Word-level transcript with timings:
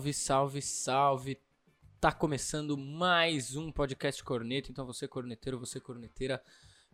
Salve, 0.00 0.12
salve, 0.14 0.62
salve. 0.62 1.40
Tá 2.00 2.10
começando 2.10 2.74
mais 2.74 3.54
um 3.54 3.70
podcast 3.70 4.24
corneta, 4.24 4.70
então 4.70 4.86
você 4.86 5.06
corneteiro, 5.06 5.58
você 5.58 5.78
corneteira, 5.78 6.42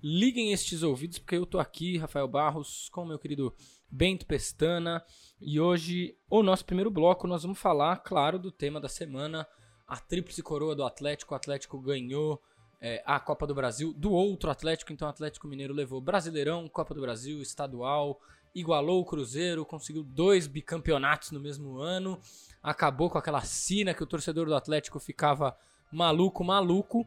liguem 0.03 0.53
estes 0.53 0.83
ouvidos 0.83 1.21
porque 1.21 1.37
eu 1.37 1.47
tô 1.47 1.61
aqui, 1.61 1.99
Rafael 1.99 2.27
Barros, 2.27 2.89
com 2.89 3.05
meu 3.05 3.17
querido 3.17 3.55
Bento 3.89 4.27
Pestana, 4.27 5.05
e 5.41 5.61
hoje 5.61 6.19
o 6.29 6.43
nosso 6.43 6.65
primeiro 6.65 6.91
bloco 6.91 7.29
nós 7.29 7.45
vamos 7.45 7.61
falar, 7.61 7.99
claro, 7.99 8.41
do 8.41 8.51
tema 8.51 8.81
da 8.81 8.89
semana, 8.89 9.47
a 9.87 9.99
tríplice 9.99 10.43
coroa 10.43 10.75
do 10.75 10.85
Atlético, 10.85 11.33
o 11.33 11.37
Atlético 11.37 11.81
ganhou 11.81 12.43
é, 12.81 13.05
a 13.07 13.21
Copa 13.21 13.47
do 13.47 13.55
Brasil 13.55 13.93
do 13.93 14.11
outro 14.11 14.51
Atlético, 14.51 14.93
então 14.93 15.07
o 15.07 15.11
Atlético 15.11 15.47
Mineiro 15.47 15.73
levou 15.73 16.01
Brasileirão, 16.01 16.69
Copa 16.69 16.93
do 16.93 17.01
Brasil, 17.01 17.41
Estadual, 17.41 18.21
igualou 18.59 19.03
o 19.03 19.05
Cruzeiro, 19.05 19.67
conseguiu 19.67 20.03
dois 20.03 20.47
bicampeonatos 20.47 21.31
no 21.31 21.39
mesmo 21.39 21.79
ano, 21.79 22.19
acabou 22.63 23.11
com 23.11 23.19
aquela 23.19 23.43
sina 23.43 23.93
que 23.93 24.03
o 24.03 24.07
torcedor 24.07 24.47
do 24.47 24.55
Atlético 24.55 24.99
ficava 24.99 25.57
maluco, 25.93 26.43
maluco. 26.43 27.07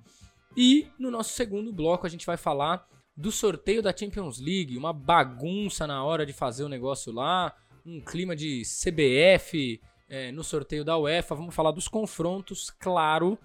E 0.55 0.87
no 0.99 1.09
nosso 1.09 1.33
segundo 1.33 1.73
bloco 1.73 2.05
a 2.05 2.09
gente 2.09 2.25
vai 2.25 2.37
falar 2.37 2.87
do 3.17 3.31
sorteio 3.31 3.81
da 3.81 3.95
Champions 3.95 4.39
League, 4.39 4.77
uma 4.77 4.93
bagunça 4.93 5.87
na 5.87 6.03
hora 6.03 6.25
de 6.25 6.33
fazer 6.33 6.63
o 6.63 6.69
negócio 6.69 7.11
lá, 7.11 7.53
um 7.85 7.99
clima 7.99 8.35
de 8.35 8.61
CBF 8.61 9.81
é, 10.07 10.31
no 10.31 10.43
sorteio 10.43 10.85
da 10.85 10.97
UEFA. 10.97 11.35
Vamos 11.35 11.55
falar 11.55 11.71
dos 11.71 11.87
confrontos, 11.87 12.69
claro. 12.69 13.37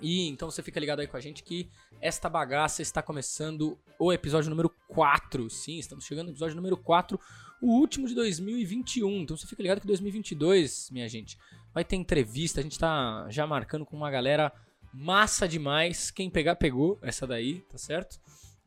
E 0.00 0.28
então 0.28 0.50
você 0.50 0.62
fica 0.62 0.80
ligado 0.80 1.00
aí 1.00 1.06
com 1.06 1.16
a 1.16 1.20
gente 1.20 1.42
que 1.42 1.68
esta 2.00 2.28
bagaça 2.28 2.82
está 2.82 3.02
começando 3.02 3.78
o 3.98 4.12
episódio 4.12 4.50
número 4.50 4.70
4. 4.88 5.48
Sim, 5.50 5.78
estamos 5.78 6.04
chegando 6.04 6.26
no 6.26 6.32
episódio 6.32 6.56
número 6.56 6.76
4 6.76 7.20
o 7.60 7.78
último 7.78 8.08
de 8.08 8.14
2021. 8.14 9.20
Então 9.20 9.36
você 9.36 9.46
fica 9.46 9.62
ligado 9.62 9.80
que 9.80 9.86
2022, 9.86 10.90
minha 10.90 11.08
gente, 11.08 11.38
vai 11.74 11.84
ter 11.84 11.96
entrevista. 11.96 12.60
A 12.60 12.62
gente 12.62 12.78
tá 12.78 13.26
já 13.28 13.46
marcando 13.46 13.84
com 13.84 13.96
uma 13.96 14.10
galera 14.10 14.52
massa 14.92 15.46
demais. 15.46 16.10
Quem 16.10 16.30
pegar, 16.30 16.56
pegou 16.56 16.98
essa 17.02 17.26
daí, 17.26 17.60
tá 17.70 17.78
certo? 17.78 18.18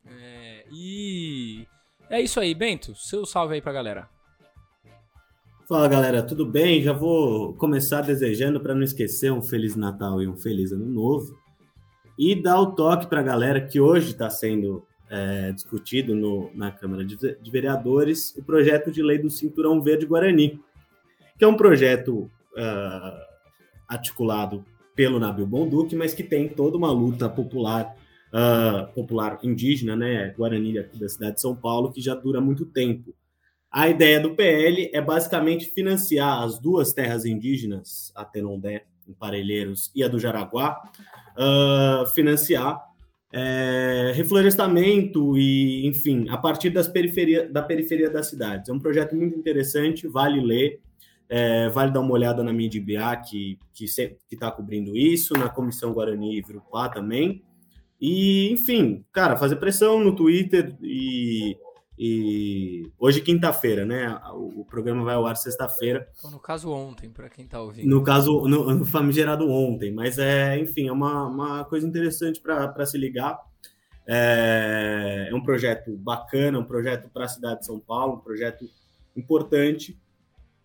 É, 0.05 0.65
e 0.71 1.67
é 2.09 2.21
isso 2.21 2.39
aí, 2.39 2.53
Bento. 2.53 2.95
Seu 2.95 3.25
salve 3.25 3.55
aí 3.55 3.61
pra 3.61 3.73
galera. 3.73 4.09
Fala 5.65 5.87
galera, 5.87 6.21
tudo 6.21 6.45
bem? 6.45 6.81
Já 6.81 6.91
vou 6.91 7.53
começar 7.53 8.01
desejando 8.01 8.59
para 8.59 8.75
não 8.75 8.83
esquecer 8.83 9.31
um 9.31 9.41
Feliz 9.41 9.77
Natal 9.77 10.21
e 10.21 10.27
um 10.27 10.35
Feliz 10.35 10.73
Ano 10.73 10.85
Novo. 10.85 11.39
E 12.19 12.35
dar 12.35 12.59
o 12.59 12.73
toque 12.73 13.07
para 13.07 13.21
a 13.21 13.23
galera 13.23 13.61
que 13.61 13.79
hoje 13.79 14.11
está 14.11 14.29
sendo 14.29 14.85
é, 15.09 15.53
discutido 15.53 16.13
no, 16.13 16.51
na 16.53 16.69
Câmara 16.69 17.05
de, 17.05 17.15
de, 17.15 17.49
Vereadores 17.51 18.35
o 18.35 18.43
projeto 18.43 18.91
de 18.91 19.01
lei 19.01 19.17
do 19.17 19.29
Cinturão 19.29 19.81
Verde 19.81 20.05
Guarani, 20.05 20.59
que 21.39 21.45
é 21.45 21.47
um 21.47 21.55
projeto 21.55 22.29
uh, 22.57 23.21
articulado 23.87 24.65
pelo 24.93 25.17
Nabil 25.17 25.47
Bonduque, 25.47 25.95
mas 25.95 26.13
que 26.13 26.23
tem 26.23 26.49
toda 26.49 26.75
uma 26.75 26.91
luta 26.91 27.29
popular, 27.29 27.95
uh, 28.33 28.91
popular 28.93 29.39
indígena, 29.41 29.95
né, 29.95 30.33
Guarani 30.37 30.77
aqui 30.77 30.99
da 30.99 31.07
cidade 31.07 31.35
de 31.35 31.41
São 31.41 31.55
Paulo, 31.55 31.89
que 31.89 32.01
já 32.01 32.13
dura 32.13 32.41
muito 32.41 32.65
tempo. 32.65 33.15
A 33.73 33.89
ideia 33.89 34.19
do 34.19 34.35
PL 34.35 34.91
é 34.93 35.01
basicamente 35.01 35.65
financiar 35.65 36.43
as 36.43 36.59
duas 36.59 36.93
terras 36.93 37.25
indígenas, 37.25 38.11
a 38.13 38.23
Tenondé, 38.23 38.85
em 39.07 39.13
Parelheiros, 39.13 39.91
e 39.95 40.03
a 40.03 40.07
do 40.07 40.19
Jaraguá, 40.19 40.79
uh, 41.35 42.07
financiar 42.13 42.79
é, 43.31 44.11
reflorestamento 44.13 45.35
e, 45.35 45.87
enfim, 45.87 46.27
a 46.29 46.37
partir 46.37 46.69
das 46.69 46.87
periferia, 46.87 47.49
da 47.49 47.63
periferia 47.63 48.11
das 48.11 48.27
cidades. 48.27 48.69
É 48.69 48.71
um 48.71 48.79
projeto 48.79 49.15
muito 49.15 49.35
interessante, 49.35 50.07
vale 50.07 50.39
ler, 50.39 50.79
é, 51.27 51.67
vale 51.69 51.91
dar 51.91 52.01
uma 52.01 52.13
olhada 52.13 52.43
na 52.43 52.53
mídia 52.53 52.77
IBA, 52.77 53.21
que 53.25 53.57
está 54.31 54.51
cobrindo 54.51 54.95
isso, 54.95 55.33
na 55.33 55.49
Comissão 55.49 55.93
Guarani 55.93 56.37
e 56.37 56.41
Virupá 56.43 56.89
também. 56.89 57.41
E, 57.99 58.51
enfim, 58.51 59.03
cara, 59.11 59.35
fazer 59.35 59.55
pressão 59.55 59.99
no 59.99 60.15
Twitter 60.15 60.75
e 60.79 61.57
e 61.97 62.91
hoje, 62.97 63.21
quinta-feira, 63.21 63.85
né? 63.85 64.19
O, 64.33 64.65
programa 64.65 65.03
vai 65.03 65.13
ao 65.13 65.27
ar 65.27 65.37
sexta-feira. 65.37 66.09
Então, 66.17 66.31
no 66.31 66.39
caso, 66.39 66.71
ontem, 66.71 67.09
para 67.09 67.29
quem 67.29 67.45
está 67.45 67.61
ouvindo. 67.61 67.87
No 67.87 68.03
caso, 68.03 68.47
no, 68.47 68.73
no 68.73 68.85
famigerado 68.85 69.47
ontem. 69.47 69.91
Mas, 69.91 70.17
é, 70.17 70.57
enfim, 70.57 70.87
é 70.87 70.91
uma, 70.91 71.27
uma 71.27 71.65
coisa 71.65 71.87
interessante 71.87 72.41
para 72.41 72.85
se 72.85 72.97
ligar. 72.97 73.39
É, 74.07 75.29
é 75.31 75.35
um 75.35 75.43
projeto 75.43 75.95
bacana, 75.95 76.59
um 76.59 76.65
projeto 76.65 77.09
para 77.09 77.25
a 77.25 77.29
cidade 77.29 77.59
de 77.59 77.65
São 77.67 77.79
Paulo, 77.79 78.15
um 78.15 78.19
projeto 78.19 78.67
importante 79.15 79.97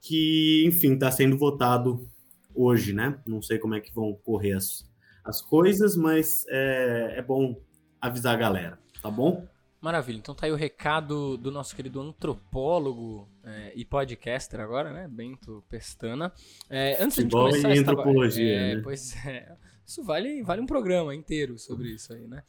que, 0.01 0.65
enfim, 0.67 0.95
está 0.95 1.11
sendo 1.11 1.37
votado 1.37 2.09
hoje, 2.55 2.93
né? 2.93 3.21
Não 3.27 3.43
sei 3.43 3.59
como 3.59 3.75
é 3.75 3.81
que 3.81 3.95
vão 3.95 4.15
correr 4.25 4.53
as, 4.53 4.89
as 5.25 5.43
coisas, 5.43 5.95
mas 5.95 6.47
é, 6.49 7.17
é 7.19 7.23
bom 7.23 7.61
avisar 8.01 8.35
a 8.35 8.39
galera, 8.39 8.79
tá 9.03 9.11
bom? 9.11 9.47
Maravilha, 9.81 10.19
então 10.19 10.35
tá 10.35 10.47
aí 10.47 10.53
o 10.53 10.57
recado 10.57 11.37
do 11.37 11.53
nosso 11.53 11.77
querido 11.77 12.01
antropólogo 12.01 13.29
é, 13.45 13.73
e 13.77 13.85
podcaster 13.85 14.59
agora, 14.59 14.93
né? 14.93 15.07
Bento 15.07 15.65
Pestana. 15.69 16.33
É, 16.69 17.01
antes 17.01 17.25
de 17.25 17.31
começar 17.31 17.71
antropologia, 17.71 18.57
é, 18.57 18.75
né? 18.75 18.81
Pois 18.83 19.15
é, 19.25 19.57
isso 19.87 20.03
vale, 20.03 20.43
vale 20.43 20.61
um 20.61 20.67
programa 20.67 21.15
inteiro 21.15 21.57
sobre 21.61 21.91
isso 21.91 22.13
aí, 22.13 22.27
né? 22.27 22.43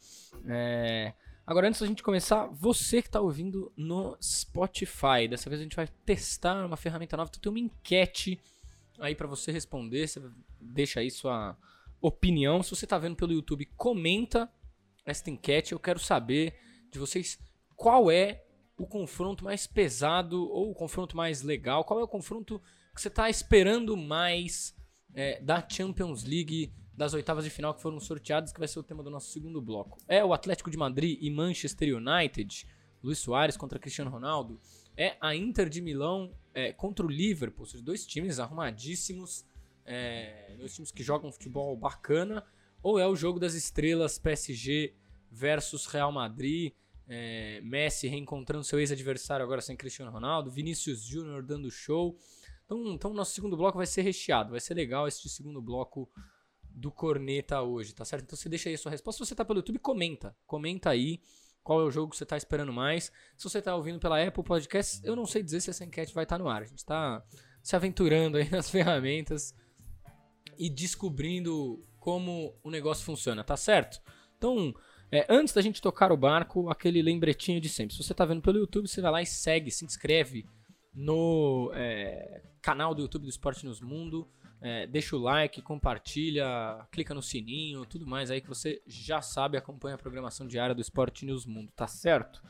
É, 0.44 1.12
agora, 1.46 1.68
antes 1.68 1.80
da 1.80 1.86
gente 1.86 2.02
começar, 2.02 2.48
você 2.48 3.00
que 3.00 3.08
tá 3.08 3.20
ouvindo 3.20 3.72
no 3.76 4.18
Spotify, 4.20 5.28
dessa 5.28 5.48
vez 5.48 5.60
a 5.60 5.62
gente 5.62 5.76
vai 5.76 5.86
testar 6.04 6.66
uma 6.66 6.76
ferramenta 6.76 7.16
nova, 7.16 7.30
então 7.30 7.40
tem 7.40 7.52
uma 7.52 7.64
enquete 7.64 8.40
aí 8.98 9.14
para 9.14 9.28
você 9.28 9.52
responder, 9.52 10.08
você 10.08 10.20
deixa 10.60 10.98
aí 10.98 11.12
sua 11.12 11.56
opinião. 12.00 12.60
Se 12.60 12.70
você 12.70 12.88
tá 12.88 12.98
vendo 12.98 13.14
pelo 13.14 13.32
YouTube, 13.32 13.66
comenta 13.76 14.50
esta 15.06 15.30
enquete, 15.30 15.72
eu 15.72 15.78
quero 15.78 16.00
saber 16.00 16.54
de 16.90 16.98
vocês 16.98 17.38
qual 17.80 18.10
é 18.10 18.44
o 18.76 18.86
confronto 18.86 19.42
mais 19.44 19.66
pesado 19.66 20.42
ou 20.50 20.70
o 20.70 20.74
confronto 20.74 21.16
mais 21.16 21.42
legal? 21.42 21.82
Qual 21.82 21.98
é 21.98 22.02
o 22.02 22.08
confronto 22.08 22.60
que 22.94 23.00
você 23.00 23.08
está 23.08 23.30
esperando 23.30 23.96
mais 23.96 24.74
é, 25.14 25.40
da 25.40 25.66
Champions 25.66 26.24
League 26.24 26.72
das 26.94 27.14
oitavas 27.14 27.44
de 27.44 27.50
final 27.50 27.72
que 27.72 27.80
foram 27.80 27.98
sorteadas, 27.98 28.52
que 28.52 28.58
vai 28.58 28.68
ser 28.68 28.78
o 28.78 28.82
tema 28.82 29.02
do 29.02 29.08
nosso 29.08 29.30
segundo 29.30 29.62
bloco? 29.62 29.96
É 30.06 30.22
o 30.22 30.34
Atlético 30.34 30.70
de 30.70 30.76
Madrid 30.76 31.18
e 31.22 31.30
Manchester 31.30 31.96
United, 31.96 32.66
Luiz 33.02 33.18
Soares 33.18 33.56
contra 33.56 33.78
Cristiano 33.78 34.10
Ronaldo? 34.10 34.60
É 34.94 35.16
a 35.20 35.34
Inter 35.34 35.70
de 35.70 35.80
Milão 35.80 36.34
é, 36.52 36.70
contra 36.72 37.06
o 37.06 37.08
Liverpool, 37.08 37.64
os 37.64 37.80
dois 37.80 38.06
times 38.06 38.38
arrumadíssimos, 38.38 39.44
é, 39.86 40.54
dois 40.58 40.74
times 40.74 40.90
que 40.90 41.02
jogam 41.02 41.32
futebol 41.32 41.74
bacana? 41.76 42.44
Ou 42.82 42.98
é 42.98 43.06
o 43.06 43.16
jogo 43.16 43.38
das 43.38 43.54
estrelas 43.54 44.18
PSG 44.18 44.94
versus 45.30 45.86
Real 45.86 46.12
Madrid? 46.12 46.72
é, 47.10 47.60
Messi 47.62 48.06
reencontrando 48.06 48.62
seu 48.62 48.78
ex-adversário 48.78 49.44
agora 49.44 49.60
sem 49.60 49.76
Cristiano 49.76 50.12
Ronaldo, 50.12 50.48
Vinícius 50.48 51.02
Júnior 51.02 51.42
dando 51.42 51.68
show. 51.68 52.16
Então, 52.64 52.86
então, 52.94 53.12
nosso 53.12 53.32
segundo 53.32 53.56
bloco 53.56 53.76
vai 53.76 53.86
ser 53.86 54.02
recheado, 54.02 54.52
vai 54.52 54.60
ser 54.60 54.74
legal 54.74 55.08
este 55.08 55.28
segundo 55.28 55.60
bloco 55.60 56.08
do 56.62 56.92
Corneta 56.92 57.60
hoje, 57.62 57.92
tá 57.92 58.04
certo? 58.04 58.22
Então 58.22 58.36
você 58.36 58.48
deixa 58.48 58.68
aí 58.68 58.76
a 58.76 58.78
sua 58.78 58.92
resposta. 58.92 59.24
Se 59.24 59.28
você 59.28 59.34
tá 59.34 59.44
pelo 59.44 59.58
YouTube, 59.58 59.80
comenta. 59.80 60.36
Comenta 60.46 60.90
aí 60.90 61.20
qual 61.64 61.80
é 61.80 61.84
o 61.84 61.90
jogo 61.90 62.12
que 62.12 62.16
você 62.16 62.24
tá 62.24 62.36
esperando 62.36 62.72
mais. 62.72 63.10
Se 63.36 63.42
você 63.42 63.60
tá 63.60 63.74
ouvindo 63.74 63.98
pela 63.98 64.24
Apple 64.24 64.44
Podcast, 64.44 65.04
eu 65.04 65.16
não 65.16 65.26
sei 65.26 65.42
dizer 65.42 65.60
se 65.60 65.70
essa 65.70 65.84
enquete 65.84 66.14
vai 66.14 66.22
estar 66.22 66.38
tá 66.38 66.42
no 66.44 66.48
ar. 66.48 66.62
A 66.62 66.66
gente 66.66 66.84
tá 66.84 67.24
se 67.60 67.74
aventurando 67.74 68.36
aí 68.36 68.48
nas 68.50 68.70
ferramentas 68.70 69.52
e 70.56 70.70
descobrindo 70.70 71.84
como 71.98 72.56
o 72.62 72.70
negócio 72.70 73.04
funciona, 73.04 73.42
tá 73.42 73.56
certo? 73.56 74.00
Então, 74.38 74.72
é, 75.12 75.26
antes 75.28 75.52
da 75.52 75.60
gente 75.60 75.82
tocar 75.82 76.12
o 76.12 76.16
barco, 76.16 76.70
aquele 76.70 77.02
lembretinho 77.02 77.60
de 77.60 77.68
sempre. 77.68 77.94
Se 77.94 78.02
você 78.02 78.12
está 78.12 78.24
vendo 78.24 78.42
pelo 78.42 78.58
YouTube, 78.58 78.88
você 78.88 79.00
vai 79.00 79.10
lá 79.10 79.22
e 79.22 79.26
segue, 79.26 79.70
se 79.70 79.84
inscreve 79.84 80.46
no 80.94 81.70
é, 81.74 82.42
canal 82.62 82.94
do 82.94 83.02
YouTube 83.02 83.22
do 83.22 83.28
Esporte 83.28 83.64
News 83.64 83.80
Mundo. 83.80 84.28
É, 84.60 84.86
deixa 84.86 85.16
o 85.16 85.18
like, 85.18 85.62
compartilha, 85.62 86.46
clica 86.92 87.14
no 87.14 87.22
sininho, 87.22 87.86
tudo 87.86 88.06
mais 88.06 88.30
aí 88.30 88.42
que 88.42 88.48
você 88.48 88.82
já 88.86 89.22
sabe, 89.22 89.56
acompanha 89.56 89.94
a 89.94 89.98
programação 89.98 90.46
diária 90.46 90.74
do 90.74 90.82
Esporte 90.82 91.24
News 91.24 91.46
Mundo, 91.46 91.72
tá 91.74 91.86
certo? 91.86 92.42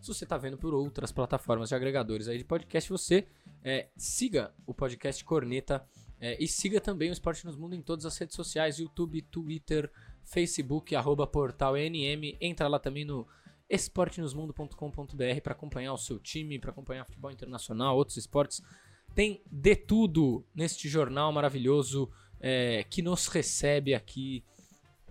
Se 0.00 0.08
você 0.08 0.24
está 0.24 0.36
vendo 0.36 0.58
por 0.58 0.74
outras 0.74 1.12
plataformas 1.12 1.68
de 1.68 1.76
agregadores 1.76 2.26
aí 2.26 2.36
de 2.36 2.44
podcast, 2.44 2.90
você 2.90 3.28
é, 3.62 3.86
siga 3.96 4.52
o 4.66 4.74
podcast 4.74 5.24
Corneta 5.24 5.86
é, 6.20 6.36
e 6.42 6.48
siga 6.48 6.80
também 6.80 7.10
o 7.10 7.12
Esporte 7.12 7.44
News 7.46 7.56
Mundo 7.56 7.76
em 7.76 7.80
todas 7.80 8.04
as 8.04 8.18
redes 8.18 8.34
sociais, 8.34 8.80
YouTube, 8.80 9.22
Twitter, 9.22 9.88
Facebook, 10.24 10.94
arroba 10.94 11.26
portal 11.26 11.74
NM. 11.76 12.36
Entra 12.40 12.68
lá 12.68 12.78
também 12.78 13.04
no 13.04 13.26
esportenewsmundo.com.br 13.68 15.40
para 15.42 15.52
acompanhar 15.52 15.92
o 15.92 15.98
seu 15.98 16.18
time, 16.18 16.58
para 16.58 16.70
acompanhar 16.70 17.04
futebol 17.04 17.30
internacional, 17.30 17.96
outros 17.96 18.16
esportes. 18.16 18.62
Tem 19.14 19.42
de 19.50 19.76
tudo 19.76 20.44
neste 20.54 20.88
jornal 20.88 21.32
maravilhoso 21.32 22.10
é, 22.40 22.84
que 22.90 23.00
nos 23.02 23.28
recebe 23.28 23.94
aqui 23.94 24.44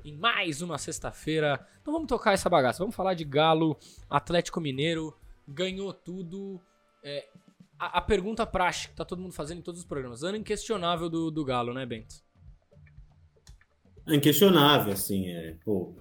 em 0.03 0.15
mais 0.15 0.61
uma 0.61 0.77
sexta-feira. 0.77 1.65
Então 1.81 1.93
vamos 1.93 2.07
tocar 2.07 2.33
essa 2.33 2.49
bagaça. 2.49 2.79
Vamos 2.79 2.95
falar 2.95 3.13
de 3.13 3.23
Galo, 3.23 3.77
Atlético 4.09 4.59
Mineiro, 4.59 5.15
ganhou 5.47 5.93
tudo. 5.93 6.59
É, 7.03 7.27
a, 7.79 7.97
a, 7.97 8.01
pergunta 8.01 8.45
prática 8.45 8.89
que 8.89 8.95
tá 8.95 9.05
todo 9.05 9.21
mundo 9.21 9.33
fazendo 9.33 9.59
em 9.59 9.63
todos 9.63 9.81
os 9.81 9.87
programas. 9.87 10.23
Ano 10.23 10.37
inquestionável 10.37 11.09
do, 11.09 11.31
do 11.31 11.43
Galo, 11.43 11.73
né, 11.73 11.85
Bento? 11.85 12.15
É 14.07 14.15
inquestionável, 14.15 14.93
assim. 14.93 15.29
É, 15.29 15.55
pô, 15.63 15.93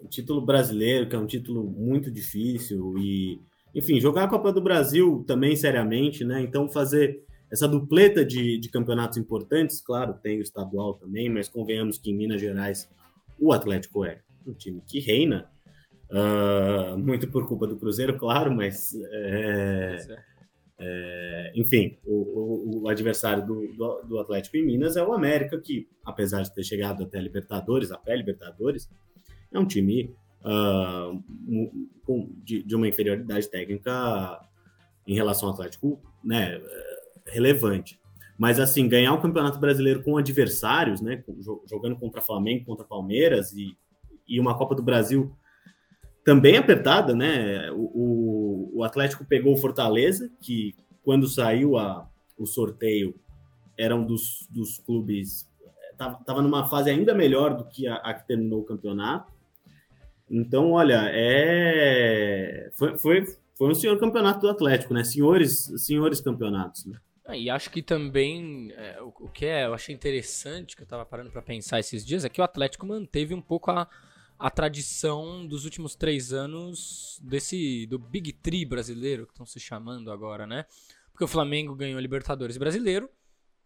o 0.00 0.08
título 0.08 0.40
brasileiro, 0.40 1.08
que 1.08 1.16
é 1.16 1.18
um 1.18 1.26
título 1.26 1.64
muito 1.64 2.10
difícil, 2.10 2.96
e, 2.98 3.40
enfim, 3.74 4.00
jogar 4.00 4.24
a 4.24 4.28
Copa 4.28 4.52
do 4.52 4.60
Brasil 4.60 5.24
também 5.26 5.56
seriamente, 5.56 6.24
né? 6.24 6.40
Então, 6.42 6.68
fazer 6.68 7.24
essa 7.50 7.68
dupleta 7.68 8.24
de, 8.24 8.58
de 8.58 8.68
campeonatos 8.70 9.18
importantes, 9.18 9.80
claro, 9.80 10.14
tem 10.14 10.38
o 10.38 10.42
estadual 10.42 10.94
também, 10.94 11.28
mas 11.28 11.48
convenhamos 11.48 11.98
que 11.98 12.10
em 12.10 12.16
Minas 12.16 12.40
Gerais 12.40 12.88
o 13.38 13.52
Atlético 13.52 14.04
é 14.04 14.20
um 14.46 14.52
time 14.54 14.82
que 14.86 15.00
reina, 15.00 15.50
uh, 16.10 16.96
muito 16.96 17.28
por 17.28 17.46
culpa 17.46 17.66
do 17.66 17.76
Cruzeiro, 17.76 18.16
claro, 18.16 18.54
mas. 18.54 18.94
É, 18.94 19.96
é, 20.08 20.31
enfim, 21.54 21.98
o, 22.04 22.14
o, 22.14 22.82
o 22.82 22.88
adversário 22.88 23.46
do, 23.46 23.68
do, 23.74 24.02
do, 24.02 24.18
Atlético 24.18 24.56
em 24.56 24.64
Minas 24.64 24.96
é 24.96 25.02
o 25.02 25.12
América, 25.12 25.60
que, 25.60 25.88
apesar 26.04 26.42
de 26.42 26.54
ter 26.54 26.64
chegado 26.64 27.02
até 27.04 27.18
a 27.18 27.22
Libertadores, 27.22 27.90
até 27.90 28.16
Libertadores, 28.16 28.90
é 29.52 29.58
um 29.58 29.66
time 29.66 30.14
uh, 30.44 31.22
de, 32.42 32.62
de, 32.62 32.74
uma 32.74 32.88
inferioridade 32.88 33.48
técnica 33.50 34.40
em 35.06 35.14
relação 35.14 35.48
ao 35.48 35.54
Atlético 35.54 36.00
né, 36.24 36.60
relevante. 37.26 38.00
Mas, 38.38 38.58
assim, 38.58 38.88
ganhar 38.88 39.12
o 39.12 39.20
Campeonato 39.20 39.58
Brasileiro 39.58 40.02
com 40.02 40.16
adversários, 40.16 41.00
né, 41.00 41.22
jogando 41.68 41.96
contra 41.96 42.20
Flamengo, 42.20 42.64
contra 42.64 42.84
Palmeiras 42.84 43.52
e, 43.52 43.76
e 44.26 44.40
uma 44.40 44.56
Copa 44.56 44.74
do 44.74 44.82
Brasil 44.82 45.36
também 46.24 46.56
apertada, 46.56 47.14
né? 47.14 47.70
O, 47.72 48.70
o, 48.74 48.84
Atlético 48.84 49.24
pegou 49.24 49.54
o 49.54 49.56
Fortaleza, 49.56 50.30
que 50.40 50.74
quando 51.02 51.26
saiu 51.26 51.76
a, 51.76 52.08
o 52.38 52.46
sorteio 52.46 53.14
era 53.76 53.94
um 53.94 54.04
dos, 54.04 54.46
dos 54.50 54.78
clubes. 54.78 55.50
Estava 55.92 56.42
numa 56.42 56.68
fase 56.68 56.90
ainda 56.90 57.14
melhor 57.14 57.56
do 57.56 57.64
que 57.64 57.86
a, 57.86 57.96
a, 57.96 58.14
que 58.14 58.26
terminou 58.26 58.60
o 58.60 58.64
campeonato. 58.64 59.32
Então, 60.30 60.72
olha, 60.72 61.02
é, 61.12 62.70
foi, 62.74 62.98
foi, 62.98 63.24
foi 63.56 63.70
um 63.70 63.74
senhor 63.74 63.98
campeonato 63.98 64.40
do 64.40 64.48
Atlético, 64.48 64.94
né? 64.94 65.04
Senhores, 65.04 65.72
senhores 65.76 66.20
campeonatos, 66.20 66.86
né? 66.86 66.98
Ah, 67.24 67.36
e 67.36 67.48
acho 67.48 67.70
que 67.70 67.82
também 67.82 68.72
é, 68.76 69.00
o, 69.00 69.08
o, 69.20 69.28
que 69.28 69.46
é, 69.46 69.66
eu 69.66 69.74
achei 69.74 69.94
interessante 69.94 70.74
que 70.74 70.82
eu 70.82 70.84
estava 70.84 71.04
parando 71.06 71.30
para 71.30 71.40
pensar 71.40 71.78
esses 71.78 72.04
dias 72.04 72.24
é 72.24 72.28
que 72.28 72.40
o 72.40 72.44
Atlético 72.44 72.84
manteve 72.84 73.32
um 73.32 73.40
pouco 73.40 73.70
a, 73.70 73.88
a 74.42 74.50
tradição 74.50 75.46
dos 75.46 75.64
últimos 75.64 75.94
três 75.94 76.32
anos 76.32 77.16
desse 77.22 77.86
do 77.86 77.96
Big 77.96 78.32
Three 78.32 78.64
brasileiro, 78.64 79.24
que 79.24 79.32
estão 79.32 79.46
se 79.46 79.60
chamando 79.60 80.10
agora, 80.10 80.48
né? 80.48 80.66
Porque 81.12 81.22
o 81.22 81.28
Flamengo 81.28 81.76
ganhou 81.76 82.00
Libertadores 82.00 82.56
Brasileiro, 82.56 83.08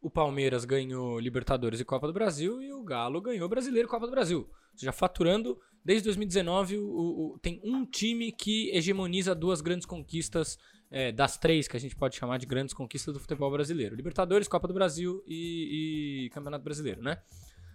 o 0.03 0.11
Palmeiras 0.11 0.67
ganhou 0.67 1.19
Libertadores 1.19 1.81
e 1.81 1.85
Copa 1.85 2.07
do 2.07 2.13
Brasil 2.13 2.61
e 2.61 2.75
o 2.75 2.85
Galo 2.85 3.23
ganhou 3.23 3.49
Brasileiro 3.49 3.89
e 3.89 3.91
Copa 3.91 4.05
do 4.05 4.11
Brasil. 4.11 4.41
Ou 4.41 4.79
seja, 4.79 4.93
faturando 4.93 5.59
desde 5.83 6.05
2019 6.05 6.77
o, 6.77 6.83
o, 6.83 7.39
tem 7.39 7.59
um 7.65 7.87
time 7.87 8.31
que 8.31 8.69
hegemoniza 8.77 9.35
duas 9.35 9.63
grandes 9.63 9.87
conquistas 9.87 10.59
é, 10.91 11.11
das 11.11 11.39
três 11.39 11.67
que 11.67 11.79
a 11.79 11.81
gente 11.81 11.97
pode 11.97 12.17
chamar 12.17 12.37
de 12.37 12.45
grandes 12.45 12.75
conquistas 12.75 13.15
do 13.15 13.19
futebol 13.19 13.51
brasileiro: 13.51 13.97
Libertadores, 13.97 14.47
Copa 14.47 14.69
do 14.69 14.75
Brasil 14.75 15.25
e, 15.27 16.27
e 16.27 16.31
Campeonato 16.35 16.63
Brasileiro, 16.65 17.01
né? 17.03 17.23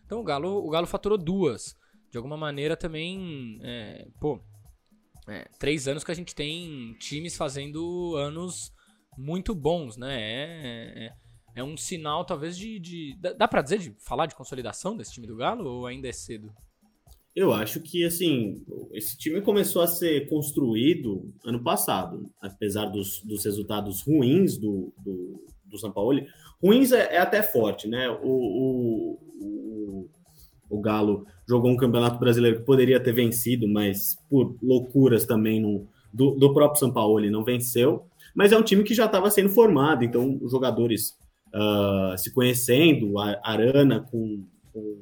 Então 0.06 0.20
o 0.20 0.24
Galo, 0.24 0.64
o 0.64 0.70
Galo 0.70 0.86
faturou 0.86 1.18
duas 1.18 1.76
de 2.12 2.18
alguma 2.18 2.36
maneira 2.36 2.76
também, 2.76 3.58
é, 3.64 4.06
pô, 4.20 4.40
é, 5.28 5.48
três 5.58 5.88
anos 5.88 6.04
que 6.04 6.12
a 6.12 6.16
gente 6.16 6.36
tem 6.36 6.94
times 7.00 7.38
fazendo 7.38 8.16
anos 8.18 8.74
muito 9.18 9.56
bons, 9.56 9.96
né? 9.96 10.20
É, 10.20 11.06
é, 11.06 11.14
é 11.56 11.64
um 11.64 11.78
sinal, 11.78 12.26
talvez, 12.26 12.58
de. 12.58 12.80
de 12.80 13.18
dá, 13.18 13.48
pra 13.48 13.62
dizer 13.62 13.80
de 13.80 13.96
falar 14.00 14.26
de 14.26 14.36
consolidação 14.36 14.96
desse 14.98 15.14
time 15.14 15.26
do 15.26 15.38
Galo 15.38 15.70
ou 15.70 15.86
ainda 15.86 16.10
é 16.10 16.12
cedo? 16.12 16.52
Eu 17.34 17.54
acho 17.54 17.80
que, 17.80 18.04
assim, 18.04 18.62
esse 18.92 19.18
time 19.18 19.40
começou 19.40 19.82
a 19.82 19.88
ser 19.88 20.28
construído 20.28 21.34
ano 21.46 21.64
passado, 21.64 22.30
apesar 22.42 22.88
dos, 22.88 23.22
dos 23.22 23.46
resultados 23.46 24.02
ruins 24.02 24.58
do, 24.58 24.94
do, 24.98 25.46
do 25.64 25.78
São 25.78 25.94
Paulo. 25.94 26.22
Ruins 26.62 26.92
é, 26.92 27.16
é 27.16 27.20
até 27.20 27.42
forte, 27.42 27.88
né? 27.88 28.10
O, 28.10 28.28
o, 28.28 29.20
o 30.72 30.82
Galo 30.82 31.26
jogou 31.48 31.70
um 31.70 31.78
campeonato 31.78 32.18
brasileiro 32.18 32.60
que 32.60 32.66
poderia 32.66 33.00
ter 33.00 33.12
vencido, 33.12 33.68
mas 33.68 34.18
por 34.30 34.56
loucuras 34.64 35.26
também 35.26 35.60
no, 35.60 35.88
do, 36.14 36.32
do 36.32 36.54
próprio 36.54 36.80
São 36.80 36.92
Paulo 36.92 37.20
ele 37.20 37.30
não 37.30 37.44
venceu. 37.44 38.06
Mas 38.34 38.52
é 38.52 38.58
um 38.58 38.64
time 38.64 38.84
que 38.84 38.94
já 38.94 39.06
estava 39.06 39.30
sendo 39.30 39.50
formado, 39.50 40.06
então 40.06 40.40
os 40.42 40.52
jogadores 40.52 41.18
uh, 41.54 42.18
se 42.18 42.34
conhecendo, 42.34 43.20
a 43.20 43.40
Arana 43.44 44.00
com, 44.00 44.44
com, 44.72 44.98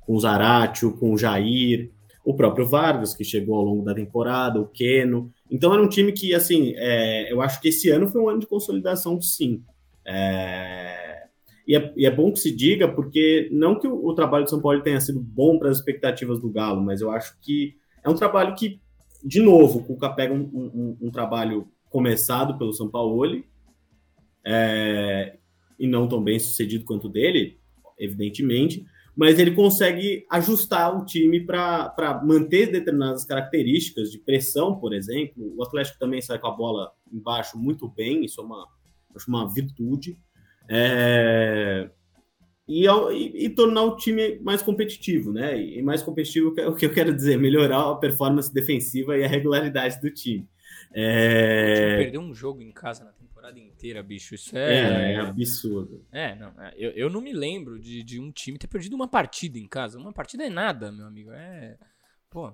com 0.00 0.14
o 0.14 0.20
Zaratio, 0.20 0.96
com 0.96 1.12
o 1.12 1.18
Jair, 1.18 1.90
o 2.24 2.34
próprio 2.34 2.66
Vargas, 2.66 3.14
que 3.14 3.22
chegou 3.22 3.56
ao 3.56 3.64
longo 3.64 3.84
da 3.84 3.94
temporada, 3.94 4.60
o 4.60 4.66
Keno. 4.66 5.30
Então 5.50 5.72
era 5.72 5.82
um 5.82 5.88
time 5.88 6.10
que, 6.10 6.34
assim, 6.34 6.72
é, 6.76 7.30
eu 7.32 7.40
acho 7.40 7.60
que 7.60 7.68
esse 7.68 7.90
ano 7.90 8.08
foi 8.08 8.20
um 8.20 8.28
ano 8.28 8.40
de 8.40 8.46
consolidação, 8.46 9.20
sim. 9.20 9.62
É, 10.06 10.83
e 11.66 11.74
é, 11.76 11.92
e 11.96 12.06
é, 12.06 12.10
bom 12.10 12.32
que 12.32 12.40
se 12.40 12.54
diga, 12.54 12.86
porque 12.86 13.48
não 13.50 13.78
que 13.78 13.86
o, 13.86 14.06
o 14.06 14.14
trabalho 14.14 14.44
de 14.44 14.50
São 14.50 14.60
Paulo 14.60 14.82
tenha 14.82 15.00
sido 15.00 15.20
bom 15.20 15.58
para 15.58 15.70
as 15.70 15.78
expectativas 15.78 16.40
do 16.40 16.50
Galo, 16.50 16.82
mas 16.82 17.00
eu 17.00 17.10
acho 17.10 17.38
que 17.40 17.76
é 18.02 18.08
um 18.08 18.14
trabalho 18.14 18.54
que, 18.54 18.80
de 19.24 19.40
novo, 19.40 19.78
o 19.78 19.84
Cuca 19.84 20.10
pega 20.10 20.34
um, 20.34 20.42
um, 20.42 20.96
um 21.02 21.10
trabalho 21.10 21.66
começado 21.88 22.58
pelo 22.58 22.72
São 22.72 22.90
Paulo 22.90 23.42
é, 24.44 25.38
e 25.78 25.86
não 25.86 26.06
tão 26.06 26.22
bem 26.22 26.38
sucedido 26.38 26.84
quanto 26.84 27.06
o 27.06 27.10
dele, 27.10 27.58
evidentemente, 27.98 28.84
mas 29.16 29.38
ele 29.38 29.52
consegue 29.52 30.26
ajustar 30.30 30.96
o 30.96 31.04
time 31.04 31.40
para 31.40 32.20
manter 32.24 32.70
determinadas 32.70 33.24
características 33.24 34.10
de 34.10 34.18
pressão, 34.18 34.76
por 34.76 34.92
exemplo. 34.92 35.54
O 35.56 35.62
Atlético 35.62 35.98
também 35.98 36.20
sai 36.20 36.38
com 36.38 36.48
a 36.48 36.50
bola 36.50 36.92
embaixo 37.12 37.56
muito 37.56 37.88
bem, 37.88 38.24
isso 38.24 38.40
é 38.40 38.44
uma, 38.44 38.68
acho 39.14 39.28
uma 39.28 39.48
virtude. 39.48 40.18
É, 40.68 41.90
e, 42.66 42.86
e, 42.86 43.44
e, 43.44 43.50
tornar 43.50 43.82
o 43.82 43.96
time 43.96 44.38
mais 44.40 44.62
competitivo, 44.62 45.32
né? 45.32 45.60
E 45.60 45.82
mais 45.82 46.02
competitivo, 46.02 46.48
o 46.48 46.74
que 46.74 46.86
eu 46.86 46.92
quero 46.92 47.14
dizer, 47.14 47.38
melhorar 47.38 47.90
a 47.90 47.96
performance 47.96 48.52
defensiva 48.52 49.18
e 49.18 49.24
a 49.24 49.28
regularidade 49.28 50.00
do 50.00 50.10
time. 50.10 50.48
É... 50.92 51.96
Perdeu 51.98 52.20
um 52.20 52.32
jogo 52.32 52.62
em 52.62 52.72
casa 52.72 53.04
na 53.04 53.12
temporada 53.12 53.58
inteira, 53.58 54.02
bicho. 54.02 54.34
Isso 54.34 54.56
é. 54.56 55.10
É, 55.10 55.12
é 55.12 55.16
absurdo. 55.20 56.06
É, 56.10 56.34
não. 56.36 56.48
É, 56.58 56.72
eu, 56.78 56.90
eu 56.92 57.10
não 57.10 57.20
me 57.20 57.32
lembro 57.32 57.78
de, 57.78 58.02
de 58.02 58.18
um 58.18 58.30
time 58.30 58.56
ter 58.56 58.68
perdido 58.68 58.94
uma 58.94 59.08
partida 59.08 59.58
em 59.58 59.66
casa. 59.66 59.98
Uma 59.98 60.12
partida 60.12 60.44
é 60.44 60.50
nada, 60.50 60.90
meu 60.90 61.06
amigo. 61.06 61.32
É. 61.32 61.76
Pô. 62.30 62.52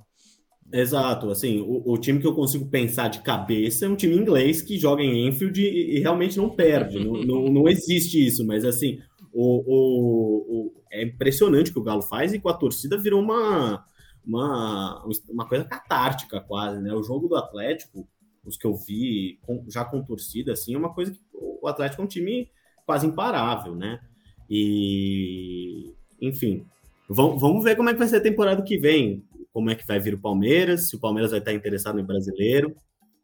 Exato, 0.73 1.31
assim, 1.31 1.61
o, 1.61 1.83
o, 1.93 1.99
time 1.99 2.21
que 2.21 2.27
eu 2.27 2.35
consigo 2.35 2.65
pensar 2.67 3.09
de 3.09 3.23
cabeça 3.23 3.87
é 3.87 3.89
um 3.89 3.97
time 3.97 4.15
inglês 4.15 4.63
que 4.63 4.79
joga 4.79 5.03
em 5.03 5.27
Enfield 5.27 5.61
e, 5.61 5.97
e 5.97 5.99
realmente 5.99 6.37
não 6.37 6.49
perde, 6.49 7.05
não, 7.05 7.15
não, 7.27 7.53
não, 7.53 7.69
existe 7.69 8.25
isso, 8.25 8.47
mas 8.47 8.65
assim, 8.65 9.01
o, 9.33 9.65
o, 9.67 10.73
é 10.93 11.03
impressionante 11.03 11.71
o 11.71 11.75
que 11.75 11.81
o 11.81 11.83
Galo 11.83 12.03
faz 12.03 12.33
e 12.33 12.39
com 12.39 12.49
a 12.49 12.55
torcida 12.55 12.97
virou 12.97 13.21
uma, 13.21 13.85
uma, 14.25 15.05
uma 15.29 15.49
coisa 15.49 15.65
catártica 15.65 16.41
quase, 16.41 16.81
né? 16.81 16.93
O 16.95 17.03
jogo 17.03 17.29
do 17.29 17.37
Atlético, 17.37 18.07
os 18.45 18.57
que 18.57 18.67
eu 18.67 18.77
vi 18.77 19.39
com, 19.43 19.65
já 19.69 19.85
com 19.85 20.03
torcida, 20.03 20.53
assim, 20.53 20.75
é 20.75 20.79
uma 20.79 20.93
coisa 20.93 21.13
que 21.13 21.21
o 21.33 21.67
Atlético 21.67 22.03
é 22.03 22.05
um 22.05 22.09
time 22.09 22.49
quase 22.87 23.07
imparável, 23.07 23.75
né? 23.75 24.01
E, 24.49 25.93
enfim, 26.21 26.67
vamos, 27.09 27.41
vamos 27.41 27.63
ver 27.63 27.77
como 27.77 27.89
é 27.89 27.93
que 27.93 27.99
vai 27.99 28.09
ser 28.09 28.17
a 28.17 28.23
temporada 28.23 28.63
que 28.63 28.79
vem 28.79 29.25
como 29.53 29.71
é 29.71 29.75
que 29.75 29.87
vai 29.87 29.99
vir 29.99 30.15
o 30.15 30.21
Palmeiras, 30.21 30.89
se 30.89 30.97
o 30.97 31.01
Palmeiras 31.01 31.31
vai 31.31 31.41
estar 31.41 31.53
interessado 31.53 31.97
no 31.97 32.05
brasileiro, 32.05 32.75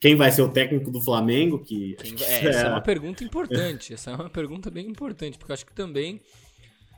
quem 0.01 0.15
vai 0.15 0.31
ser 0.31 0.43
o 0.43 0.49
técnico 0.51 0.91
do 0.91 1.01
Flamengo, 1.01 1.63
que, 1.63 1.95
que 1.95 2.25
é, 2.25 2.45
é... 2.45 2.49
essa 2.49 2.67
é 2.67 2.69
uma 2.69 2.81
pergunta 2.81 3.25
importante, 3.25 3.95
essa 3.95 4.11
é 4.11 4.15
uma 4.15 4.31
pergunta 4.31 4.71
bem 4.71 4.87
importante, 4.87 5.39
porque 5.39 5.53
eu 5.53 5.55
acho 5.55 5.67
que 5.67 5.75
também 5.75 6.21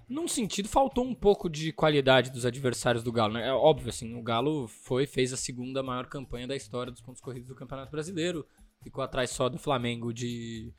num 0.08 0.26
sentido 0.26 0.68
faltou 0.68 1.04
um 1.04 1.14
pouco 1.14 1.48
de 1.48 1.70
qualidade 1.72 2.30
dos 2.30 2.46
adversários 2.46 3.04
do 3.04 3.12
Galo, 3.12 3.34
né? 3.34 3.46
É 3.46 3.52
óbvio 3.52 3.90
assim, 3.90 4.14
o 4.14 4.22
Galo 4.22 4.66
foi 4.66 5.06
fez 5.06 5.32
a 5.32 5.36
segunda 5.36 5.82
maior 5.82 6.06
campanha 6.06 6.46
da 6.46 6.56
história 6.56 6.90
dos 6.90 7.02
pontos 7.02 7.20
corridos 7.20 7.48
do 7.48 7.54
Campeonato 7.54 7.90
Brasileiro, 7.90 8.46
ficou 8.82 9.04
atrás 9.04 9.30
só 9.30 9.48
do 9.48 9.58
Flamengo 9.58 10.12
de 10.12 10.72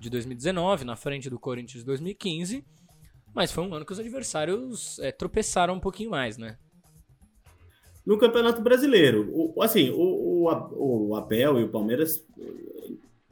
de 0.00 0.10
2019, 0.10 0.84
na 0.84 0.96
frente 0.96 1.30
do 1.30 1.38
Corinthians 1.38 1.80
de 1.80 1.86
2015. 1.86 2.64
Mas 3.34 3.52
foi 3.52 3.64
um 3.64 3.74
ano 3.74 3.84
que 3.84 3.92
os 3.92 4.00
adversários 4.00 4.98
é, 5.00 5.12
tropeçaram 5.12 5.74
um 5.74 5.80
pouquinho 5.80 6.10
mais, 6.10 6.38
né? 6.38 6.58
No 8.06 8.18
Campeonato 8.18 8.62
Brasileiro. 8.62 9.28
O, 9.32 9.62
assim, 9.62 9.90
o, 9.90 10.46
o, 10.46 11.08
o, 11.08 11.16
Abel 11.16 11.58
e 11.58 11.64
o 11.64 11.68
Palmeiras, 11.68 12.24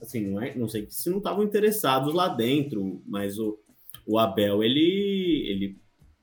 assim, 0.02 0.26
não, 0.26 0.42
é, 0.42 0.54
não 0.56 0.68
sei 0.68 0.86
se 0.90 1.08
não 1.08 1.18
estavam 1.18 1.44
interessados 1.44 2.12
lá 2.12 2.28
dentro, 2.28 3.00
mas 3.06 3.38
o, 3.38 3.58
o 4.06 4.18
Abel, 4.18 4.64
ele, 4.64 5.46
ele 5.48 5.78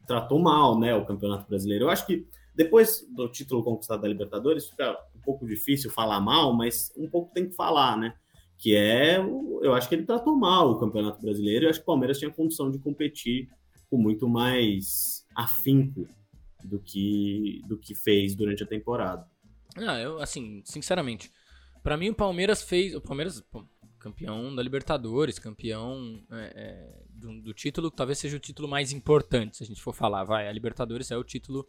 tratou 0.05 0.37
mal, 0.39 0.77
né, 0.77 0.93
o 0.93 1.05
Campeonato 1.05 1.47
Brasileiro. 1.47 1.85
Eu 1.85 1.89
acho 1.89 2.05
que 2.05 2.27
depois 2.53 3.07
do 3.15 3.29
título 3.29 3.63
conquistado 3.63 4.01
da 4.01 4.07
Libertadores, 4.07 4.69
fica 4.69 4.97
um 5.15 5.21
pouco 5.21 5.47
difícil 5.47 5.89
falar 5.89 6.19
mal, 6.19 6.53
mas 6.53 6.91
um 6.97 7.09
pouco 7.09 7.33
tem 7.33 7.47
que 7.47 7.55
falar, 7.55 7.97
né? 7.97 8.13
que 8.61 8.75
é, 8.75 9.17
eu 9.17 9.73
acho 9.73 9.89
que 9.89 9.95
ele 9.95 10.05
tratou 10.05 10.35
mal 10.35 10.69
o 10.69 10.79
Campeonato 10.79 11.19
Brasileiro, 11.19 11.65
e 11.65 11.67
acho 11.67 11.79
que 11.79 11.83
o 11.83 11.87
Palmeiras 11.87 12.19
tinha 12.19 12.29
condição 12.29 12.69
de 12.69 12.77
competir 12.77 13.49
com 13.89 13.97
muito 13.97 14.29
mais 14.29 15.25
afinco 15.35 16.07
do 16.63 16.79
que, 16.79 17.61
do 17.67 17.77
que 17.77 17.93
fez 17.93 18.35
durante 18.35 18.63
a 18.63 18.67
temporada. 18.67 19.27
Ah, 19.75 19.99
eu, 19.99 20.19
assim, 20.19 20.61
sinceramente, 20.65 21.31
para 21.83 21.97
mim 21.97 22.09
o 22.09 22.15
Palmeiras 22.15 22.61
fez. 22.61 22.95
O 22.95 23.01
Palmeiras, 23.01 23.43
campeão 23.99 24.53
da 24.53 24.61
Libertadores, 24.61 25.39
campeão 25.39 26.21
é, 26.31 26.53
é, 26.55 27.03
do, 27.09 27.41
do, 27.41 27.53
título, 27.53 27.89
talvez 27.91 28.17
seja 28.19 28.37
o 28.37 28.39
título 28.39 28.67
mais 28.67 28.91
importante, 28.91 29.57
se 29.57 29.63
a 29.63 29.65
gente 29.65 29.81
for 29.81 29.93
falar. 29.93 30.23
Vai, 30.23 30.47
a 30.47 30.51
Libertadores 30.51 31.11
é 31.11 31.17
o 31.17 31.23
título. 31.23 31.67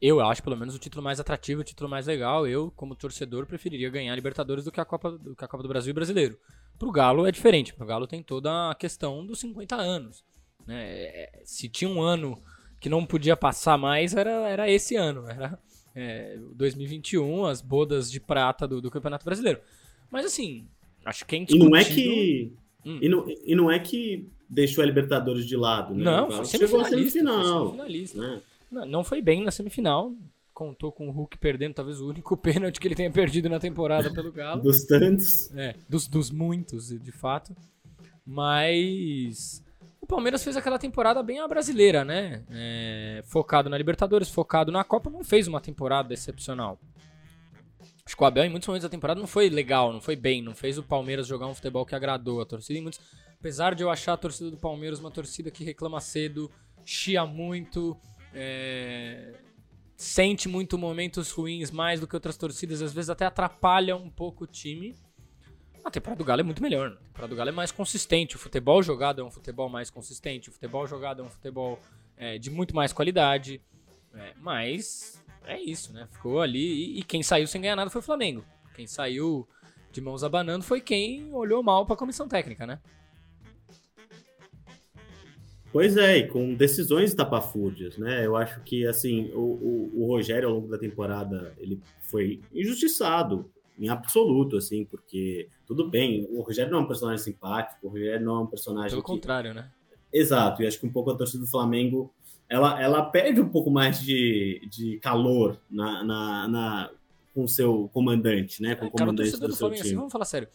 Eu 0.00 0.20
acho, 0.20 0.42
pelo 0.44 0.56
menos, 0.56 0.76
o 0.76 0.78
título 0.78 1.02
mais 1.02 1.18
atrativo, 1.18 1.60
o 1.60 1.64
título 1.64 1.90
mais 1.90 2.06
legal. 2.06 2.46
Eu, 2.46 2.70
como 2.76 2.94
torcedor, 2.94 3.46
preferiria 3.46 3.90
ganhar 3.90 4.12
a 4.12 4.16
Libertadores 4.16 4.64
do 4.64 4.70
que 4.70 4.80
a 4.80 4.84
Copa 4.84 5.10
do, 5.10 5.34
que 5.34 5.44
a 5.44 5.48
Copa 5.48 5.62
do 5.62 5.68
Brasil 5.68 5.90
e 5.90 5.94
Brasileiro. 5.94 6.38
Pro 6.78 6.92
Galo 6.92 7.26
é 7.26 7.32
diferente. 7.32 7.74
Pro 7.74 7.84
Galo 7.84 8.06
tem 8.06 8.22
toda 8.22 8.70
a 8.70 8.74
questão 8.76 9.26
dos 9.26 9.40
50 9.40 9.74
anos. 9.74 10.24
Né? 10.64 10.84
É, 10.84 11.42
se 11.44 11.68
tinha 11.68 11.90
um 11.90 12.00
ano 12.00 12.40
que 12.80 12.88
não 12.88 13.04
podia 13.04 13.36
passar 13.36 13.76
mais, 13.76 14.14
era, 14.14 14.30
era 14.48 14.70
esse 14.70 14.96
ano. 14.96 15.28
Era 15.28 15.58
é, 15.94 16.38
2021, 16.54 17.44
as 17.44 17.60
bodas 17.60 18.10
de 18.10 18.20
prata 18.20 18.66
do, 18.68 18.80
do, 18.80 18.90
Campeonato 18.90 19.24
Brasileiro. 19.24 19.60
Mas 20.10 20.24
assim, 20.24 20.66
acho 21.04 21.26
que 21.26 21.36
é 21.36 21.46
E 21.48 21.58
não 21.58 21.76
é 21.76 21.84
que. 21.84 22.52
Hum. 22.84 22.98
E, 23.02 23.08
não, 23.08 23.26
e 23.28 23.54
não 23.54 23.70
é 23.70 23.78
que 23.78 24.28
deixou 24.48 24.82
a 24.82 24.86
Libertadores 24.86 25.44
de 25.44 25.56
lado, 25.56 25.94
né? 25.94 26.04
Não, 26.04 26.30
foi 26.30 26.44
chegou 26.44 26.80
a 26.80 26.84
semifinal. 26.84 27.74
Né? 27.74 28.40
Não, 28.70 28.86
não 28.86 29.04
foi 29.04 29.20
bem 29.20 29.42
na 29.42 29.50
semifinal. 29.50 30.14
Contou 30.54 30.90
com 30.90 31.08
o 31.08 31.12
Hulk 31.12 31.38
perdendo, 31.38 31.74
talvez 31.74 32.00
o 32.00 32.08
único 32.08 32.36
pênalti 32.38 32.80
que 32.80 32.88
ele 32.88 32.94
tenha 32.94 33.10
perdido 33.10 33.48
na 33.48 33.58
temporada 33.58 34.12
pelo 34.12 34.32
Galo. 34.32 34.62
dos 34.62 34.84
tantos. 34.84 35.52
É, 35.54 35.74
dos, 35.88 36.06
dos 36.06 36.30
muitos, 36.30 36.88
de 36.88 37.12
fato. 37.12 37.54
Mas 38.24 39.62
Palmeiras 40.06 40.42
fez 40.42 40.56
aquela 40.56 40.78
temporada 40.78 41.22
bem 41.22 41.38
a 41.38 41.46
brasileira, 41.46 42.04
né? 42.04 42.44
É, 42.50 43.22
focado 43.26 43.68
na 43.68 43.76
Libertadores, 43.76 44.30
focado 44.30 44.72
na 44.72 44.82
Copa, 44.82 45.10
não 45.10 45.22
fez 45.22 45.46
uma 45.46 45.60
temporada 45.60 46.14
excepcional. 46.14 46.78
Acho 48.06 48.16
que 48.16 48.22
o 48.22 48.26
Abel, 48.26 48.44
em 48.44 48.48
muitos 48.48 48.66
momentos 48.66 48.84
da 48.84 48.88
temporada, 48.88 49.20
não 49.20 49.26
foi 49.26 49.50
legal, 49.50 49.92
não 49.92 50.00
foi 50.00 50.16
bem, 50.16 50.40
não 50.42 50.54
fez 50.54 50.78
o 50.78 50.82
Palmeiras 50.82 51.26
jogar 51.26 51.46
um 51.46 51.54
futebol 51.54 51.84
que 51.84 51.94
agradou 51.94 52.40
a 52.40 52.46
torcida. 52.46 52.80
Muitos, 52.80 52.98
apesar 53.38 53.74
de 53.74 53.82
eu 53.82 53.90
achar 53.90 54.14
a 54.14 54.16
torcida 54.16 54.50
do 54.50 54.56
Palmeiras 54.56 54.98
uma 54.98 55.10
torcida 55.10 55.50
que 55.50 55.62
reclama 55.62 56.00
cedo, 56.00 56.50
chia 56.86 57.26
muito, 57.26 57.94
é, 58.32 59.34
sente 59.94 60.48
muito 60.48 60.78
momentos 60.78 61.30
ruins 61.30 61.70
mais 61.70 62.00
do 62.00 62.06
que 62.06 62.16
outras 62.16 62.38
torcidas, 62.38 62.80
às 62.80 62.94
vezes 62.94 63.10
até 63.10 63.26
atrapalha 63.26 63.94
um 63.94 64.08
pouco 64.08 64.44
o 64.44 64.46
time. 64.46 64.96
A 65.88 65.90
temporada 65.90 66.18
do 66.18 66.24
Galo 66.24 66.42
é 66.42 66.44
muito 66.44 66.62
melhor. 66.62 66.90
Né? 66.90 66.96
A 66.96 67.04
temporada 67.06 67.28
do 67.28 67.36
Galo 67.36 67.48
é 67.48 67.52
mais 67.52 67.72
consistente. 67.72 68.36
O 68.36 68.38
futebol 68.38 68.82
jogado 68.82 69.22
é 69.22 69.24
um 69.24 69.30
futebol 69.30 69.70
mais 69.70 69.88
consistente. 69.88 70.50
O 70.50 70.52
futebol 70.52 70.86
jogado 70.86 71.22
é 71.22 71.24
um 71.24 71.30
futebol 71.30 71.80
é, 72.14 72.36
de 72.36 72.50
muito 72.50 72.76
mais 72.76 72.92
qualidade. 72.92 73.58
É, 74.14 74.34
mas 74.38 75.24
é 75.46 75.58
isso, 75.58 75.90
né? 75.94 76.06
Ficou 76.12 76.42
ali. 76.42 76.58
E, 76.58 76.98
e, 76.98 77.02
quem 77.02 77.22
saiu 77.22 77.46
sem 77.46 77.62
ganhar 77.62 77.74
nada 77.74 77.88
foi 77.88 78.02
o 78.02 78.04
Flamengo. 78.04 78.44
Quem 78.74 78.86
saiu 78.86 79.48
de 79.90 80.02
mãos 80.02 80.22
abanando 80.22 80.62
foi 80.62 80.82
quem 80.82 81.32
olhou 81.32 81.62
mal 81.62 81.86
para 81.86 81.94
a 81.94 81.98
comissão 81.98 82.28
técnica, 82.28 82.66
né? 82.66 82.78
Pois 85.72 85.96
é, 85.96 86.18
e 86.18 86.28
com 86.28 86.54
decisões 86.54 87.14
tapafúrdias, 87.14 87.96
né? 87.96 88.26
Eu 88.26 88.36
acho 88.36 88.60
que, 88.60 88.86
assim, 88.86 89.30
o, 89.32 89.40
o, 89.40 90.02
o 90.02 90.06
Rogério, 90.06 90.50
ao 90.50 90.54
longo 90.54 90.68
da 90.68 90.76
temporada, 90.76 91.54
ele 91.56 91.80
foi 92.02 92.42
injustiçado 92.52 93.50
em 93.78 93.88
absoluto, 93.88 94.56
assim, 94.56 94.84
porque 94.84 95.48
tudo 95.66 95.88
bem, 95.88 96.26
o 96.30 96.42
Rogério 96.42 96.72
não 96.72 96.80
é 96.80 96.82
um 96.82 96.88
personagem 96.88 97.22
simpático, 97.22 97.86
o 97.86 97.90
Rogério 97.90 98.24
não 98.24 98.36
é 98.36 98.40
um 98.40 98.46
personagem. 98.46 98.90
Pelo 98.90 99.02
que... 99.02 99.06
contrário, 99.06 99.54
né? 99.54 99.70
Exato, 100.12 100.62
e 100.62 100.66
acho 100.66 100.80
que 100.80 100.86
um 100.86 100.92
pouco 100.92 101.10
a 101.10 101.16
torcida 101.16 101.44
do 101.44 101.50
Flamengo 101.50 102.12
ela, 102.48 102.80
ela 102.80 103.04
perde 103.04 103.40
um 103.40 103.48
pouco 103.48 103.70
mais 103.70 104.00
de, 104.00 104.66
de 104.70 104.98
calor 105.00 105.60
na, 105.70 106.02
na, 106.02 106.48
na 106.48 106.90
com 107.34 107.44
o 107.44 107.48
seu 107.48 107.90
comandante, 107.92 108.62
né? 108.62 108.74
Com 108.74 108.86
o 108.86 108.90
comandante 108.90 109.32
cara, 109.32 109.40
do, 109.42 109.48
do 109.48 109.52
seu 109.52 109.58
Flamengo, 109.58 109.74
assim, 109.74 109.82
time. 109.82 109.90
Assim, 109.90 109.96
vamos 109.96 110.12
falar 110.12 110.24
sério. 110.24 110.48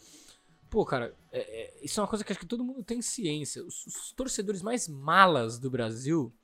Pô, 0.68 0.84
cara, 0.84 1.14
é, 1.30 1.38
é, 1.38 1.74
isso 1.84 2.00
é 2.00 2.02
uma 2.02 2.08
coisa 2.08 2.24
que 2.24 2.32
acho 2.32 2.40
que 2.40 2.46
todo 2.46 2.64
mundo 2.64 2.82
tem 2.82 3.00
ciência. 3.00 3.64
Os, 3.64 3.86
os, 3.86 4.12
torcedores 4.12 4.60
mais 4.60 4.88
malas 4.88 5.58
do 5.58 5.70
Brasil 5.70 6.34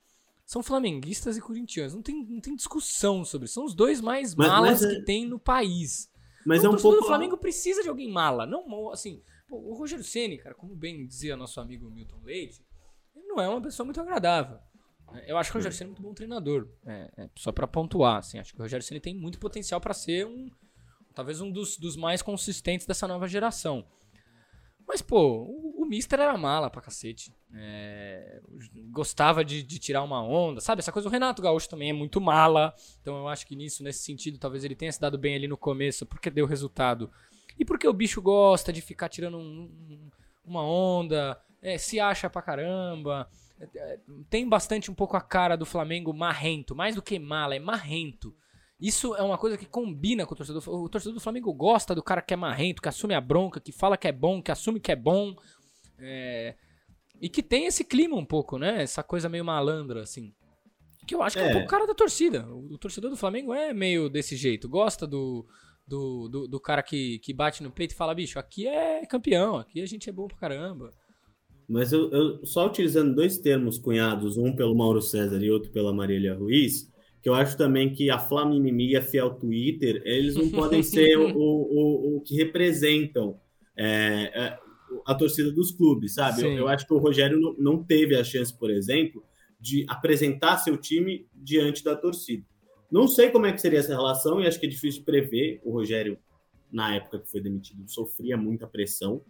são 0.45 0.63
flamenguistas 0.63 1.35
e 1.35 1.41
corintianos. 1.41 1.93
Não 1.93 2.01
tem, 2.01 2.25
não 2.25 2.39
tem 2.39 2.55
discussão 2.55 3.25
sobre 3.25 3.45
isso. 3.45 3.55
São 3.55 3.65
os 3.65 3.75
dois 3.75 3.99
mais 3.99 4.33
mas, 4.33 4.47
malas 4.47 4.81
mas 4.81 4.83
é... 4.83 4.95
que 4.95 5.01
tem 5.01 5.27
no 5.27 5.37
país. 5.37 6.09
Mas 6.45 6.59
então, 6.59 6.73
é 6.73 6.75
um 6.75 6.81
pouco. 6.81 7.03
O 7.03 7.07
Flamengo 7.07 7.37
precisa 7.37 7.81
de 7.81 7.89
alguém 7.89 8.11
mala. 8.11 8.45
Não, 8.45 8.91
assim, 8.91 9.21
pô, 9.47 9.57
o 9.57 9.73
Rogério 9.73 10.03
Ceni, 10.03 10.37
cara, 10.37 10.55
como 10.55 10.75
bem 10.75 11.05
dizia 11.05 11.37
nosso 11.37 11.59
amigo 11.59 11.89
Milton 11.89 12.21
Leite, 12.23 12.65
ele 13.15 13.27
não 13.27 13.39
é 13.39 13.47
uma 13.47 13.61
pessoa 13.61 13.85
muito 13.85 13.99
agradável. 14.01 14.57
Eu 15.27 15.37
acho 15.37 15.51
que 15.51 15.57
o 15.57 15.59
Rogério 15.59 15.77
Ceni 15.77 15.89
é 15.89 15.91
muito 15.91 16.01
bom 16.01 16.13
treinador. 16.13 16.69
É, 16.85 17.11
é, 17.17 17.29
só 17.35 17.51
para 17.51 17.67
pontuar, 17.67 18.17
assim, 18.17 18.39
acho 18.39 18.53
que 18.53 18.59
o 18.59 18.63
Rogério 18.63 18.85
Ceni 18.85 18.99
tem 18.99 19.15
muito 19.15 19.39
potencial 19.39 19.81
para 19.81 19.93
ser 19.93 20.25
um, 20.25 20.49
talvez 21.13 21.41
um 21.41 21.51
dos, 21.51 21.77
dos 21.77 21.95
mais 21.95 22.21
consistentes 22.21 22.85
dessa 22.85 23.07
nova 23.07 23.27
geração. 23.27 23.85
Mas, 24.91 25.01
pô, 25.01 25.45
o, 25.47 25.83
o 25.83 25.85
Mister 25.85 26.19
era 26.19 26.37
mala 26.37 26.69
pra 26.69 26.81
cacete. 26.81 27.33
É, 27.55 28.41
gostava 28.91 29.43
de, 29.43 29.63
de, 29.63 29.79
tirar 29.79 30.03
uma 30.03 30.21
onda, 30.21 30.59
sabe? 30.59 30.79
Essa 30.79 30.91
coisa, 30.91 31.07
o 31.07 31.11
Renato 31.11 31.41
Gaúcho 31.41 31.69
também 31.69 31.91
é 31.91 31.93
muito 31.93 32.19
mala. 32.19 32.75
Então 33.01 33.15
eu 33.15 33.29
acho 33.29 33.47
que 33.47 33.55
nisso, 33.55 33.85
nesse 33.85 34.03
sentido, 34.03 34.37
talvez 34.37 34.65
ele 34.65 34.75
tenha 34.75 34.91
se 34.91 34.99
dado 34.99 35.17
bem 35.17 35.33
ali 35.33 35.47
no 35.47 35.55
começo, 35.55 36.05
porque 36.05 36.29
deu 36.29 36.45
resultado. 36.45 37.09
E 37.57 37.63
porque 37.63 37.87
o 37.87 37.93
bicho 37.93 38.21
gosta 38.21 38.73
de 38.73 38.81
ficar 38.81 39.07
tirando 39.07 39.37
um, 39.37 39.71
um, 39.89 40.09
uma 40.43 40.61
onda, 40.61 41.41
é, 41.61 41.77
se 41.77 41.97
acha 41.97 42.29
pra 42.29 42.41
caramba. 42.41 43.29
É, 43.57 43.69
é, 43.73 43.99
tem 44.29 44.49
bastante 44.49 44.91
um 44.91 44.93
pouco 44.93 45.15
a 45.15 45.21
cara 45.21 45.55
do 45.55 45.65
Flamengo 45.65 46.13
marrento, 46.13 46.75
mais 46.75 46.95
do 46.95 47.01
que 47.01 47.17
mala, 47.17 47.55
é 47.55 47.59
marrento. 47.59 48.35
Isso 48.81 49.13
é 49.15 49.21
uma 49.21 49.37
coisa 49.37 49.57
que 49.57 49.65
combina 49.67 50.25
com 50.25 50.33
o 50.33 50.37
torcedor. 50.37 50.63
O 50.67 50.89
torcedor 50.89 51.13
do 51.13 51.21
Flamengo 51.21 51.53
gosta 51.53 51.93
do 51.93 52.01
cara 52.01 52.21
que 52.21 52.33
é 52.33 52.37
marrento, 52.37 52.81
que 52.81 52.89
assume 52.89 53.13
a 53.13 53.21
bronca, 53.21 53.59
que 53.59 53.71
fala 53.71 53.95
que 53.95 54.07
é 54.07 54.11
bom, 54.11 54.41
que 54.41 54.51
assume 54.51 54.79
que 54.79 54.91
é 54.91 54.95
bom. 54.95 55.35
É... 55.99 56.55
E 57.21 57.29
que 57.29 57.43
tem 57.43 57.67
esse 57.67 57.83
clima 57.83 58.15
um 58.15 58.25
pouco, 58.25 58.57
né? 58.57 58.81
Essa 58.81 59.03
coisa 59.03 59.29
meio 59.29 59.45
malandra, 59.45 60.01
assim. 60.01 60.33
Que 61.05 61.13
eu 61.13 61.21
acho 61.21 61.37
que 61.37 61.43
é, 61.43 61.45
é 61.45 61.49
um 61.49 61.53
pouco 61.53 61.67
cara 61.67 61.85
da 61.85 61.93
torcida. 61.93 62.47
O, 62.47 62.73
o, 62.73 62.77
torcedor 62.79 63.11
do 63.11 63.17
Flamengo 63.17 63.53
é 63.53 63.71
meio 63.71 64.09
desse 64.09 64.35
jeito. 64.35 64.67
Gosta 64.67 65.05
do, 65.05 65.45
do, 65.87 66.27
do, 66.27 66.47
do, 66.47 66.59
cara 66.59 66.81
que, 66.81 67.19
que 67.19 67.33
bate 67.33 67.61
no 67.61 67.69
peito 67.69 67.93
e 67.93 67.97
fala, 67.97 68.15
bicho, 68.15 68.39
aqui 68.39 68.67
é 68.67 69.05
campeão, 69.05 69.57
aqui 69.57 69.79
a 69.79 69.85
gente 69.85 70.09
é 70.09 70.13
bom 70.13 70.27
pra 70.27 70.37
caramba. 70.37 70.91
Mas 71.69 71.93
eu, 71.93 72.09
eu 72.11 72.45
só 72.45 72.65
utilizando 72.65 73.13
dois 73.13 73.37
termos 73.37 73.77
cunhados, 73.77 74.37
um 74.37 74.55
pelo 74.55 74.75
Mauro 74.75 75.01
César 75.01 75.41
e 75.41 75.51
outro 75.51 75.71
pela 75.71 75.93
Marília 75.93 76.33
Ruiz, 76.33 76.90
que 77.21 77.29
eu 77.29 77.33
acho 77.35 77.55
também 77.55 77.93
que 77.93 78.09
a 78.09 78.17
Flamimimi 78.17 78.91
e 78.91 78.97
a 78.97 79.01
Fiel 79.01 79.31
Twitter, 79.35 80.01
eles 80.05 80.35
não 80.35 80.49
podem 80.49 80.81
ser 80.81 81.17
o, 81.19 81.29
o, 81.35 82.17
o 82.17 82.21
que 82.21 82.35
representam 82.35 83.39
é, 83.77 84.31
é, 84.33 84.59
a 85.05 85.13
torcida 85.13 85.51
dos 85.51 85.71
clubes, 85.71 86.15
sabe? 86.15 86.41
Eu, 86.41 86.51
eu, 86.51 86.67
acho 86.67 86.85
que 86.85 86.93
o 86.93 86.97
Rogério 86.97 87.39
não, 87.39 87.53
não 87.57 87.83
teve 87.83 88.15
a 88.15 88.23
chance, 88.23 88.51
por 88.51 88.71
exemplo, 88.71 89.23
de 89.59 89.85
apresentar 89.87 90.57
seu 90.57 90.75
time 90.77 91.27
diante 91.35 91.83
da 91.83 91.95
torcida. 91.95 92.43
Não 92.91 93.07
sei 93.07 93.29
como 93.29 93.45
é 93.45 93.53
que 93.53 93.61
seria 93.61 93.79
essa 93.79 93.93
relação 93.93 94.41
e 94.41 94.47
acho 94.47 94.59
que 94.59 94.65
é 94.65 94.69
difícil 94.69 95.03
prever. 95.03 95.61
O 95.63 95.71
Rogério, 95.71 96.17
na 96.71 96.95
época 96.95 97.19
que 97.19 97.29
foi 97.29 97.39
demitido, 97.39 97.87
sofria 97.87 98.35
muita 98.35 98.67
pressão. 98.67 99.21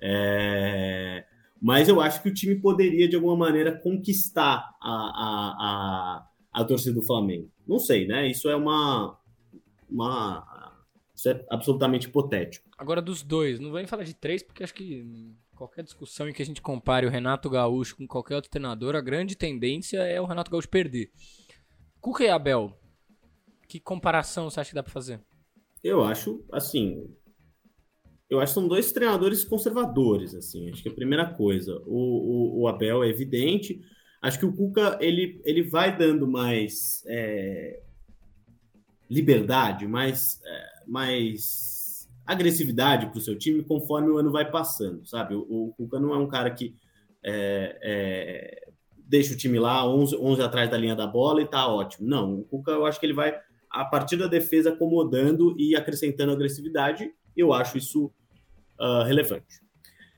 É... 0.00 1.24
Mas 1.60 1.88
eu 1.88 2.00
acho 2.00 2.22
que 2.22 2.28
o 2.28 2.34
time 2.34 2.56
poderia, 2.56 3.06
de 3.08 3.14
alguma 3.14 3.36
maneira, 3.36 3.70
conquistar 3.70 4.74
a, 4.80 4.90
a, 4.90 5.56
a 5.58 6.28
a 6.52 6.64
torcida 6.64 6.94
do 6.94 7.06
Flamengo? 7.06 7.50
Não 7.66 7.78
sei, 7.78 8.06
né? 8.06 8.28
Isso 8.28 8.48
é 8.48 8.56
uma. 8.56 9.18
uma 9.90 10.72
isso 11.14 11.28
é 11.28 11.44
absolutamente 11.50 12.08
hipotético. 12.08 12.68
Agora, 12.76 13.00
dos 13.00 13.22
dois, 13.22 13.60
não 13.60 13.72
vem 13.72 13.86
falar 13.86 14.02
de 14.02 14.14
três, 14.14 14.42
porque 14.42 14.64
acho 14.64 14.74
que 14.74 15.06
qualquer 15.54 15.84
discussão 15.84 16.28
em 16.28 16.32
que 16.32 16.42
a 16.42 16.46
gente 16.46 16.60
compare 16.60 17.06
o 17.06 17.10
Renato 17.10 17.48
Gaúcho 17.48 17.96
com 17.96 18.06
qualquer 18.06 18.34
outro 18.34 18.50
treinador, 18.50 18.96
a 18.96 19.00
grande 19.00 19.36
tendência 19.36 19.98
é 19.98 20.20
o 20.20 20.24
Renato 20.24 20.50
Gaúcho 20.50 20.68
perder. 20.68 21.12
Cuca 22.00 22.24
e 22.24 22.28
Abel, 22.28 22.76
que 23.68 23.78
comparação 23.78 24.50
você 24.50 24.58
acha 24.58 24.70
que 24.70 24.74
dá 24.74 24.82
para 24.82 24.92
fazer? 24.92 25.20
Eu 25.82 26.02
acho, 26.02 26.44
assim, 26.52 27.08
eu 28.28 28.40
acho 28.40 28.54
que 28.54 28.60
são 28.60 28.66
dois 28.66 28.90
treinadores 28.90 29.44
conservadores, 29.44 30.34
assim. 30.34 30.70
Acho 30.70 30.82
que 30.82 30.88
a 30.88 30.94
primeira 30.94 31.34
coisa, 31.34 31.80
o, 31.86 32.60
o, 32.60 32.62
o 32.62 32.68
Abel 32.68 33.04
é 33.04 33.08
evidente, 33.08 33.80
Acho 34.22 34.38
que 34.38 34.46
o 34.46 34.52
Cuca 34.52 34.96
ele, 35.00 35.42
ele 35.44 35.64
vai 35.64 35.96
dando 35.96 36.28
mais 36.28 37.02
é, 37.08 37.80
liberdade, 39.10 39.86
mais, 39.86 40.40
é, 40.44 40.82
mais 40.86 42.08
agressividade 42.24 43.06
para 43.06 43.18
o 43.18 43.20
seu 43.20 43.36
time 43.36 43.64
conforme 43.64 44.10
o 44.10 44.18
ano 44.18 44.30
vai 44.30 44.48
passando, 44.48 45.04
sabe? 45.04 45.34
O, 45.34 45.40
o 45.48 45.74
Cuca 45.76 45.98
não 45.98 46.14
é 46.14 46.18
um 46.18 46.28
cara 46.28 46.50
que 46.52 46.76
é, 47.24 47.78
é 47.82 48.72
deixa 49.12 49.34
o 49.34 49.36
time 49.36 49.58
lá 49.58 49.86
11, 49.86 50.16
11 50.16 50.40
atrás 50.40 50.70
da 50.70 50.78
linha 50.78 50.96
da 50.96 51.06
bola 51.06 51.42
e 51.42 51.46
tá 51.46 51.66
ótimo. 51.66 52.08
Não, 52.08 52.38
o 52.38 52.44
Cuca 52.44 52.70
eu 52.70 52.86
acho 52.86 53.00
que 53.00 53.04
ele 53.04 53.12
vai 53.12 53.38
a 53.68 53.84
partir 53.84 54.16
da 54.16 54.26
defesa 54.26 54.70
acomodando 54.70 55.54
e 55.58 55.74
acrescentando 55.74 56.32
agressividade. 56.32 57.12
Eu 57.36 57.52
acho 57.52 57.76
isso 57.76 58.06
uh, 58.78 59.02
relevante. 59.04 59.60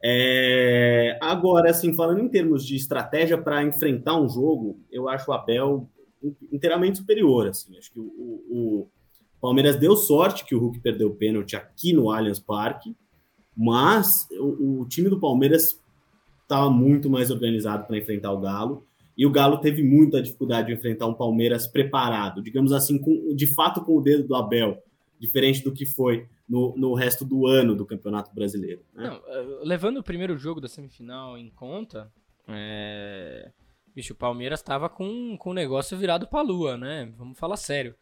É, 0.07 1.17
agora, 1.19 1.71
assim, 1.71 1.95
falando 1.95 2.21
em 2.21 2.29
termos 2.29 2.67
de 2.67 2.77
estratégia 2.77 3.39
para 3.39 3.65
enfrentar 3.65 4.21
um 4.21 4.29
jogo, 4.29 4.79
eu 4.93 5.09
acho 5.09 5.31
o 5.31 5.35
Abel 5.35 5.89
inteiramente 6.53 6.99
superior. 6.99 7.49
Assim. 7.49 7.79
Acho 7.79 7.91
que 7.91 7.99
o, 7.99 8.05
o, 8.05 8.89
Palmeiras 9.41 9.77
deu 9.77 9.97
sorte 9.97 10.45
que 10.45 10.55
o 10.55 10.59
Hulk 10.59 10.81
perdeu 10.81 11.09
o 11.09 11.15
pênalti 11.15 11.57
aqui 11.57 11.95
no 11.95 12.11
Allianz 12.11 12.39
Parque, 12.39 12.95
mas 13.57 14.29
o, 14.33 14.83
o 14.83 14.89
time 14.89 15.09
do 15.09 15.19
Palmeiras 15.19 15.81
estava 16.43 16.69
muito 16.69 17.09
mais 17.09 17.31
organizado 17.31 17.87
para 17.87 17.97
enfrentar 17.97 18.33
o 18.33 18.41
Galo. 18.41 18.87
E 19.17 19.25
o 19.25 19.31
Galo 19.31 19.59
teve 19.59 19.83
muita 19.83 20.21
dificuldade 20.21 20.67
de 20.67 20.75
enfrentar 20.75 21.07
um 21.07 21.15
Palmeiras 21.15 21.67
preparado, 21.67 22.43
digamos 22.43 22.73
assim, 22.73 22.99
com, 22.99 23.35
de 23.35 23.47
fato 23.55 23.81
com 23.83 23.97
o 23.97 24.03
dedo 24.03 24.29
do 24.29 24.35
Abel, 24.35 24.83
diferente 25.19 25.63
do 25.63 25.73
que 25.73 25.87
foi 25.87 26.29
no, 26.49 26.75
no 26.77 26.95
resto 26.95 27.25
do 27.25 27.47
ano 27.47 27.75
do 27.75 27.87
Campeonato 27.87 28.35
Brasileiro. 28.35 28.83
Né? 28.93 29.09
Não, 29.09 29.17
eh, 29.27 29.61
levando 29.63 29.99
o 29.99 30.03
primeiro 30.03 30.37
jogo 30.37 30.61
da 30.61 30.69
semifinal 30.69 31.39
em 31.39 31.51
conta, 31.51 32.13
é... 32.49 33.51
bicho, 33.95 34.13
o 34.13 34.17
Palmeiras 34.17 34.61
estava 34.61 34.89
com, 34.89 35.37
com 35.39 35.51
o 35.51 35.55
negócio 35.55 35.97
virado 35.97 36.27
para 36.27 36.41
a 36.41 36.43
lua, 36.43 36.77
né? 36.77 37.13
Vamos 37.17 37.39
falar 37.39 37.57
sério. 37.57 37.95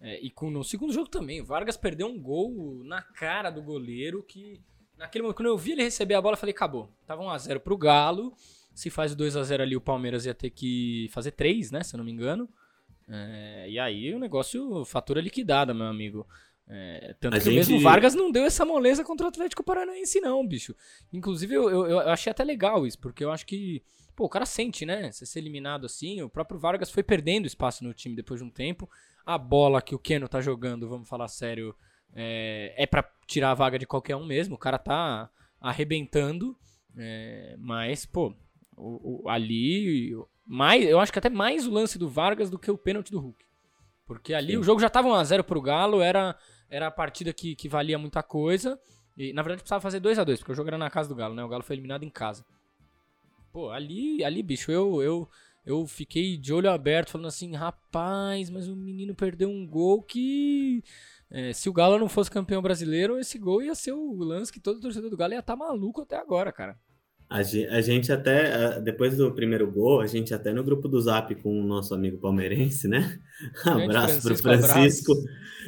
É, 0.00 0.20
e 0.20 0.30
com, 0.30 0.50
no 0.50 0.62
segundo 0.62 0.92
jogo 0.92 1.08
também, 1.08 1.40
o 1.40 1.44
Vargas 1.44 1.76
perdeu 1.76 2.06
um 2.06 2.20
gol 2.20 2.84
na 2.84 3.02
cara 3.02 3.50
do 3.50 3.60
goleiro 3.60 4.22
que 4.22 4.60
naquele 4.98 5.22
momento, 5.22 5.36
quando 5.36 5.48
eu 5.48 5.56
vi 5.56 5.72
ele 5.72 5.82
receber 5.82 6.14
a 6.14 6.20
bola, 6.20 6.34
eu 6.34 6.38
falei, 6.38 6.54
acabou. 6.54 6.92
Tava 7.06 7.22
1x0 7.22 7.60
pro 7.60 7.78
Galo. 7.78 8.34
Se 8.74 8.90
faz 8.90 9.12
o 9.12 9.16
2x0 9.16 9.60
ali, 9.60 9.76
o 9.76 9.80
Palmeiras 9.80 10.26
ia 10.26 10.34
ter 10.34 10.50
que 10.50 11.08
fazer 11.10 11.32
3, 11.32 11.70
né? 11.70 11.82
Se 11.82 11.94
eu 11.94 11.98
não 11.98 12.04
me 12.04 12.12
engano. 12.12 12.48
É, 13.08 13.66
e 13.70 13.78
aí 13.78 14.14
o 14.14 14.18
negócio, 14.18 14.84
fatura 14.84 15.20
liquidada, 15.20 15.72
meu 15.72 15.86
amigo. 15.86 16.26
É, 16.70 17.14
tanto 17.18 17.34
a 17.34 17.38
que 17.38 17.44
gente... 17.46 17.54
o 17.54 17.56
mesmo 17.56 17.80
Vargas 17.80 18.14
não 18.14 18.30
deu 18.30 18.44
essa 18.44 18.64
moleza 18.64 19.02
contra 19.02 19.26
o 19.26 19.28
Atlético 19.28 19.64
Paranaense, 19.64 20.20
não, 20.20 20.46
bicho. 20.46 20.76
Inclusive, 21.12 21.54
eu, 21.54 21.70
eu, 21.70 21.86
eu, 21.86 21.98
achei 22.10 22.30
até 22.30 22.44
legal 22.44 22.86
isso, 22.86 22.98
porque 22.98 23.24
eu 23.24 23.32
acho 23.32 23.46
que. 23.46 23.82
Pô, 24.14 24.24
o 24.24 24.28
cara 24.28 24.44
sente, 24.44 24.84
né? 24.84 25.10
Você 25.10 25.24
ser 25.24 25.38
eliminado 25.38 25.86
assim. 25.86 26.20
O 26.20 26.28
próprio 26.28 26.58
Vargas 26.58 26.90
foi 26.90 27.02
perdendo 27.02 27.46
espaço 27.46 27.84
no 27.84 27.94
time 27.94 28.14
depois 28.14 28.40
de 28.40 28.46
um 28.46 28.50
tempo. 28.50 28.90
A 29.24 29.38
bola 29.38 29.80
que 29.80 29.94
o 29.94 29.98
Keno 29.98 30.28
tá 30.28 30.40
jogando, 30.40 30.88
vamos 30.88 31.08
falar 31.08 31.28
sério, 31.28 31.74
é, 32.14 32.74
é 32.76 32.86
para 32.86 33.08
tirar 33.26 33.52
a 33.52 33.54
vaga 33.54 33.78
de 33.78 33.86
qualquer 33.86 34.16
um 34.16 34.26
mesmo. 34.26 34.56
O 34.56 34.58
cara 34.58 34.78
tá 34.78 35.30
arrebentando. 35.60 36.56
É, 36.96 37.54
mas, 37.58 38.04
pô, 38.04 38.34
o, 38.76 39.24
o, 39.24 39.28
ali. 39.28 40.12
Mais, 40.44 40.84
eu 40.84 40.98
acho 40.98 41.12
que 41.12 41.18
até 41.18 41.30
mais 41.30 41.66
o 41.66 41.70
lance 41.70 41.98
do 41.98 42.08
Vargas 42.08 42.50
do 42.50 42.58
que 42.58 42.70
o 42.70 42.78
pênalti 42.78 43.10
do 43.10 43.20
Hulk. 43.20 43.44
Porque 44.06 44.32
ali 44.32 44.52
Sim. 44.52 44.58
o 44.58 44.62
jogo 44.62 44.80
já 44.80 44.88
tava 44.88 45.08
1x0 45.08 45.42
pro 45.42 45.60
Galo, 45.60 46.00
era 46.00 46.34
era 46.70 46.86
a 46.86 46.90
partida 46.90 47.32
que, 47.32 47.54
que 47.54 47.68
valia 47.68 47.98
muita 47.98 48.22
coisa. 48.22 48.78
E, 49.16 49.32
na 49.32 49.42
verdade, 49.42 49.62
precisava 49.62 49.80
fazer 49.80 50.00
2 50.00 50.18
a 50.18 50.24
2 50.24 50.38
porque 50.38 50.52
o 50.52 50.54
jogo 50.54 50.68
era 50.68 50.78
na 50.78 50.90
casa 50.90 51.08
do 51.08 51.14
Galo, 51.14 51.34
né? 51.34 51.42
O 51.42 51.48
Galo 51.48 51.62
foi 51.62 51.74
eliminado 51.74 52.04
em 52.04 52.10
casa. 52.10 52.44
Pô, 53.52 53.70
ali, 53.70 54.22
ali 54.22 54.42
bicho, 54.42 54.70
eu, 54.70 55.02
eu, 55.02 55.28
eu 55.66 55.86
fiquei 55.86 56.36
de 56.36 56.52
olho 56.52 56.70
aberto, 56.70 57.10
falando 57.10 57.26
assim, 57.26 57.54
rapaz, 57.54 58.50
mas 58.50 58.68
o 58.68 58.76
menino 58.76 59.14
perdeu 59.14 59.48
um 59.48 59.66
gol 59.66 60.02
que. 60.02 60.84
É, 61.30 61.52
se 61.52 61.68
o 61.68 61.72
Galo 61.72 61.98
não 61.98 62.08
fosse 62.08 62.30
campeão 62.30 62.62
brasileiro, 62.62 63.18
esse 63.18 63.38
gol 63.38 63.62
ia 63.62 63.74
ser 63.74 63.92
o 63.92 64.14
lance 64.14 64.52
que 64.52 64.60
todo 64.60 64.80
torcedor 64.80 65.10
do 65.10 65.16
Galo 65.16 65.34
ia 65.34 65.40
estar 65.40 65.56
tá 65.56 65.58
maluco 65.58 66.02
até 66.02 66.16
agora, 66.16 66.52
cara. 66.52 66.78
A 67.30 67.42
gente 67.42 68.10
até, 68.10 68.80
depois 68.80 69.14
do 69.14 69.30
primeiro 69.32 69.70
gol, 69.70 70.00
a 70.00 70.06
gente 70.06 70.32
até 70.32 70.50
no 70.50 70.64
grupo 70.64 70.88
do 70.88 70.98
Zap 70.98 71.34
com 71.34 71.60
o 71.60 71.66
nosso 71.66 71.94
amigo 71.94 72.16
palmeirense, 72.16 72.88
né? 72.88 73.20
Abraço 73.66 74.22
para 74.22 74.32
o 74.32 74.36
Francisco. 74.38 75.12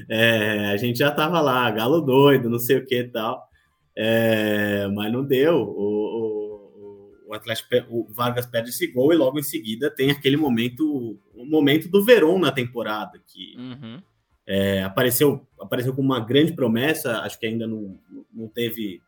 É, 0.08 0.70
a 0.70 0.76
gente 0.78 0.98
já 0.98 1.10
tava 1.10 1.38
lá, 1.42 1.70
galo 1.70 2.00
doido, 2.00 2.48
não 2.48 2.58
sei 2.58 2.78
o 2.78 2.86
que 2.86 3.00
e 3.00 3.08
tal. 3.08 3.46
É, 3.94 4.88
mas 4.88 5.12
não 5.12 5.22
deu. 5.22 5.56
O, 5.56 7.26
o, 7.26 7.26
o 7.28 7.34
Atlético, 7.34 7.68
o 7.90 8.06
Vargas 8.08 8.46
perde 8.46 8.70
esse 8.70 8.86
gol 8.86 9.12
e 9.12 9.16
logo 9.16 9.38
em 9.38 9.42
seguida 9.42 9.90
tem 9.90 10.10
aquele 10.10 10.38
momento, 10.38 11.18
o 11.34 11.44
momento 11.44 11.90
do 11.90 12.02
Verón 12.02 12.38
na 12.38 12.52
temporada, 12.52 13.20
que 13.26 13.54
uhum. 13.58 14.00
é, 14.46 14.82
apareceu, 14.82 15.46
apareceu 15.60 15.94
com 15.94 16.00
uma 16.00 16.20
grande 16.20 16.54
promessa, 16.54 17.18
acho 17.18 17.38
que 17.38 17.44
ainda 17.44 17.66
não, 17.66 17.98
não 18.32 18.48
teve 18.48 19.02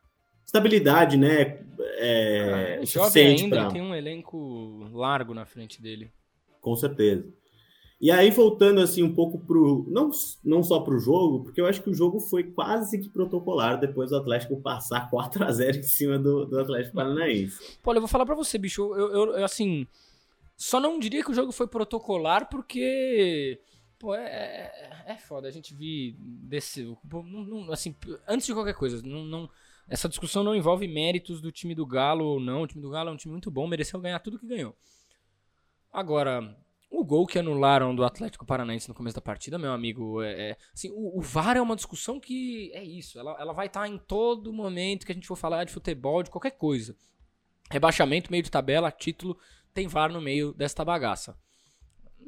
estabilidade, 0.52 1.16
né? 1.16 1.64
É, 1.96 2.78
ah, 2.80 2.84
jovem 2.84 3.28
ainda 3.28 3.56
pra... 3.56 3.70
tem 3.70 3.80
um 3.80 3.94
elenco 3.94 4.88
largo 4.92 5.32
na 5.32 5.46
frente 5.46 5.80
dele. 5.80 6.12
Com 6.60 6.76
certeza. 6.76 7.26
E 7.98 8.10
aí, 8.10 8.30
voltando 8.30 8.80
assim 8.80 9.02
um 9.02 9.14
pouco 9.14 9.38
pro. 9.38 9.86
Não, 9.88 10.10
não 10.44 10.62
só 10.62 10.80
pro 10.80 10.98
jogo, 10.98 11.44
porque 11.44 11.60
eu 11.60 11.66
acho 11.66 11.80
que 11.80 11.88
o 11.88 11.94
jogo 11.94 12.18
foi 12.20 12.42
quase 12.42 13.00
que 13.00 13.08
protocolar 13.08 13.78
depois 13.78 14.10
do 14.10 14.16
Atlético 14.16 14.60
passar 14.60 15.08
4 15.10 15.44
a 15.44 15.52
0 15.52 15.78
em 15.78 15.82
cima 15.82 16.18
do, 16.18 16.44
do 16.44 16.60
Atlético 16.60 16.96
Paranaense. 16.96 17.78
Pô, 17.82 17.94
eu 17.94 18.00
vou 18.00 18.08
falar 18.08 18.26
para 18.26 18.34
você, 18.34 18.58
bicho. 18.58 18.82
Eu, 18.94 19.12
eu, 19.12 19.36
eu, 19.36 19.44
assim. 19.44 19.86
Só 20.54 20.78
não 20.78 20.98
diria 20.98 21.24
que 21.24 21.30
o 21.30 21.34
jogo 21.34 21.50
foi 21.50 21.66
protocolar, 21.66 22.48
porque. 22.48 23.60
Pô, 23.98 24.14
é, 24.14 24.24
é, 24.26 25.12
é 25.12 25.16
foda. 25.16 25.46
A 25.48 25.50
gente 25.50 25.72
vi 25.72 26.16
desse. 26.18 26.84
Não, 26.84 27.22
não, 27.22 27.72
assim, 27.72 27.94
antes 28.28 28.46
de 28.46 28.52
qualquer 28.52 28.74
coisa, 28.74 29.00
não, 29.04 29.24
não 29.24 29.48
essa 29.88 30.09
discussão 30.09 30.42
não 30.42 30.55
envolve 30.55 30.87
méritos 30.88 31.40
do 31.40 31.53
time 31.53 31.75
do 31.75 31.87
Galo 31.87 32.25
ou 32.25 32.40
não. 32.40 32.62
O 32.62 32.66
time 32.66 32.83
do 32.83 32.90
Galo 32.90 33.11
é 33.11 33.12
um 33.12 33.16
time 33.16 33.33
muito 33.33 33.51
bom, 33.51 33.66
mereceu 33.66 34.01
ganhar 34.01 34.18
tudo 34.21 34.38
que 34.38 34.47
ganhou. 34.47 34.77
Agora, 35.92 36.57
o 36.90 37.05
gol 37.05 37.27
que 37.27 37.38
anularam 37.38 37.95
do 37.95 38.05
Atlético 38.05 38.47
Paranaense 38.47 38.88
no 38.88 38.95
começo 38.95 39.16
da 39.16 39.21
partida, 39.21 39.59
meu 39.59 39.73
amigo, 39.73 40.23
é, 40.23 40.51
é 40.51 40.57
assim, 40.73 40.90
o, 40.90 41.18
o, 41.18 41.21
VAR 41.21 41.57
é 41.57 41.61
uma 41.61 41.77
discussão 41.77 42.18
que 42.18 42.71
é 42.75 42.83
isso. 42.83 43.18
Ela, 43.18 43.37
ela 43.38 43.53
vai 43.53 43.66
estar 43.66 43.83
tá 43.83 43.88
em 43.88 43.99
todo 43.99 44.53
momento 44.53 45.05
que 45.05 45.12
a 45.12 45.14
gente 45.14 45.27
for 45.27 45.37
falar 45.37 45.64
de 45.64 45.73
futebol, 45.73 46.23
de 46.23 46.31
qualquer 46.31 46.53
coisa. 46.53 46.97
Rebaixamento, 47.71 48.31
meio 48.31 48.42
de 48.42 48.51
tabela, 48.51 48.90
título, 48.90 49.38
tem 49.75 49.87
VAR 49.87 50.12
no 50.12 50.21
meio 50.21 50.53
desta 50.53 50.85
bagaça 50.85 51.37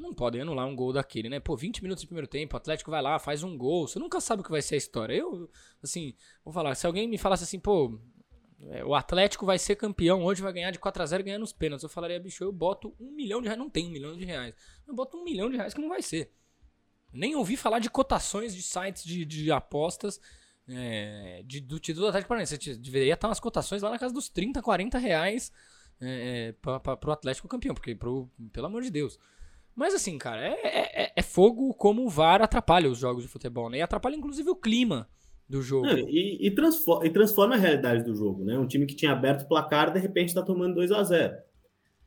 não 0.05 0.13
podem 0.13 0.41
anular 0.41 0.65
um 0.67 0.75
gol 0.75 0.93
daquele, 0.93 1.29
né? 1.29 1.39
Pô, 1.39 1.55
20 1.55 1.81
minutos 1.81 2.01
de 2.01 2.07
primeiro 2.07 2.27
tempo, 2.27 2.55
o 2.55 2.57
Atlético 2.57 2.91
vai 2.91 3.01
lá, 3.01 3.19
faz 3.19 3.43
um 3.43 3.57
gol. 3.57 3.87
Você 3.87 3.99
nunca 3.99 4.21
sabe 4.21 4.41
o 4.41 4.43
que 4.43 4.51
vai 4.51 4.61
ser 4.61 4.75
a 4.75 4.77
história. 4.77 5.13
Eu, 5.13 5.49
assim, 5.83 6.15
vou 6.43 6.53
falar, 6.53 6.75
se 6.75 6.87
alguém 6.87 7.07
me 7.07 7.17
falasse 7.17 7.43
assim, 7.43 7.59
pô, 7.59 7.99
é, 8.61 8.83
o 8.83 8.95
Atlético 8.95 9.45
vai 9.45 9.59
ser 9.59 9.75
campeão, 9.75 10.23
hoje 10.23 10.41
vai 10.41 10.53
ganhar 10.53 10.71
de 10.71 10.79
4x0 10.79 11.19
e 11.19 11.23
ganhar 11.23 11.39
nos 11.39 11.53
pênaltis. 11.53 11.83
Eu 11.83 11.89
falaria, 11.89 12.19
bicho, 12.19 12.43
eu 12.43 12.51
boto 12.51 12.95
um 12.99 13.11
milhão 13.11 13.41
de 13.41 13.47
reais. 13.47 13.59
Não 13.59 13.69
tem 13.69 13.87
um 13.87 13.91
milhão 13.91 14.15
de 14.15 14.25
reais. 14.25 14.55
Eu 14.87 14.93
boto 14.93 15.17
um 15.17 15.23
milhão 15.23 15.49
de 15.49 15.57
reais 15.57 15.73
que 15.73 15.81
não 15.81 15.89
vai 15.89 16.01
ser. 16.01 16.31
Nem 17.11 17.35
ouvi 17.35 17.55
falar 17.55 17.79
de 17.79 17.89
cotações 17.89 18.55
de 18.55 18.61
sites 18.61 19.03
de, 19.03 19.23
de 19.25 19.51
apostas 19.51 20.19
é, 20.67 21.43
de, 21.45 21.61
do 21.61 21.79
título 21.79 22.05
do 22.05 22.09
Atlético 22.09 22.29
Paranaense. 22.29 22.57
Você 22.57 22.75
deveria 22.75 23.13
estar 23.13 23.27
nas 23.27 23.39
cotações 23.39 23.81
lá 23.81 23.89
na 23.89 23.99
casa 23.99 24.13
dos 24.13 24.29
30, 24.29 24.61
40 24.61 24.97
reais 24.97 25.51
é, 26.01 26.49
é, 26.49 26.51
para 26.53 27.07
o 27.07 27.11
Atlético 27.11 27.47
campeão. 27.47 27.73
Porque, 27.73 27.95
pro, 27.95 28.29
pelo 28.51 28.67
amor 28.67 28.81
de 28.81 28.89
Deus. 28.89 29.19
Mas 29.75 29.93
assim, 29.93 30.17
cara, 30.17 30.41
é, 30.41 30.59
é, 30.63 31.03
é, 31.03 31.13
é, 31.15 31.21
fogo 31.21 31.73
como 31.73 32.05
o 32.05 32.09
VAR 32.09 32.41
atrapalha 32.41 32.89
os 32.89 32.97
jogos 32.97 33.23
de 33.23 33.29
futebol, 33.29 33.69
né? 33.69 33.79
E 33.79 33.81
atrapalha 33.81 34.15
inclusive 34.15 34.49
o 34.49 34.55
clima 34.55 35.09
do 35.47 35.61
jogo. 35.61 35.87
Não, 35.87 35.97
e, 35.97 36.47
e, 36.47 36.51
transforma, 36.51 37.05
e, 37.05 37.09
transforma, 37.09 37.55
a 37.55 37.57
realidade 37.57 38.03
do 38.03 38.15
jogo, 38.15 38.43
né? 38.43 38.57
Um 38.57 38.65
time 38.65 38.85
que 38.85 38.95
tinha 38.95 39.11
aberto 39.11 39.43
o 39.43 39.47
placar, 39.47 39.91
de 39.91 39.99
repente 39.99 40.33
tá 40.33 40.41
tomando 40.41 40.75
2 40.75 40.91
a 40.91 41.03
0 41.03 41.35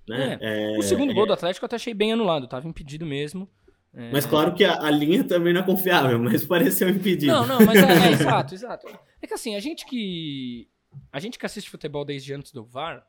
né? 0.08 0.38
É, 0.40 0.74
é, 0.74 0.78
o 0.78 0.82
segundo 0.82 1.12
gol 1.12 1.26
do 1.26 1.34
Atlético 1.34 1.64
eu 1.64 1.66
até 1.66 1.76
achei 1.76 1.92
bem 1.92 2.12
anulado, 2.12 2.48
tava 2.48 2.66
impedido 2.66 3.04
mesmo. 3.04 3.46
É. 3.94 4.10
Mas 4.10 4.24
claro 4.24 4.54
que 4.54 4.64
a, 4.64 4.82
a, 4.82 4.90
linha 4.90 5.22
também 5.24 5.52
não 5.52 5.60
é 5.60 5.64
confiável, 5.64 6.18
mas 6.22 6.44
pareceu 6.44 6.88
impedido. 6.88 7.32
Não, 7.32 7.46
não, 7.46 7.60
mas 7.60 7.82
é, 7.82 8.12
exato, 8.12 8.54
exato. 8.54 8.86
É 9.20 9.26
que 9.26 9.34
assim, 9.34 9.54
a 9.54 9.60
gente 9.60 9.84
que. 9.84 10.68
A 11.12 11.20
gente 11.20 11.38
que 11.38 11.44
assiste 11.44 11.68
futebol 11.68 12.04
desde 12.04 12.32
antes 12.32 12.50
do 12.50 12.64
VAR, 12.64 13.06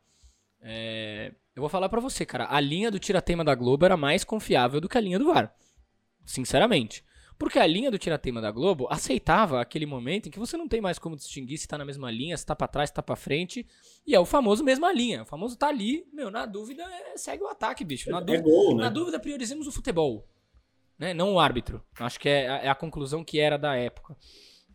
é, 0.62 1.32
eu 1.60 1.62
vou 1.62 1.70
falar 1.70 1.90
para 1.90 2.00
você, 2.00 2.26
cara, 2.26 2.48
a 2.50 2.58
linha 2.62 2.90
do 2.90 2.98
tiratema 2.98 3.44
da 3.44 3.54
Globo 3.54 3.86
era 3.86 3.98
mais 3.98 4.24
confiável 4.24 4.80
do 4.80 4.88
que 4.88 4.98
a 4.98 5.02
linha 5.02 5.20
do 5.20 5.26
VAR. 5.26 5.54
Sinceramente. 6.26 7.04
Porque 7.38 7.60
a 7.60 7.68
linha 7.68 7.92
do 7.92 7.98
tiratema 7.98 8.40
da 8.40 8.50
Globo 8.50 8.88
aceitava 8.90 9.60
aquele 9.60 9.86
momento 9.86 10.28
em 10.28 10.32
que 10.32 10.40
você 10.40 10.56
não 10.56 10.70
tem 10.70 10.80
mais 10.80 10.98
como 10.98 11.18
distinguir 11.18 11.58
se 11.58 11.68
tá 11.68 11.78
na 11.78 11.84
mesma 11.84 12.10
linha, 12.10 12.38
se 12.38 12.46
tá 12.46 12.56
pra 12.56 12.68
trás, 12.68 12.90
se 12.90 12.94
tá 12.94 13.04
pra 13.04 13.18
frente. 13.18 13.68
E 14.08 14.16
é 14.16 14.20
o 14.20 14.26
famoso 14.26 14.64
mesma 14.64 14.92
linha. 14.94 15.24
O 15.24 15.26
famoso 15.26 15.58
tá 15.58 15.68
ali, 15.68 16.08
meu, 16.14 16.32
na 16.32 16.46
dúvida, 16.46 16.82
é, 16.84 17.18
segue 17.18 17.44
o 17.44 17.48
ataque, 17.48 17.84
bicho. 17.84 18.10
Na, 18.10 18.20
é, 18.20 18.22
dúvida, 18.22 18.44
gol, 18.44 18.76
né? 18.78 18.84
na 18.84 18.90
dúvida, 18.90 19.20
priorizemos 19.20 19.68
o 19.68 19.72
futebol. 19.72 20.26
Né? 20.98 21.14
Não 21.14 21.34
o 21.34 21.40
árbitro. 21.42 21.84
Acho 22.00 22.18
que 22.22 22.30
é, 22.30 22.46
é 22.46 22.70
a 22.70 22.76
conclusão 22.76 23.22
que 23.22 23.38
era 23.38 23.58
da 23.58 23.76
época. 23.76 24.16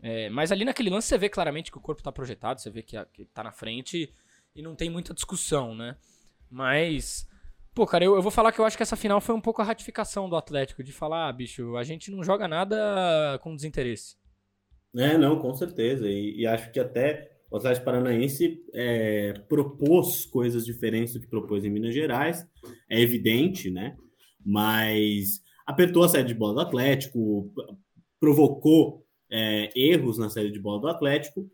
É, 0.02 0.28
mas 0.28 0.52
ali 0.52 0.66
naquele 0.66 0.90
lance 0.90 1.08
você 1.08 1.16
vê 1.16 1.30
claramente 1.30 1.70
que 1.70 1.78
o 1.78 1.80
corpo 1.80 2.02
tá 2.02 2.12
projetado, 2.12 2.60
você 2.60 2.68
vê 2.68 2.82
que, 2.82 2.94
a, 2.94 3.06
que 3.06 3.24
tá 3.24 3.42
na 3.42 3.52
frente 3.52 4.12
e 4.54 4.60
não 4.60 4.74
tem 4.74 4.90
muita 4.90 5.14
discussão, 5.14 5.74
né? 5.74 5.96
Mas, 6.54 7.26
pô, 7.74 7.84
cara, 7.84 8.04
eu, 8.04 8.14
eu 8.14 8.22
vou 8.22 8.30
falar 8.30 8.52
que 8.52 8.60
eu 8.60 8.64
acho 8.64 8.76
que 8.76 8.82
essa 8.84 8.94
final 8.94 9.20
foi 9.20 9.34
um 9.34 9.40
pouco 9.40 9.60
a 9.60 9.64
ratificação 9.64 10.28
do 10.28 10.36
Atlético, 10.36 10.84
de 10.84 10.92
falar, 10.92 11.28
ah, 11.28 11.32
bicho, 11.32 11.76
a 11.76 11.82
gente 11.82 12.12
não 12.12 12.22
joga 12.22 12.46
nada 12.46 13.40
com 13.42 13.56
desinteresse. 13.56 14.14
É, 14.96 15.18
não, 15.18 15.40
com 15.40 15.52
certeza. 15.52 16.08
E, 16.08 16.42
e 16.42 16.46
acho 16.46 16.70
que 16.70 16.78
até 16.78 17.28
o 17.50 17.56
Atlético 17.56 17.84
Paranaense 17.84 18.64
é, 18.72 19.32
propôs 19.48 20.26
coisas 20.26 20.64
diferentes 20.64 21.14
do 21.14 21.20
que 21.20 21.26
propôs 21.26 21.64
em 21.64 21.70
Minas 21.70 21.92
Gerais, 21.92 22.46
é 22.88 23.00
evidente, 23.00 23.68
né? 23.68 23.96
Mas 24.46 25.40
apertou 25.66 26.04
a 26.04 26.08
série 26.08 26.28
de 26.28 26.34
bola 26.34 26.54
do 26.54 26.60
Atlético, 26.60 27.52
provocou 28.20 29.04
é, 29.28 29.70
erros 29.74 30.18
na 30.18 30.30
série 30.30 30.52
de 30.52 30.60
bola 30.60 30.80
do 30.80 30.88
Atlético, 30.88 31.50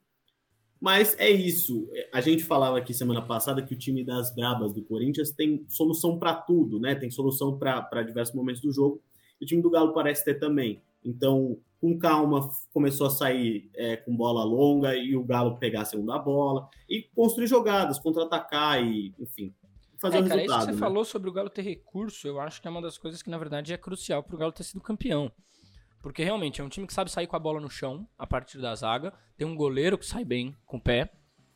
Mas 0.80 1.14
é 1.18 1.28
isso. 1.28 1.88
A 2.10 2.20
gente 2.22 2.42
falava 2.42 2.78
aqui 2.78 2.94
semana 2.94 3.20
passada 3.20 3.62
que 3.62 3.74
o 3.74 3.78
time 3.78 4.02
das 4.02 4.34
Brabas 4.34 4.72
do 4.72 4.82
Corinthians 4.82 5.30
tem 5.30 5.64
solução 5.68 6.18
para 6.18 6.34
tudo, 6.34 6.80
né? 6.80 6.94
Tem 6.94 7.10
solução 7.10 7.58
para 7.58 8.02
diversos 8.02 8.34
momentos 8.34 8.62
do 8.62 8.72
jogo. 8.72 9.02
E 9.38 9.44
o 9.44 9.46
time 9.46 9.60
do 9.60 9.70
Galo 9.70 9.92
parece 9.92 10.24
ter 10.24 10.38
também. 10.38 10.82
Então, 11.04 11.58
com 11.80 11.98
calma, 11.98 12.50
começou 12.72 13.06
a 13.06 13.10
sair 13.10 13.70
é, 13.74 13.96
com 13.96 14.16
bola 14.16 14.42
longa 14.44 14.94
e 14.94 15.14
o 15.14 15.24
Galo 15.24 15.58
pegar 15.58 15.82
a 15.82 15.84
segunda 15.84 16.18
bola 16.18 16.68
e 16.88 17.02
construir 17.14 17.46
jogadas, 17.46 17.98
contra-atacar 17.98 18.82
e, 18.82 19.14
enfim, 19.18 19.54
fazer 19.98 20.16
é, 20.16 20.20
o 20.20 20.22
cara, 20.22 20.34
resultado. 20.34 20.58
Isso 20.58 20.66
que 20.66 20.72
você 20.72 20.80
né? 20.80 20.86
falou 20.86 21.04
sobre 21.04 21.30
o 21.30 21.32
Galo 21.32 21.50
ter 21.50 21.62
recurso, 21.62 22.26
eu 22.26 22.40
acho 22.40 22.60
que 22.60 22.68
é 22.68 22.70
uma 22.70 22.82
das 22.82 22.98
coisas 22.98 23.22
que, 23.22 23.30
na 23.30 23.38
verdade, 23.38 23.72
é 23.72 23.78
crucial 23.78 24.22
para 24.22 24.34
o 24.34 24.38
Galo 24.38 24.52
ter 24.52 24.64
sido 24.64 24.80
campeão. 24.80 25.30
Porque 26.02 26.24
realmente 26.24 26.60
é 26.60 26.64
um 26.64 26.68
time 26.68 26.86
que 26.86 26.94
sabe 26.94 27.10
sair 27.10 27.26
com 27.26 27.36
a 27.36 27.40
bola 27.40 27.60
no 27.60 27.70
chão, 27.70 28.08
a 28.18 28.26
partir 28.26 28.58
da 28.58 28.74
zaga. 28.74 29.12
Tem 29.36 29.46
um 29.46 29.54
goleiro 29.54 29.98
que 29.98 30.06
sai 30.06 30.24
bem 30.24 30.56
com 30.64 30.78
o 30.78 30.80
pé, 30.80 31.10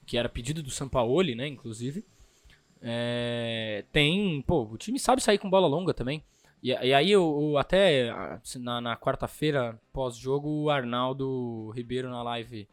que 0.07 0.19
era 0.19 0.29
pedido 0.29 0.63
do 0.63 0.71
Sampaoli, 0.71 1.35
né, 1.35 1.47
inclusive. 1.49 2.05
É, 2.81 3.85
tem, 3.91 4.43
pô, 4.43 4.65
o 4.65 4.77
time 4.77 4.99
sabe 4.99 5.23
sair 5.23 5.39
com 5.39 5.49
bola 5.49 5.67
longa 5.67 5.95
também. 5.95 6.23
E, 6.63 6.69
e 6.71 6.93
aí, 6.95 7.17
o, 7.17 7.57
até 7.57 8.11
na, 8.59 8.81
na 8.81 8.97
quarta-feira, 8.97 9.81
pós-jogo, 9.93 10.49
o 10.49 10.71
Arnaldo 10.71 11.71
Ribeiro 11.71 12.11
na 12.11 12.23
live 12.23 12.69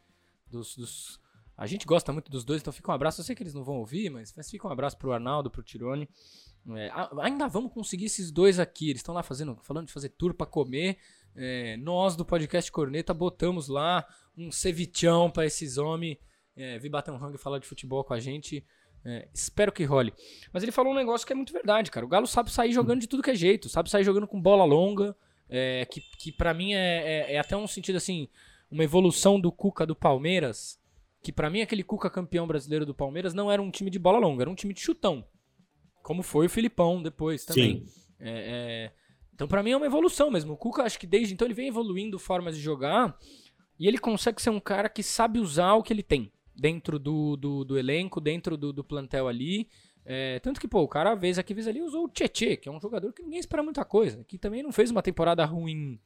dos, 0.50 0.76
dos, 0.76 1.20
A 1.58 1.66
gente 1.66 1.86
gosta 1.86 2.12
muito 2.12 2.30
dos 2.30 2.44
dois, 2.44 2.62
então 2.62 2.74
fica 2.74 2.92
um 2.92 2.96
abraço. 2.96 3.22
Eu 3.22 3.26
sei 3.26 3.36
que 3.36 3.44
eles 3.44 3.54
não 3.54 3.64
vão 3.64 3.78
ouvir, 3.78 4.10
mas, 4.10 4.34
mas 4.36 4.50
fica 4.50 4.68
um 4.68 4.72
abraço 4.72 4.98
pro 4.98 5.14
Arnaldo, 5.14 5.50
pro 5.50 5.64
Tirone. 5.64 6.10
É, 6.76 6.92
ainda 7.22 7.48
vamos 7.48 7.74
conseguir 7.74 8.06
esses 8.06 8.32
dois 8.32 8.60
aqui. 8.60 8.90
Eles 8.90 9.00
estão 9.00 9.16
lá 9.16 9.24
fazendo, 9.24 9.58
falando 9.62 9.88
de 9.88 9.94
fazer 9.94 10.10
tour 10.10 10.34
para 10.34 10.46
comer. 10.46 10.98
É, 11.36 11.78
nós 11.78 12.16
do 12.16 12.26
podcast 12.26 12.72
Corneta 12.72 13.14
botamos 13.14 13.68
lá 13.68 14.06
um 14.38 14.52
cevichão 14.52 15.30
para 15.30 15.46
esses 15.46 15.78
homens 15.78 16.18
é, 16.56 16.78
vir 16.78 16.90
bater 16.90 17.12
um 17.12 17.18
rango 17.18 17.36
e 17.36 17.40
falar 17.40 17.60
de 17.60 17.68
futebol 17.68 18.04
com 18.04 18.14
a 18.14 18.20
gente. 18.20 18.66
É, 19.04 19.28
espero 19.34 19.72
que 19.72 19.84
role. 19.84 20.14
Mas 20.54 20.64
ele 20.64 20.72
falou 20.72 20.94
um 20.94 20.96
negócio 20.96 21.26
que 21.26 21.34
é 21.34 21.36
muito 21.36 21.54
verdade, 21.54 21.90
cara. 21.90 22.06
O 22.06 22.10
Galo 22.10 22.28
sabe 22.28 22.52
sair 22.52 22.72
jogando 22.72 23.02
de 23.02 23.08
tudo 23.08 23.24
que 23.24 23.32
é 23.32 23.36
jeito, 23.36 23.70
sabe 23.70 23.90
sair 23.90 24.04
jogando 24.04 24.28
com 24.28 24.40
bola 24.40 24.64
longa, 24.64 25.16
é, 25.50 25.86
que, 25.86 26.02
que 26.18 26.32
para 26.32 26.54
mim 26.54 26.74
é, 26.74 26.78
é, 26.78 27.34
é, 27.34 27.40
até 27.40 27.58
um 27.58 27.68
sentido 27.68 27.96
assim, 27.96 28.28
uma 28.70 28.84
evolução 28.84 29.40
do 29.40 29.52
Cuca 29.52 29.86
do 29.86 29.96
Palmeiras. 29.96 30.80
Que 31.24 31.32
para 31.32 31.50
mim 31.50 31.62
aquele 31.62 31.84
Cuca 31.84 32.10
campeão 32.10 32.48
brasileiro 32.48 32.86
do 32.86 32.96
Palmeiras 32.96 33.34
não 33.34 33.52
era 33.52 33.62
um 33.62 33.70
time 33.70 33.90
de 33.90 34.00
bola 34.00 34.18
longa, 34.18 34.44
era 34.44 34.50
um 34.50 34.56
time 34.56 34.74
de 34.74 34.82
chutão. 34.82 35.26
Como 36.02 36.24
foi 36.24 36.48
o 36.48 36.50
Filipão 36.50 37.02
depois 37.02 37.46
também. 37.46 37.86
É, 38.20 38.90
é, 38.90 39.01
então 39.42 39.48
para 39.48 39.64
mim 39.64 39.72
é 39.72 39.78
uma 39.78 39.88
evolução 39.88 40.30
mesmo. 40.30 40.54
O 40.54 40.56
Cuca 40.56 40.84
acho 40.84 41.00
que 41.00 41.08
desde 41.08 41.34
então 41.34 41.48
ele 41.48 41.56
vem 41.56 41.68
evoluindo 41.68 42.20
formas 42.20 42.56
de 42.56 42.62
jogar 42.62 43.18
e 43.80 43.88
ele 43.88 43.98
consegue 43.98 44.40
ser 44.40 44.52
um 44.52 44.60
cara 44.60 44.88
que 44.88 45.02
sabe 45.02 45.40
usar 45.40 45.74
o 45.74 45.82
que 45.82 45.92
ele 45.92 46.04
tem 46.04 46.32
dentro 46.56 47.00
do, 47.00 47.36
do, 47.36 47.66
do 47.66 47.76
elenco, 47.76 48.22
dentro 48.22 48.56
do, 48.56 48.72
do 48.72 48.84
plantel 48.84 49.28
ali. 49.28 49.68
É, 50.06 50.40
tanto 50.42 50.62
que, 50.62 50.68
pô, 50.68 50.82
o 50.82 50.88
cara, 50.88 51.16
vez 51.16 51.40
aqui, 51.40 51.56
vez 51.56 51.68
ali, 51.68 51.82
usou 51.82 52.06
o 52.06 52.08
Tietê, 52.08 52.56
que 52.56 52.70
é 52.70 52.72
um 52.72 52.80
jogador 52.80 53.12
que 53.14 53.24
ninguém 53.24 53.40
espera 53.40 53.64
muita 53.64 53.84
coisa, 53.84 54.24
que 54.26 54.38
também 54.38 54.62
não 54.62 54.72
fez 54.72 54.92
uma 54.92 55.02
temporada 55.02 55.44
ruim, 55.44 56.00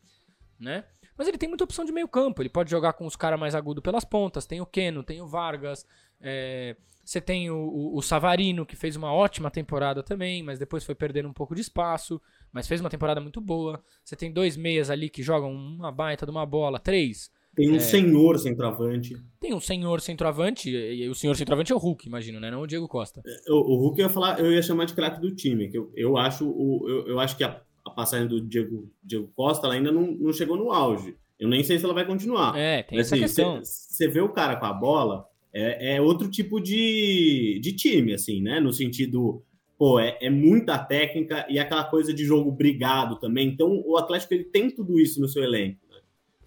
né? 0.58 0.86
Mas 1.18 1.28
ele 1.28 1.38
tem 1.38 1.50
muita 1.50 1.66
opção 1.66 1.84
de 1.84 1.92
meio 1.92 2.08
campo, 2.08 2.42
ele 2.42 2.48
pode 2.48 2.72
jogar 2.72 2.94
com 2.94 3.06
os 3.06 3.18
caras 3.18 3.38
mais 3.38 3.54
agudos 3.54 3.84
pelas 3.84 4.06
pontas, 4.06 4.46
tem 4.46 4.62
o 4.62 4.66
Keno, 4.66 5.04
tem 5.04 5.22
o 5.22 5.28
Vargas, 5.28 5.86
é, 6.22 6.78
você 7.04 7.22
tem 7.22 7.50
o, 7.50 7.56
o, 7.58 7.98
o, 7.98 8.02
Savarino, 8.02 8.66
que 8.66 8.76
fez 8.76 8.96
uma 8.96 9.14
ótima 9.14 9.52
temporada 9.52 10.02
também, 10.02 10.42
mas 10.42 10.58
depois 10.58 10.84
foi 10.84 10.96
perdendo 10.96 11.30
um 11.30 11.34
pouco 11.34 11.54
de 11.54 11.62
espaço, 11.62 12.22
mas 12.56 12.70
fez 12.70 12.80
uma 12.80 12.90
temporada 12.90 13.20
muito 13.20 13.42
boa. 13.42 13.84
Você 14.02 14.16
tem 14.16 14.32
dois 14.32 14.56
meias 14.56 14.90
ali 14.90 15.10
que 15.10 15.22
jogam 15.22 15.52
uma 15.52 15.92
baita 15.92 16.26
de 16.26 16.32
uma 16.32 16.46
bola, 16.46 16.80
três. 16.80 17.30
Tem 17.54 17.70
um 17.70 17.76
é, 17.76 17.80
senhor 17.80 18.40
centroavante. 18.40 19.22
Tem 19.42 19.54
um 19.54 19.60
senhor 19.60 20.00
centroavante, 20.00 20.70
e 20.70 21.10
o 21.10 21.14
senhor 21.14 21.36
centroavante 21.36 21.74
é 21.74 21.76
o 21.76 21.78
Hulk, 21.78 22.08
imagino, 22.08 22.40
né? 22.40 22.50
Não 22.50 22.62
o 22.62 22.68
Diego 22.68 22.88
Costa. 22.88 23.22
É, 23.26 23.52
o, 23.52 23.58
o 23.58 23.76
Hulk 23.82 24.00
eu 24.00 24.08
ia 24.08 24.14
falar, 24.14 24.40
eu 24.40 24.54
ia 24.54 24.62
chamar 24.62 24.86
de 24.86 24.94
craque 24.94 25.20
do 25.20 25.36
time, 25.36 25.68
que 25.68 25.78
eu, 25.78 25.92
eu 25.98 26.16
acho 26.16 26.48
o, 26.48 26.88
eu, 26.88 27.08
eu 27.08 27.20
acho 27.20 27.36
que 27.36 27.44
a, 27.44 27.62
a, 27.86 27.90
passagem 27.90 28.26
do 28.26 28.40
Diego, 28.40 28.90
Diego 29.04 29.30
Costa 29.36 29.68
ela 29.68 29.76
ainda 29.76 29.92
não, 29.92 30.14
não 30.14 30.32
chegou 30.32 30.56
no 30.56 30.72
auge. 30.72 31.18
Eu 31.38 31.50
nem 31.50 31.62
sei 31.62 31.78
se 31.78 31.84
ela 31.84 31.94
vai 31.94 32.06
continuar. 32.06 32.58
É, 32.58 32.84
tem 32.84 32.98
Mas, 32.98 33.08
essa 33.08 33.16
assim, 33.16 33.24
questão. 33.24 33.60
Você 33.62 34.08
vê 34.08 34.22
o 34.22 34.30
cara 34.30 34.56
com 34.56 34.66
a 34.66 34.74
bola, 34.74 35.28
é, 35.54 35.96
é 35.96 36.02
outro 36.02 36.30
tipo 36.30 36.62
de, 36.62 37.60
de 37.62 37.74
time, 37.74 38.14
assim, 38.14 38.42
né? 38.42 38.62
No 38.62 38.72
sentido, 38.72 39.44
pô, 39.78 40.00
é, 40.00 40.18
é, 40.22 40.30
muita 40.30 40.78
técnica 40.78 41.46
e 41.50 41.60
aquela 41.60 41.84
coisa 41.84 42.14
de 42.14 42.24
jogo 42.24 42.52
brigado 42.52 43.20
também. 43.20 43.48
Então, 43.48 43.82
o 43.86 43.98
Atlético 43.98 44.34
ele 44.34 44.46
tem 44.46 44.70
tudo 44.70 45.00
isso 45.00 45.20
no 45.20 45.28
seu 45.28 45.44
elenco. 45.44 45.80
Né? 45.90 46.00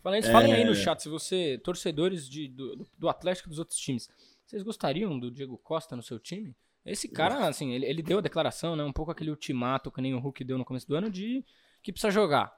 Falem, 0.03 0.21
é... 0.21 0.23
falem 0.23 0.53
aí 0.53 0.65
no 0.65 0.75
chat, 0.75 1.03
se 1.03 1.09
você, 1.09 1.59
torcedores 1.63 2.29
de, 2.29 2.49
do, 2.49 2.87
do 2.99 3.09
Atlético 3.09 3.49
e 3.49 3.51
dos 3.51 3.59
outros 3.59 3.79
times, 3.79 4.09
vocês 4.47 4.63
gostariam 4.63 5.19
do 5.19 5.31
Diego 5.31 5.59
Costa 5.59 5.95
no 5.95 6.03
seu 6.03 6.19
time? 6.19 6.55
Esse 6.85 7.07
cara, 7.07 7.49
assim, 7.49 7.73
ele, 7.73 7.85
ele 7.85 8.03
deu 8.03 8.19
a 8.19 8.23
declaração, 8.23 8.75
né? 8.75 8.83
Um 8.83 8.93
pouco 8.93 9.11
aquele 9.11 9.31
ultimato 9.31 9.91
que 9.91 10.01
nem 10.01 10.15
o 10.15 10.19
Hulk 10.19 10.43
deu 10.43 10.57
no 10.57 10.65
começo 10.65 10.89
do 10.89 10.97
ano 10.97 11.11
de 11.11 11.45
que 11.83 11.93
precisa 11.93 12.11
jogar. 12.11 12.51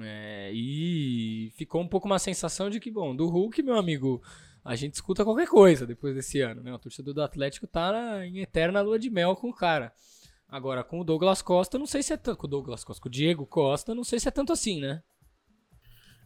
É, 0.00 0.50
e 0.52 1.52
ficou 1.56 1.80
um 1.80 1.88
pouco 1.88 2.06
uma 2.06 2.18
sensação 2.18 2.68
de 2.68 2.80
que, 2.80 2.90
bom, 2.90 3.14
do 3.14 3.28
Hulk, 3.28 3.62
meu 3.62 3.76
amigo, 3.76 4.20
a 4.64 4.76
gente 4.76 4.94
escuta 4.94 5.24
qualquer 5.24 5.48
coisa 5.48 5.86
depois 5.86 6.14
desse 6.14 6.40
ano, 6.40 6.62
né? 6.62 6.72
O 6.72 6.78
torcedor 6.78 7.14
do 7.14 7.22
Atlético 7.22 7.66
tá 7.66 8.26
em 8.26 8.40
eterna 8.40 8.80
lua 8.80 8.98
de 8.98 9.10
mel 9.10 9.34
com 9.36 9.48
o 9.48 9.54
cara. 9.54 9.92
Agora, 10.48 10.82
com 10.82 11.00
o 11.00 11.04
Douglas 11.04 11.42
Costa, 11.42 11.78
não 11.78 11.86
sei 11.86 12.02
se 12.02 12.12
é 12.12 12.16
tanto. 12.16 12.38
Com 12.38 12.46
o 12.46 12.50
Douglas 12.50 12.82
Costa, 12.82 13.02
com 13.02 13.08
o 13.08 13.12
Diego 13.12 13.46
Costa, 13.46 13.94
não 13.94 14.04
sei 14.04 14.18
se 14.18 14.28
é 14.28 14.30
tanto 14.30 14.52
assim, 14.52 14.80
né? 14.80 15.02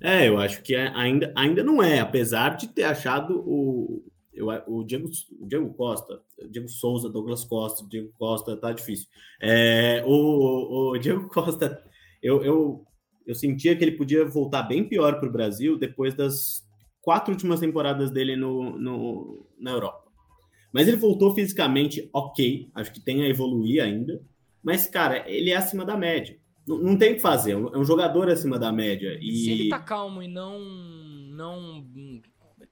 É, 0.01 0.29
eu 0.29 0.38
acho 0.38 0.62
que 0.62 0.75
é, 0.75 0.88
ainda, 0.95 1.33
ainda 1.37 1.62
não 1.62 1.83
é, 1.83 2.01
apesar 2.01 2.57
de 2.57 2.66
ter 2.68 2.85
achado 2.85 3.40
o, 3.47 4.05
eu, 4.33 4.49
o, 4.66 4.83
Diego, 4.83 5.09
o 5.38 5.47
Diego 5.47 5.73
Costa, 5.75 6.21
Diego 6.51 6.68
Souza, 6.68 7.09
Douglas 7.09 7.45
Costa, 7.45 7.87
Diego 7.88 8.12
Costa, 8.18 8.57
tá 8.57 8.73
difícil. 8.73 9.07
É, 9.40 10.03
o, 10.07 10.90
o 10.90 10.99
Diego 10.99 11.29
Costa, 11.29 11.83
eu, 12.23 12.42
eu, 12.42 12.85
eu 13.27 13.35
sentia 13.35 13.77
que 13.77 13.85
ele 13.85 13.97
podia 13.97 14.25
voltar 14.25 14.62
bem 14.64 14.88
pior 14.88 15.21
para 15.21 15.29
o 15.29 15.33
Brasil 15.33 15.79
depois 15.79 16.14
das 16.14 16.64
quatro 17.03 17.33
últimas 17.33 17.61
temporadas 17.61 18.11
dele 18.11 18.37
no, 18.37 18.79
no, 18.79 19.47
na 19.59 19.73
Europa. 19.73 20.11
Mas 20.73 20.88
ele 20.88 20.97
voltou 20.97 21.35
fisicamente 21.35 22.09
ok, 22.15 22.71
acho 22.75 22.93
que 22.93 23.01
tem 23.01 23.23
a 23.23 23.29
evoluir 23.29 23.83
ainda. 23.83 24.23
Mas, 24.62 24.87
cara, 24.87 25.29
ele 25.29 25.51
é 25.51 25.57
acima 25.57 25.85
da 25.85 25.97
média. 25.97 26.38
Não, 26.67 26.79
não 26.79 26.97
tem 26.97 27.12
o 27.12 27.17
que 27.17 27.21
fazer, 27.21 27.53
é 27.53 27.57
um 27.57 27.85
jogador 27.85 28.31
acima 28.31 28.59
da 28.59 28.73
média. 28.73 29.19
E... 29.21 29.37
Se 29.37 29.51
ele 29.51 29.69
tá 29.69 29.81
calmo 29.81 30.23
e 30.23 30.29
não. 30.29 30.61
não 31.31 31.85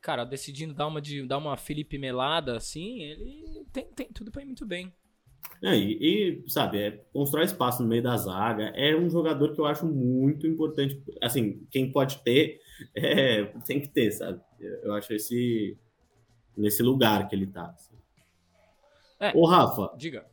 cara, 0.00 0.24
decidindo 0.24 0.72
dar 0.72 0.86
uma, 0.86 1.00
de, 1.00 1.26
dar 1.26 1.36
uma 1.36 1.56
Felipe 1.56 1.98
Melada 1.98 2.56
assim, 2.56 3.02
ele 3.02 3.66
tem, 3.72 3.84
tem 3.92 4.08
tudo 4.14 4.30
para 4.30 4.42
ir 4.42 4.46
muito 4.46 4.64
bem. 4.64 4.90
É, 5.62 5.76
e, 5.76 5.98
e, 6.00 6.50
sabe, 6.50 6.78
é, 6.78 6.90
constrói 7.12 7.44
espaço 7.44 7.82
no 7.82 7.88
meio 7.88 8.02
da 8.02 8.16
zaga. 8.16 8.72
É 8.76 8.96
um 8.96 9.10
jogador 9.10 9.52
que 9.52 9.60
eu 9.60 9.66
acho 9.66 9.86
muito 9.86 10.46
importante. 10.46 11.02
Assim, 11.20 11.66
quem 11.70 11.90
pode 11.92 12.22
ter, 12.22 12.58
é, 12.94 13.44
tem 13.66 13.80
que 13.80 13.88
ter, 13.88 14.10
sabe? 14.10 14.40
Eu 14.60 14.92
acho 14.94 15.12
esse. 15.12 15.76
nesse 16.56 16.82
lugar 16.82 17.28
que 17.28 17.34
ele 17.34 17.46
tá. 17.46 17.66
Assim. 17.66 17.94
É, 19.18 19.32
Ô, 19.34 19.46
Rafa. 19.46 19.92
Diga. 19.96 20.26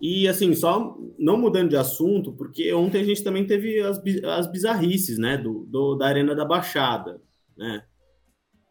E 0.00 0.26
assim, 0.26 0.54
só 0.54 0.96
não 1.18 1.36
mudando 1.36 1.68
de 1.68 1.76
assunto, 1.76 2.32
porque 2.32 2.72
ontem 2.72 3.02
a 3.02 3.04
gente 3.04 3.22
também 3.22 3.46
teve 3.46 3.80
as, 3.80 4.00
as 4.24 4.50
bizarrices, 4.50 5.18
né? 5.18 5.36
Do, 5.36 5.66
do, 5.66 5.94
da 5.94 6.06
Arena 6.06 6.34
da 6.34 6.44
Baixada, 6.44 7.20
né? 7.56 7.84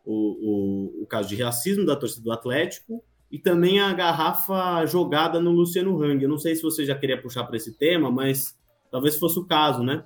O, 0.03 1.01
o, 1.01 1.03
o 1.03 1.07
caso 1.07 1.29
de 1.29 1.41
racismo 1.41 1.85
da 1.85 1.95
torcida 1.95 2.23
do 2.23 2.31
Atlético 2.31 3.03
e 3.31 3.37
também 3.37 3.79
a 3.79 3.93
garrafa 3.93 4.83
jogada 4.87 5.39
no 5.39 5.51
Luciano 5.51 6.01
Hang. 6.01 6.23
Eu 6.23 6.29
não 6.29 6.39
sei 6.39 6.55
se 6.55 6.63
você 6.63 6.83
já 6.83 6.95
queria 6.95 7.21
puxar 7.21 7.43
para 7.43 7.57
esse 7.57 7.77
tema, 7.77 8.09
mas 8.09 8.57
talvez 8.89 9.15
fosse 9.15 9.37
o 9.37 9.45
caso, 9.45 9.83
né? 9.83 10.03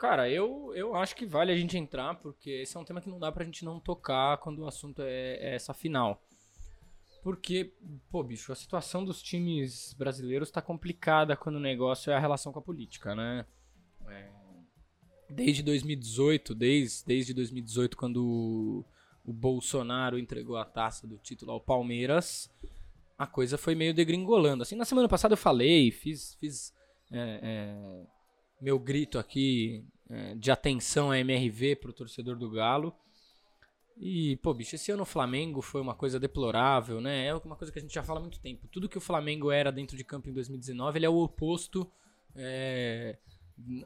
Cara, 0.00 0.30
eu, 0.30 0.72
eu 0.74 0.96
acho 0.96 1.14
que 1.14 1.26
vale 1.26 1.52
a 1.52 1.56
gente 1.56 1.76
entrar, 1.76 2.14
porque 2.14 2.48
esse 2.50 2.74
é 2.74 2.80
um 2.80 2.84
tema 2.84 3.02
que 3.02 3.10
não 3.10 3.18
dá 3.18 3.30
pra 3.30 3.44
gente 3.44 3.66
não 3.66 3.78
tocar 3.78 4.38
quando 4.38 4.60
o 4.60 4.66
assunto 4.66 5.02
é, 5.02 5.34
é 5.34 5.54
essa 5.54 5.74
final. 5.74 6.24
Porque, 7.22 7.74
pô, 8.10 8.22
bicho, 8.22 8.50
a 8.50 8.54
situação 8.54 9.04
dos 9.04 9.22
times 9.22 9.92
brasileiros 9.92 10.50
tá 10.50 10.62
complicada 10.62 11.36
quando 11.36 11.56
o 11.56 11.60
negócio 11.60 12.10
é 12.10 12.16
a 12.16 12.18
relação 12.18 12.50
com 12.50 12.58
a 12.58 12.62
política, 12.62 13.14
né? 13.14 13.44
É, 14.08 14.30
desde 15.28 15.62
2018, 15.62 16.54
desde, 16.54 17.04
desde 17.04 17.34
2018, 17.34 17.94
quando 17.94 18.82
o 19.22 19.32
Bolsonaro 19.34 20.18
entregou 20.18 20.56
a 20.56 20.64
taça 20.64 21.06
do 21.06 21.18
título 21.18 21.52
ao 21.52 21.60
Palmeiras, 21.60 22.48
a 23.18 23.26
coisa 23.26 23.58
foi 23.58 23.74
meio 23.74 23.92
degringolando. 23.92 24.62
Assim, 24.62 24.76
na 24.76 24.86
semana 24.86 25.10
passada 25.10 25.34
eu 25.34 25.38
falei, 25.38 25.90
fiz, 25.90 26.36
fiz 26.36 26.72
é, 27.12 27.40
é, 27.42 28.06
meu 28.60 28.78
grito 28.78 29.18
aqui 29.18 29.84
é, 30.08 30.34
de 30.34 30.50
atenção 30.50 31.10
à 31.10 31.18
MRV 31.18 31.76
pro 31.76 31.92
torcedor 31.92 32.36
do 32.36 32.50
Galo. 32.50 32.94
E, 33.96 34.36
pô, 34.38 34.54
bicho, 34.54 34.74
esse 34.74 34.90
ano 34.90 35.02
o 35.02 35.06
Flamengo 35.06 35.60
foi 35.60 35.80
uma 35.80 35.94
coisa 35.94 36.18
deplorável, 36.18 37.00
né? 37.00 37.26
É 37.26 37.34
uma 37.34 37.56
coisa 37.56 37.72
que 37.72 37.78
a 37.78 37.82
gente 37.82 37.92
já 37.92 38.02
fala 38.02 38.18
há 38.18 38.22
muito 38.22 38.40
tempo. 38.40 38.66
Tudo 38.68 38.88
que 38.88 38.96
o 38.96 39.00
Flamengo 39.00 39.50
era 39.50 39.70
dentro 39.70 39.96
de 39.96 40.02
campo 40.02 40.28
em 40.28 40.32
2019, 40.32 40.98
ele 40.98 41.06
é 41.06 41.10
o 41.10 41.18
oposto 41.18 41.90
é, 42.34 43.18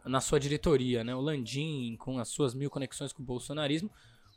na 0.05 0.21
sua 0.21 0.39
diretoria, 0.39 1.03
né? 1.03 1.15
O 1.15 1.21
Landim, 1.21 1.97
com 1.99 2.19
as 2.19 2.29
suas 2.29 2.55
mil 2.55 2.71
conexões 2.71 3.13
com 3.13 3.23
o 3.23 3.27
bolsonarismo, 3.27 3.91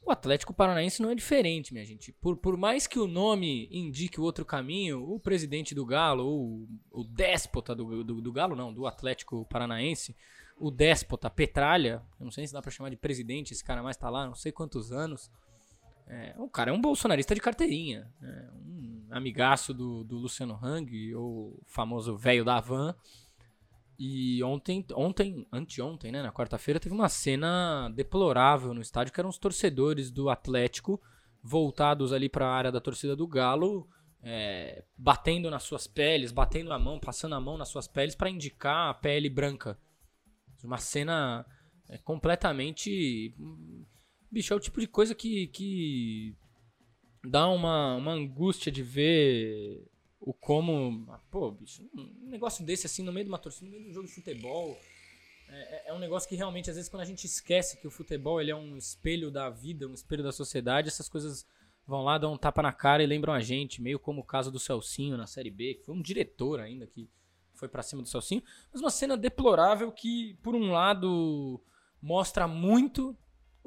O 0.06 0.12
Atlético 0.12 0.54
Paranaense 0.54 1.02
não 1.02 1.12
é 1.12 1.16
diferente, 1.16 1.74
minha 1.74 1.86
gente. 1.86 2.14
Por, 2.14 2.38
por 2.38 2.56
mais 2.56 2.88
que 2.88 2.98
o 2.98 3.08
nome 3.08 3.68
indique 3.72 4.20
o 4.20 4.24
outro 4.24 4.46
caminho, 4.46 5.04
o 5.04 5.20
presidente 5.20 5.76
do 5.76 5.86
Galo, 5.86 6.68
o, 6.92 7.04
déspota 7.04 7.76
do, 7.76 8.04
do, 8.04 8.22
do 8.22 8.32
Galo, 8.32 8.56
não, 8.56 8.74
do 8.74 8.88
Atlético 8.88 9.46
Paranaense, 9.46 10.16
o 10.60 10.72
déspota 10.72 11.30
Petralha, 11.30 12.02
não 12.20 12.32
sei 12.32 12.48
se 12.48 12.54
dá 12.54 12.62
pra 12.62 12.72
chamar 12.72 12.90
de 12.90 12.96
presidente, 12.96 13.54
esse 13.54 13.64
cara 13.64 13.84
mais 13.84 13.98
tá 13.98 14.10
lá, 14.10 14.26
não 14.26 14.36
sei 14.36 14.52
quantos 14.52 14.92
anos. 14.92 15.30
É, 16.08 16.34
o 16.38 16.50
cara 16.50 16.72
é 16.72 16.74
um 16.74 16.80
bolsonarista 16.80 17.36
de 17.36 17.42
carteirinha, 17.42 18.10
né? 18.22 18.50
um 18.66 19.08
amigaço 19.10 19.74
do, 19.74 20.06
do 20.06 20.18
Luciano 20.18 20.58
Hang, 20.64 21.14
o 21.16 21.62
famoso 21.66 22.18
velho 22.18 22.46
da 22.46 22.62
van. 22.62 22.96
E 24.00 24.44
ontem, 24.44 24.86
ontem, 24.94 25.48
anteontem, 25.52 26.12
né, 26.12 26.22
na 26.22 26.32
quarta-feira, 26.32 26.80
teve 26.80 26.94
uma 26.94 27.10
cena 27.10 27.90
deplorável 27.90 28.74
no 28.74 28.82
estádio, 28.82 29.12
que 29.12 29.20
eram 29.20 29.30
os 29.30 29.40
torcedores 29.40 30.12
do 30.12 30.30
Atlético 30.30 31.02
voltados 31.42 32.14
ali 32.14 32.30
para 32.30 32.46
a 32.46 32.54
área 32.54 32.72
da 32.72 32.80
torcida 32.80 33.16
do 33.16 33.28
Galo, 33.28 33.88
é, 34.22 34.84
batendo 34.98 35.50
nas 35.50 35.64
suas 35.64 35.88
peles, 35.88 36.32
batendo 36.32 36.74
a 36.74 36.80
mão, 36.80 37.00
passando 37.00 37.34
a 37.36 37.40
mão 37.40 37.58
nas 37.58 37.70
suas 37.70 37.88
peles 37.88 38.16
para 38.16 38.30
indicar 38.30 38.90
a 38.90 38.94
pele 38.94 39.30
branca. 39.30 39.80
Uma 40.64 40.78
cena 40.78 41.46
é, 41.90 41.98
completamente. 41.98 43.34
Bicho, 44.30 44.54
é 44.54 44.58
o 44.58 44.60
tipo 44.60 44.80
de 44.80 44.88
coisa 44.88 45.16
que, 45.16 45.48
que 45.48 46.36
dá 47.24 47.48
uma, 47.48 47.96
uma 47.96 48.12
angústia 48.12 48.72
de 48.72 48.84
ver 48.84 49.88
o 50.20 50.34
como. 50.34 51.08
Pô, 51.30 51.52
bicho, 51.52 51.88
um 51.94 52.30
negócio 52.30 52.66
desse 52.66 52.86
assim 52.86 53.04
no 53.04 53.12
meio 53.12 53.26
de 53.26 53.32
uma 53.32 53.40
torcida, 53.40 53.66
no 53.66 53.72
meio 53.72 53.84
de 53.84 53.90
um 53.90 53.94
jogo 53.94 54.08
de 54.08 54.14
futebol. 54.14 54.78
É, 55.50 55.56
é, 55.56 55.90
é, 55.90 55.94
um 55.94 56.00
negócio 56.00 56.28
que 56.28 56.36
realmente, 56.36 56.70
às 56.70 56.76
vezes, 56.76 56.90
quando 56.90 57.04
a 57.04 57.06
gente 57.06 57.26
esquece 57.26 57.78
que 57.78 57.88
o 57.88 57.92
futebol 57.92 58.42
ele 58.42 58.52
é 58.52 58.56
um 58.56 58.76
espelho 58.76 59.32
da 59.32 59.50
vida, 59.50 59.88
um 59.88 59.94
espelho 59.94 60.24
da 60.24 60.32
sociedade, 60.32 60.90
essas 60.90 61.08
coisas 61.08 61.48
vão 61.86 62.04
lá, 62.04 62.18
dão 62.18 62.34
um 62.34 62.38
tapa 62.38 62.62
na 62.62 62.74
cara 62.74 63.02
e 63.02 63.08
lembram 63.08 63.34
a 63.34 63.40
gente, 63.40 63.82
meio 63.82 63.98
como 63.98 64.22
o 64.22 64.26
caso 64.26 64.52
do 64.52 64.60
Celcinho 64.60 65.16
na 65.16 65.26
Série 65.26 65.50
B, 65.50 65.76
que 65.76 65.86
foi 65.86 65.96
um 65.96 66.02
diretor 66.02 66.60
ainda 66.60 66.86
que 66.86 67.10
foi 67.56 67.70
para 67.70 67.82
cima 67.82 68.02
do 68.02 68.10
Celcinho. 68.10 68.44
Mas 68.72 68.82
uma 68.82 68.90
cena 68.90 69.16
deplorável 69.16 69.92
que, 69.92 70.38
por 70.44 70.54
um 70.54 70.72
lado, 70.72 71.62
mostra 72.02 72.46
muito 72.46 73.18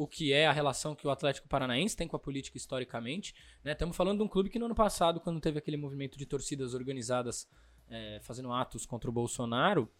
o 0.00 0.08
que 0.08 0.32
é 0.32 0.46
a 0.46 0.52
relação 0.52 0.94
que 0.94 1.06
o 1.06 1.10
Atlético 1.10 1.46
Paranaense 1.46 1.94
tem 1.94 2.08
com 2.08 2.16
a 2.16 2.18
política 2.18 2.56
historicamente. 2.56 3.34
Né? 3.62 3.72
Estamos 3.72 3.94
falando 3.94 4.16
de 4.16 4.24
um 4.24 4.28
clube 4.28 4.48
que 4.48 4.58
no 4.58 4.64
ano 4.64 4.74
passado, 4.74 5.20
quando 5.20 5.38
teve 5.42 5.58
aquele 5.58 5.76
movimento 5.76 6.16
de 6.16 6.24
torcidas 6.24 6.72
organizadas 6.72 7.46
é, 7.86 8.18
fazendo 8.22 8.50
atos 8.50 8.86
contra 8.86 9.10
o 9.10 9.12
Bolsonaro, 9.12 9.92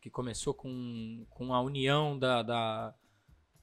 que 0.00 0.08
começou 0.10 0.54
com, 0.54 1.26
com 1.28 1.52
a 1.52 1.60
união 1.60 2.16
da, 2.16 2.40
da, 2.40 2.94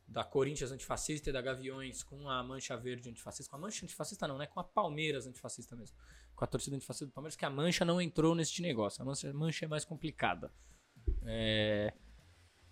da 0.05 0.25
Corinthians 0.25 0.69
antifascista 0.69 1.29
e 1.29 1.33
da 1.33 1.41
Gaviões 1.41 2.03
com 2.03 2.27
a 2.27 2.43
Mancha 2.43 2.75
Verde 2.75 3.09
antifascista. 3.09 3.49
Com 3.49 3.55
a 3.55 3.59
Mancha 3.61 3.85
antifascista 3.85 4.27
não, 4.27 4.37
né? 4.37 4.47
Com 4.47 4.59
a 4.59 4.65
Palmeiras 4.65 5.25
antifascista 5.25 5.77
mesmo. 5.77 5.95
Com 6.35 6.43
a 6.43 6.47
torcida 6.47 6.75
antifascista 6.75 7.05
do 7.05 7.13
Palmeiras, 7.13 7.37
que 7.37 7.45
a 7.45 7.49
Mancha 7.49 7.85
não 7.85 8.01
entrou 8.01 8.35
neste 8.35 8.61
negócio. 8.61 9.01
A 9.01 9.05
Mancha, 9.05 9.29
a 9.29 9.33
mancha 9.33 9.63
é 9.63 9.67
mais 9.69 9.85
complicada. 9.85 10.51
É, 11.23 11.93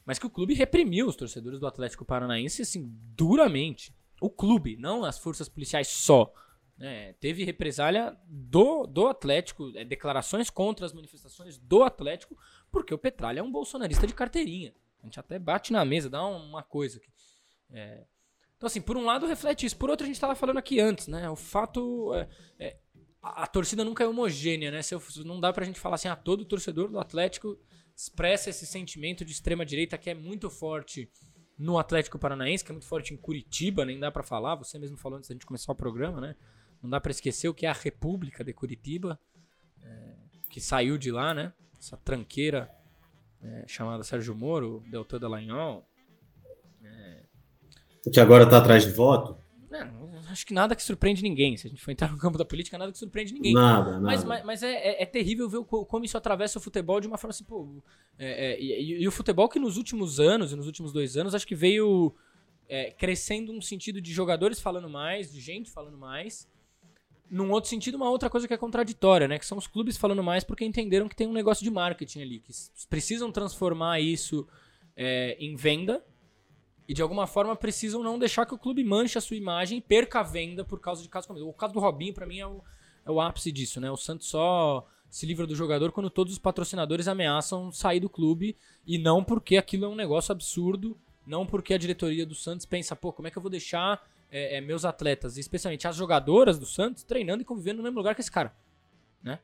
mas 0.05 0.19
que 0.19 0.25
o 0.25 0.29
clube 0.29 0.53
reprimiu 0.53 1.07
os 1.07 1.15
torcedores 1.15 1.59
do 1.59 1.67
Atlético 1.67 2.05
Paranaense, 2.05 2.61
assim, 2.61 2.89
duramente. 3.15 3.95
O 4.21 4.29
clube, 4.29 4.77
não 4.77 5.03
as 5.03 5.19
forças 5.19 5.49
policiais 5.49 5.87
só. 5.87 6.33
É, 6.79 7.13
teve 7.19 7.43
represália 7.43 8.17
do, 8.25 8.87
do 8.87 9.07
Atlético, 9.07 9.71
é, 9.75 9.85
declarações 9.85 10.49
contra 10.49 10.85
as 10.85 10.93
manifestações 10.93 11.57
do 11.57 11.83
Atlético, 11.83 12.37
porque 12.71 12.93
o 12.93 12.97
Petralha 12.97 13.39
é 13.39 13.43
um 13.43 13.51
bolsonarista 13.51 14.07
de 14.07 14.13
carteirinha. 14.13 14.73
A 15.01 15.05
gente 15.05 15.19
até 15.19 15.37
bate 15.37 15.71
na 15.71 15.85
mesa, 15.85 16.09
dá 16.09 16.25
uma 16.25 16.63
coisa 16.63 16.97
aqui. 16.97 17.11
É, 17.71 18.05
então, 18.63 18.67
assim, 18.67 18.81
por 18.81 18.95
um 18.95 19.03
lado 19.03 19.25
reflete 19.25 19.65
isso, 19.65 19.75
por 19.75 19.89
outro 19.89 20.05
a 20.05 20.07
gente 20.07 20.15
estava 20.15 20.35
falando 20.35 20.57
aqui 20.57 20.79
antes, 20.79 21.09
né? 21.09 21.29
O 21.29 21.35
fato. 21.35 22.13
É, 22.13 22.29
é, 22.57 22.77
a, 23.21 23.43
a, 23.43 23.47
torcida 23.47 23.83
nunca 23.83 24.05
é 24.05 24.07
homogênea, 24.07 24.71
né? 24.71 24.81
Se 24.81 24.95
eu, 24.95 25.01
não 25.25 25.37
dá 25.37 25.51
pra 25.51 25.65
gente 25.65 25.81
falar 25.81 25.95
assim, 25.95 26.07
ah, 26.07 26.15
todo 26.15 26.45
torcedor 26.45 26.89
do 26.89 26.97
Atlético 26.97 27.59
expressa 27.95 28.49
esse 28.49 28.65
sentimento 28.65 29.23
de 29.23 29.31
extrema 29.31 29.65
direita 29.65 29.97
que 29.97 30.09
é 30.09 30.13
muito 30.13 30.49
forte 30.49 31.09
no 31.57 31.77
Atlético 31.77 32.17
Paranaense, 32.17 32.63
que 32.63 32.71
é 32.71 32.73
muito 32.73 32.87
forte 32.87 33.13
em 33.13 33.17
Curitiba, 33.17 33.85
nem 33.85 33.99
dá 33.99 34.11
para 34.11 34.23
falar, 34.23 34.55
você 34.55 34.79
mesmo 34.79 34.97
falou 34.97 35.17
antes 35.17 35.29
da 35.29 35.33
gente 35.33 35.45
começar 35.45 35.71
o 35.71 35.75
programa, 35.75 36.19
né? 36.19 36.35
Não 36.81 36.89
dá 36.89 36.99
para 36.99 37.11
esquecer 37.11 37.47
o 37.47 37.53
que 37.53 37.65
é 37.65 37.69
a 37.69 37.73
República 37.73 38.43
de 38.43 38.51
Curitiba, 38.53 39.19
é, 39.81 40.15
que 40.49 40.59
saiu 40.59 40.97
de 40.97 41.11
lá, 41.11 41.33
né? 41.33 41.53
Essa 41.79 41.95
tranqueira 41.97 42.69
é, 43.41 43.65
chamada 43.67 44.03
Sérgio 44.03 44.35
Moro, 44.35 44.83
Deltan 44.89 45.19
Dallagnol. 45.19 45.87
É... 46.83 47.23
Que 48.11 48.19
agora 48.19 48.49
tá 48.49 48.57
atrás 48.57 48.83
de 48.83 48.91
voto? 48.91 49.37
É, 49.71 49.83
acho 50.33 50.45
que 50.45 50.53
nada 50.53 50.75
que 50.75 50.83
surpreende 50.83 51.23
ninguém. 51.23 51.55
Se 51.55 51.67
a 51.67 51.69
gente 51.69 51.81
for 51.81 51.91
entrar 51.91 52.11
no 52.11 52.17
campo 52.17 52.37
da 52.37 52.43
política, 52.43 52.77
nada 52.77 52.91
que 52.91 52.97
surpreende 52.97 53.33
ninguém. 53.33 53.53
Nada, 53.53 53.91
nada. 53.91 54.01
Mas, 54.01 54.23
mas, 54.23 54.43
mas 54.43 54.63
é, 54.63 54.73
é, 54.73 55.03
é, 55.03 55.05
terrível 55.05 55.47
ver 55.47 55.63
como 55.63 56.03
isso 56.03 56.17
atravessa 56.17 56.59
o 56.59 56.61
futebol 56.61 56.99
de 56.99 57.07
uma 57.07 57.17
forma 57.17 57.29
assim, 57.29 57.43
pô. 57.43 57.81
É, 58.17 58.53
é, 58.53 58.61
e, 58.61 59.01
e, 59.01 59.07
o 59.07 59.11
futebol 59.11 59.47
que 59.47 59.59
nos 59.59 59.77
últimos 59.77 60.19
anos, 60.19 60.51
e 60.51 60.55
nos 60.55 60.65
últimos 60.65 60.91
dois 60.91 61.15
anos, 61.15 61.33
acho 61.33 61.47
que 61.47 61.55
veio 61.55 62.13
é, 62.67 62.91
crescendo 62.91 63.51
um 63.51 63.61
sentido 63.61 64.01
de 64.01 64.11
jogadores 64.11 64.59
falando 64.59 64.89
mais, 64.89 65.31
de 65.31 65.39
gente 65.39 65.71
falando 65.71 65.97
mais. 65.97 66.47
Num 67.29 67.51
outro 67.51 67.69
sentido, 67.69 67.95
uma 67.95 68.09
outra 68.09 68.29
coisa 68.29 68.47
que 68.47 68.53
é 68.53 68.57
contraditória, 68.57 69.27
né? 69.27 69.39
Que 69.39 69.45
são 69.45 69.57
os 69.57 69.67
clubes 69.67 69.97
falando 69.97 70.23
mais 70.23 70.43
porque 70.43 70.65
entenderam 70.65 71.07
que 71.07 71.15
tem 71.15 71.27
um 71.27 71.33
negócio 71.33 71.63
de 71.63 71.71
marketing 71.71 72.21
ali, 72.21 72.39
que 72.39 72.51
precisam 72.89 73.31
transformar 73.31 73.99
isso 73.99 74.47
é, 74.95 75.37
em 75.39 75.55
venda 75.55 76.03
e 76.93 76.95
de 76.95 77.01
alguma 77.01 77.25
forma 77.25 77.55
precisam 77.55 78.03
não 78.03 78.19
deixar 78.19 78.45
que 78.45 78.53
o 78.53 78.57
clube 78.57 78.83
manche 78.83 79.17
a 79.17 79.21
sua 79.21 79.35
imagem 79.35 79.79
e 79.79 79.81
perca 79.81 80.19
a 80.19 80.23
venda 80.23 80.63
por 80.63 80.79
causa 80.79 81.01
de 81.01 81.09
casos 81.09 81.25
como 81.25 81.39
esse. 81.39 81.47
O 81.47 81.51
caso 81.51 81.73
do 81.73 81.79
Robinho, 81.79 82.13
para 82.13 82.27
mim, 82.27 82.37
é 82.37 82.45
o, 82.45 82.61
é 83.03 83.09
o 83.09 83.19
ápice 83.19 83.51
disso, 83.51 83.81
né? 83.81 83.89
O 83.89 83.97
Santos 83.97 84.27
só 84.27 84.87
se 85.09 85.25
livra 85.25 85.47
do 85.47 85.55
jogador 85.55 85.91
quando 85.91 86.07
todos 86.07 86.33
os 86.33 86.37
patrocinadores 86.37 87.07
ameaçam 87.07 87.71
sair 87.71 87.99
do 87.99 88.07
clube 88.07 88.55
e 88.85 88.99
não 88.99 89.23
porque 89.23 89.57
aquilo 89.57 89.85
é 89.85 89.87
um 89.87 89.95
negócio 89.95 90.31
absurdo, 90.31 90.95
não 91.25 91.47
porque 91.47 91.73
a 91.73 91.79
diretoria 91.79 92.27
do 92.27 92.35
Santos 92.35 92.63
pensa, 92.63 92.95
pô, 92.95 93.11
como 93.11 93.27
é 93.27 93.31
que 93.31 93.39
eu 93.39 93.41
vou 93.41 93.49
deixar 93.49 94.07
é, 94.29 94.57
é, 94.57 94.61
meus 94.61 94.85
atletas, 94.85 95.35
especialmente 95.35 95.87
as 95.87 95.95
jogadoras 95.95 96.59
do 96.59 96.65
Santos, 96.67 97.01
treinando 97.01 97.41
e 97.41 97.45
convivendo 97.45 97.77
no 97.77 97.83
mesmo 97.83 97.97
lugar 97.97 98.13
que 98.13 98.21
esse 98.21 98.31
cara, 98.31 98.55
né? 99.23 99.39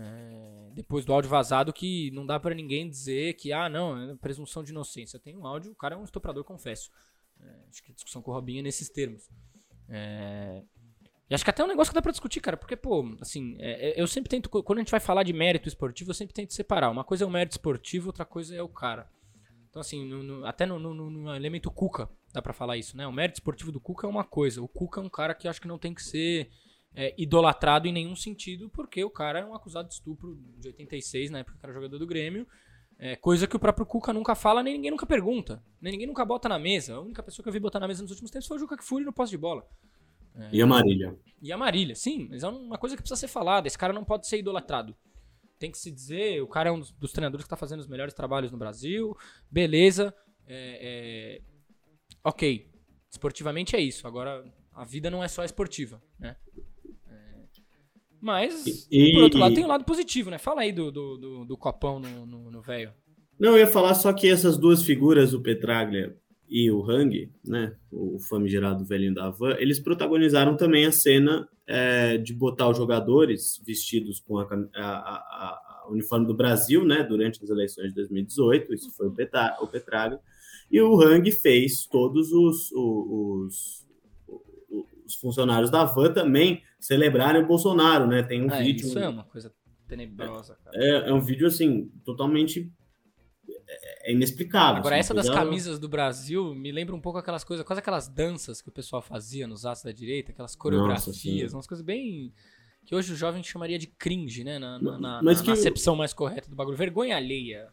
É, 0.00 0.70
depois 0.74 1.04
do 1.04 1.12
áudio 1.12 1.28
vazado 1.28 1.72
que 1.72 2.10
não 2.12 2.24
dá 2.24 2.38
para 2.38 2.54
ninguém 2.54 2.88
dizer 2.88 3.34
que, 3.34 3.52
ah, 3.52 3.68
não, 3.68 4.10
é 4.10 4.14
presunção 4.16 4.62
de 4.62 4.70
inocência. 4.70 5.18
Tem 5.18 5.36
um 5.36 5.44
áudio, 5.44 5.72
o 5.72 5.74
cara 5.74 5.96
é 5.96 5.98
um 5.98 6.04
estuprador, 6.04 6.44
confesso. 6.44 6.90
É, 7.40 7.68
acho 7.68 7.82
que 7.82 7.90
a 7.90 7.94
discussão 7.94 8.22
com 8.22 8.30
o 8.30 8.34
Robinho 8.34 8.60
é 8.60 8.62
nesses 8.62 8.88
termos. 8.88 9.28
É, 9.88 10.62
e 11.28 11.34
acho 11.34 11.44
que 11.44 11.50
até 11.50 11.62
é 11.62 11.64
um 11.64 11.68
negócio 11.68 11.90
que 11.90 11.94
dá 11.94 12.00
pra 12.00 12.12
discutir, 12.12 12.40
cara, 12.40 12.56
porque, 12.56 12.74
pô, 12.76 13.04
assim, 13.20 13.56
é, 13.58 13.90
é, 13.90 14.00
eu 14.00 14.06
sempre 14.06 14.30
tento, 14.30 14.48
quando 14.48 14.78
a 14.78 14.80
gente 14.80 14.90
vai 14.90 15.00
falar 15.00 15.24
de 15.24 15.32
mérito 15.32 15.68
esportivo, 15.68 16.10
eu 16.10 16.14
sempre 16.14 16.32
tento 16.32 16.54
separar. 16.54 16.90
Uma 16.90 17.04
coisa 17.04 17.24
é 17.24 17.26
o 17.26 17.30
mérito 17.30 17.52
esportivo, 17.52 18.06
outra 18.06 18.24
coisa 18.24 18.54
é 18.54 18.62
o 18.62 18.68
cara. 18.68 19.10
Então, 19.68 19.80
assim, 19.80 20.08
no, 20.08 20.22
no, 20.22 20.46
até 20.46 20.64
no, 20.64 20.78
no, 20.78 21.34
elemento 21.34 21.70
Cuca 21.70 22.08
dá 22.32 22.40
pra 22.40 22.54
falar 22.54 22.78
isso, 22.78 22.96
né? 22.96 23.06
O 23.06 23.12
mérito 23.12 23.36
esportivo 23.36 23.70
do 23.70 23.80
Cuca 23.80 24.06
é 24.06 24.10
uma 24.10 24.24
coisa. 24.24 24.62
O 24.62 24.68
Cuca 24.68 25.00
é 25.00 25.04
um 25.04 25.08
cara 25.08 25.34
que 25.34 25.46
acho 25.46 25.60
que 25.60 25.68
não 25.68 25.78
tem 25.78 25.92
que 25.92 26.02
ser 26.02 26.50
é, 26.94 27.14
idolatrado 27.16 27.86
em 27.86 27.92
nenhum 27.92 28.16
sentido, 28.16 28.68
porque 28.68 29.04
o 29.04 29.10
cara 29.10 29.40
é 29.40 29.44
um 29.44 29.54
acusado 29.54 29.88
de 29.88 29.94
estupro 29.94 30.36
de 30.58 30.68
86, 30.68 31.30
na 31.30 31.40
época 31.40 31.56
que 31.58 31.64
era 31.64 31.72
jogador 31.72 31.98
do 31.98 32.06
Grêmio. 32.06 32.46
É, 32.98 33.14
coisa 33.14 33.46
que 33.46 33.54
o 33.54 33.60
próprio 33.60 33.86
Cuca 33.86 34.12
nunca 34.12 34.34
fala, 34.34 34.62
nem 34.62 34.74
ninguém 34.74 34.90
nunca 34.90 35.06
pergunta. 35.06 35.62
Nem 35.80 35.92
ninguém 35.92 36.08
nunca 36.08 36.24
bota 36.24 36.48
na 36.48 36.58
mesa. 36.58 36.96
A 36.96 37.00
única 37.00 37.22
pessoa 37.22 37.44
que 37.44 37.48
eu 37.48 37.52
vi 37.52 37.60
botar 37.60 37.78
na 37.78 37.86
mesa 37.86 38.02
nos 38.02 38.10
últimos 38.10 38.30
tempos 38.30 38.48
foi 38.48 38.56
o 38.56 38.60
Juca 38.60 38.76
Kfouri 38.76 39.04
no 39.04 39.12
posse 39.12 39.30
de 39.30 39.38
bola. 39.38 39.64
É, 40.34 40.48
e 40.52 40.60
a 40.60 40.66
Marília. 40.66 41.16
E 41.40 41.52
a 41.52 41.56
Marília, 41.56 41.94
sim, 41.94 42.26
mas 42.28 42.42
é 42.42 42.48
uma 42.48 42.76
coisa 42.76 42.96
que 42.96 43.02
precisa 43.02 43.18
ser 43.18 43.28
falada. 43.28 43.68
Esse 43.68 43.78
cara 43.78 43.92
não 43.92 44.04
pode 44.04 44.26
ser 44.26 44.38
idolatrado. 44.38 44.96
Tem 45.60 45.70
que 45.70 45.78
se 45.78 45.90
dizer, 45.90 46.42
o 46.42 46.48
cara 46.48 46.70
é 46.70 46.72
um 46.72 46.80
dos 46.80 47.12
treinadores 47.12 47.44
que 47.44 47.46
está 47.46 47.56
fazendo 47.56 47.80
os 47.80 47.88
melhores 47.88 48.14
trabalhos 48.14 48.50
no 48.50 48.58
Brasil. 48.58 49.16
Beleza. 49.48 50.12
É, 50.46 51.40
é... 51.40 51.42
Ok. 52.24 52.68
Esportivamente 53.10 53.76
é 53.76 53.80
isso. 53.80 54.08
Agora, 54.08 54.44
a 54.72 54.84
vida 54.84 55.08
não 55.08 55.22
é 55.22 55.28
só 55.28 55.44
esportiva, 55.44 56.02
né? 56.18 56.36
Mas, 58.20 58.88
e, 58.90 59.12
por 59.12 59.22
outro 59.24 59.38
lado, 59.38 59.54
tem 59.54 59.64
um 59.64 59.68
lado 59.68 59.84
positivo, 59.84 60.30
né? 60.30 60.38
Fala 60.38 60.62
aí 60.62 60.72
do, 60.72 60.90
do, 60.90 61.16
do, 61.16 61.44
do 61.44 61.56
copão 61.56 62.00
no 62.00 62.60
velho. 62.62 62.92
Não, 63.38 63.52
eu 63.52 63.58
ia 63.58 63.66
falar 63.66 63.94
só 63.94 64.12
que 64.12 64.28
essas 64.28 64.58
duas 64.58 64.82
figuras, 64.82 65.32
o 65.32 65.40
Petraglia 65.40 66.16
e 66.48 66.70
o 66.70 66.82
Hang, 66.82 67.30
né? 67.44 67.76
O 67.92 68.18
famigerado 68.18 68.84
velhinho 68.84 69.14
da 69.14 69.30
van, 69.30 69.54
eles 69.58 69.78
protagonizaram 69.78 70.56
também 70.56 70.86
a 70.86 70.92
cena 70.92 71.48
é, 71.66 72.18
de 72.18 72.34
botar 72.34 72.68
os 72.68 72.76
jogadores 72.76 73.62
vestidos 73.64 74.18
com 74.18 74.38
a, 74.38 74.44
a, 74.44 74.82
a, 74.82 75.84
a, 75.84 75.86
uniforme 75.90 76.26
do 76.26 76.34
Brasil, 76.34 76.84
né? 76.84 77.04
Durante 77.04 77.42
as 77.42 77.48
eleições 77.48 77.90
de 77.90 77.94
2018. 77.94 78.74
Isso 78.74 78.90
foi 78.96 79.06
o, 79.06 79.12
Petra, 79.12 79.56
o 79.60 79.68
Petraglia. 79.68 80.18
E 80.70 80.80
o 80.80 81.00
Hang 81.00 81.30
fez 81.30 81.86
todos 81.86 82.32
os, 82.32 82.72
os, 82.72 83.86
os, 84.68 84.84
os 85.06 85.14
funcionários 85.14 85.70
da 85.70 85.84
van 85.84 86.12
também 86.12 86.62
celebrarem 86.78 87.42
o 87.42 87.46
Bolsonaro, 87.46 88.06
né? 88.06 88.22
Tem 88.22 88.42
um 88.42 88.50
é, 88.50 88.62
vídeo. 88.62 88.86
Isso 88.86 88.98
é 88.98 89.08
uma 89.08 89.24
coisa 89.24 89.52
tenebrosa, 89.86 90.56
cara. 90.62 90.76
É, 90.76 91.10
é 91.10 91.12
um 91.12 91.20
vídeo 91.20 91.46
assim, 91.46 91.90
totalmente 92.04 92.72
é 94.02 94.12
inexplicável. 94.12 94.78
Agora, 94.78 94.96
assim, 94.96 95.00
essa 95.00 95.14
das 95.14 95.28
camisas 95.28 95.78
do 95.78 95.88
Brasil 95.88 96.54
me 96.54 96.72
lembra 96.72 96.94
um 96.94 97.00
pouco 97.00 97.18
aquelas 97.18 97.44
coisas, 97.44 97.64
quase 97.66 97.80
aquelas 97.80 98.08
danças 98.08 98.62
que 98.62 98.68
o 98.68 98.72
pessoal 98.72 99.02
fazia 99.02 99.46
nos 99.46 99.66
atos 99.66 99.82
da 99.82 99.92
direita, 99.92 100.32
aquelas 100.32 100.56
coreografias, 100.56 101.52
Nossa, 101.52 101.56
umas 101.56 101.66
coisas 101.66 101.84
bem. 101.84 102.32
que 102.86 102.94
hoje 102.94 103.12
o 103.12 103.16
jovem 103.16 103.42
chamaria 103.42 103.78
de 103.78 103.86
cringe, 103.86 104.42
né? 104.44 104.58
Na, 104.58 104.78
na, 104.80 104.98
na, 104.98 105.22
na 105.22 105.32
acepção 105.32 105.94
mais 105.94 106.14
correta 106.14 106.48
do 106.48 106.56
bagulho. 106.56 106.76
Vergonha 106.76 107.16
alheia. 107.16 107.68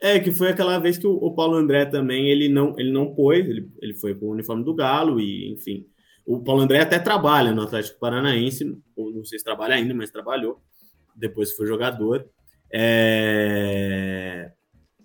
É, 0.00 0.18
que 0.18 0.30
foi 0.30 0.48
aquela 0.48 0.78
vez 0.78 0.98
que 0.98 1.06
o, 1.06 1.12
o, 1.12 1.34
Paulo 1.34 1.56
André 1.56 1.86
também, 1.86 2.28
ele 2.28 2.48
não, 2.48 2.78
ele 2.78 2.92
não 2.92 3.14
pôs, 3.14 3.38
ele, 3.38 3.70
ele 3.80 3.94
foi 3.94 4.14
com 4.14 4.26
o 4.26 4.32
uniforme 4.32 4.64
do 4.64 4.74
Galo 4.74 5.20
e, 5.20 5.52
enfim. 5.52 5.86
O 6.26 6.42
Paulo 6.42 6.62
André 6.62 6.80
até 6.80 6.98
trabalha 6.98 7.52
no 7.52 7.62
Atlético 7.62 8.00
Paranaense, 8.00 8.76
ou 8.96 9.12
não 9.12 9.24
sei 9.24 9.38
se 9.38 9.44
trabalha 9.44 9.76
ainda, 9.76 9.94
mas 9.94 10.10
trabalhou. 10.10 10.60
Depois 11.14 11.52
foi 11.52 11.66
jogador. 11.66 12.28
É... 12.72 14.52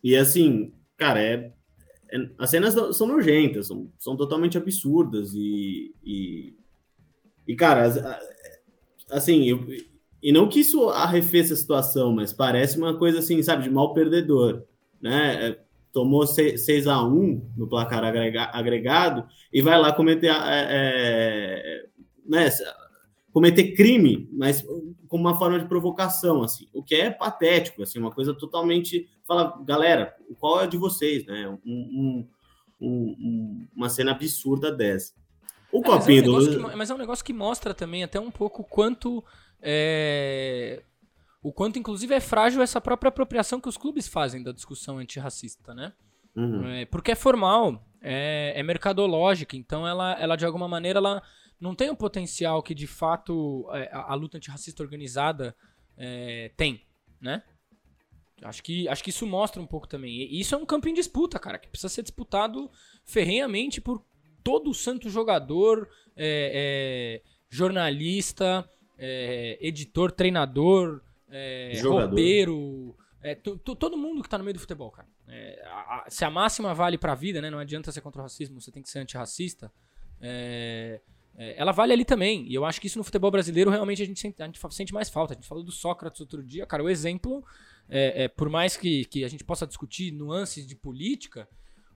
E 0.04 0.16
assim, 0.16 0.74
cara, 0.98 1.22
é, 1.22 1.54
é, 2.12 2.30
as 2.40 2.50
cenas 2.50 2.74
são 2.98 3.06
nojentas, 3.06 3.68
são, 3.68 3.92
são 4.00 4.18
totalmente 4.18 4.58
absurdas 4.58 5.32
e, 5.36 5.94
e, 6.04 6.56
e 7.48 7.56
cara, 7.56 8.20
assim, 9.12 9.46
eu, 9.46 9.64
e 10.24 10.32
não 10.32 10.50
que 10.50 10.62
isso 10.62 10.90
arrefeça 10.90 11.54
a 11.54 11.58
situação, 11.58 12.12
mas 12.12 12.34
parece 12.34 12.80
uma 12.80 12.98
coisa 12.98 13.20
assim, 13.20 13.44
sabe, 13.44 13.64
de 13.64 13.70
mal 13.70 13.94
perdedor 13.94 14.66
né? 15.02 15.58
Tomou 15.92 16.26
6 16.26 16.88
a 16.88 17.04
1 17.04 17.54
no 17.58 17.68
placar 17.68 18.04
agregado 18.04 19.26
e 19.52 19.62
vai 19.62 19.80
lá 19.80 19.92
cometer, 19.92 20.28
é, 20.28 20.68
é, 20.70 21.86
né, 22.26 22.50
cometer 23.34 23.74
crime, 23.74 24.30
mas 24.32 24.66
com 25.08 25.18
uma 25.18 25.38
forma 25.38 25.60
de 25.60 25.68
provocação, 25.68 26.44
assim, 26.44 26.68
o 26.74 26.82
que 26.82 26.96
é 26.96 27.10
patético, 27.10 27.84
assim, 27.84 28.00
uma 28.00 28.12
coisa 28.12 28.34
totalmente. 28.34 29.10
Fala, 29.28 29.62
galera, 29.66 30.16
qual 30.40 30.62
é 30.62 30.68
de 30.68 30.78
vocês, 30.78 31.26
né? 31.26 31.48
Um, 31.66 32.28
um, 32.80 32.88
um, 32.88 33.68
uma 33.76 33.90
cena 33.90 34.12
absurda 34.12 34.72
dessa. 34.72 35.14
O 35.72 35.80
é, 35.80 35.84
copinho 35.84 36.32
mas 36.32 36.48
é 36.48 36.50
um 36.50 36.54
do... 36.54 36.70
que, 36.70 36.76
mas 36.78 36.90
é 36.90 36.94
um 36.94 36.98
negócio 36.98 37.26
que 37.26 37.34
mostra 37.34 37.74
também 37.74 38.04
até 38.04 38.20
um 38.20 38.32
pouco 38.32 38.64
quanto 38.64 39.24
é, 39.62 40.84
o 41.42 41.52
quanto, 41.52 41.80
inclusive, 41.80 42.14
é 42.14 42.20
frágil 42.20 42.62
essa 42.62 42.80
própria 42.80 43.10
apropriação 43.10 43.60
que 43.60 43.68
os 43.68 43.78
clubes 43.78 44.08
fazem 44.08 44.44
da 44.44 44.52
discussão 44.52 45.00
antirracista, 45.00 45.74
né? 45.74 45.92
Uhum. 46.36 46.68
É, 46.68 46.86
porque 46.86 47.12
é 47.12 47.16
formal, 47.16 47.84
é, 48.00 48.54
é, 48.56 48.64
mercadológica, 48.64 49.58
então 49.58 49.88
ela, 49.88 50.14
ela, 50.20 50.36
de 50.36 50.46
alguma 50.46 50.68
maneira, 50.68 51.00
ela 51.00 51.22
não 51.60 51.74
tem 51.74 51.90
o 51.90 51.96
potencial 51.96 52.62
que, 52.62 52.76
de 52.76 52.86
fato, 52.86 53.68
é, 53.74 53.90
a, 53.92 54.12
a 54.12 54.14
luta 54.14 54.38
antirracista 54.38 54.84
organizada 54.84 55.56
é, 55.98 56.52
tem, 56.56 56.86
né? 57.20 57.44
Acho 58.44 58.64
que, 58.64 58.88
acho 58.88 59.04
que 59.04 59.10
isso 59.10 59.26
mostra 59.26 59.62
um 59.62 59.68
pouco 59.68 59.88
também. 59.88 60.12
E 60.12 60.40
isso 60.40 60.56
é 60.56 60.58
um 60.58 60.66
campo 60.66 60.88
em 60.88 60.94
disputa, 60.94 61.38
cara, 61.38 61.60
que 61.60 61.70
precisa 61.70 61.90
ser 61.90 62.02
disputado 62.02 62.72
ferrenhamente 63.06 63.80
por 63.80 64.04
todo 64.44 64.70
o 64.70 64.74
santo 64.74 65.10
jogador, 65.10 65.88
é, 66.16 67.22
é, 67.24 67.30
jornalista, 67.50 68.68
editor, 69.60 70.12
treinador, 70.12 71.02
é, 71.32 71.82
roupeiro, 71.82 72.96
é, 73.22 73.36
todo 73.36 73.98
mundo 73.98 74.22
que 74.22 74.30
tá 74.30 74.38
no 74.38 74.44
meio 74.44 74.56
do 74.56 74.60
futebol, 74.60 74.92
cara. 74.92 75.08
É, 75.28 75.64
a, 75.66 76.04
a, 76.06 76.10
se 76.10 76.26
a 76.26 76.30
máxima 76.30 76.74
vale 76.74 76.98
pra 76.98 77.16
vida, 77.16 77.42
né? 77.42 77.50
Não 77.50 77.60
adianta 77.60 77.92
ser 77.92 78.02
contra 78.02 78.20
o 78.20 78.24
racismo, 78.24 78.60
você 78.60 78.72
tem 78.72 78.84
que 78.84 78.90
ser 78.90 79.00
antirracista. 79.00 79.72
É, 80.20 81.00
é, 81.36 81.56
ela 81.58 81.72
vale 81.72 81.94
ali 81.94 82.04
também. 82.04 82.46
E 82.48 82.54
eu 82.54 82.66
acho 82.66 82.82
que 82.82 82.88
isso 82.88 82.98
no 82.98 83.04
futebol 83.04 83.32
brasileiro 83.32 83.70
realmente 83.70 84.02
a 84.02 84.06
gente 84.06 84.20
sente, 84.20 84.42
a 84.42 84.46
gente 84.46 84.60
sente 84.72 84.94
mais 84.94 85.10
falta. 85.10 85.34
A 85.34 85.36
gente 85.36 85.48
falou 85.48 85.64
do 85.64 85.72
Sócrates 85.72 86.20
outro 86.20 86.44
dia, 86.44 86.66
cara. 86.66 86.84
O 86.84 86.90
exemplo, 86.90 87.44
é, 87.88 88.24
é, 88.24 88.28
por 88.28 88.50
mais 88.50 88.76
que, 88.76 89.06
que 89.06 89.24
a 89.24 89.28
gente 89.28 89.44
possa 89.44 89.68
discutir 89.68 90.12
nuances 90.12 90.66
de 90.66 90.76
política, 90.76 91.48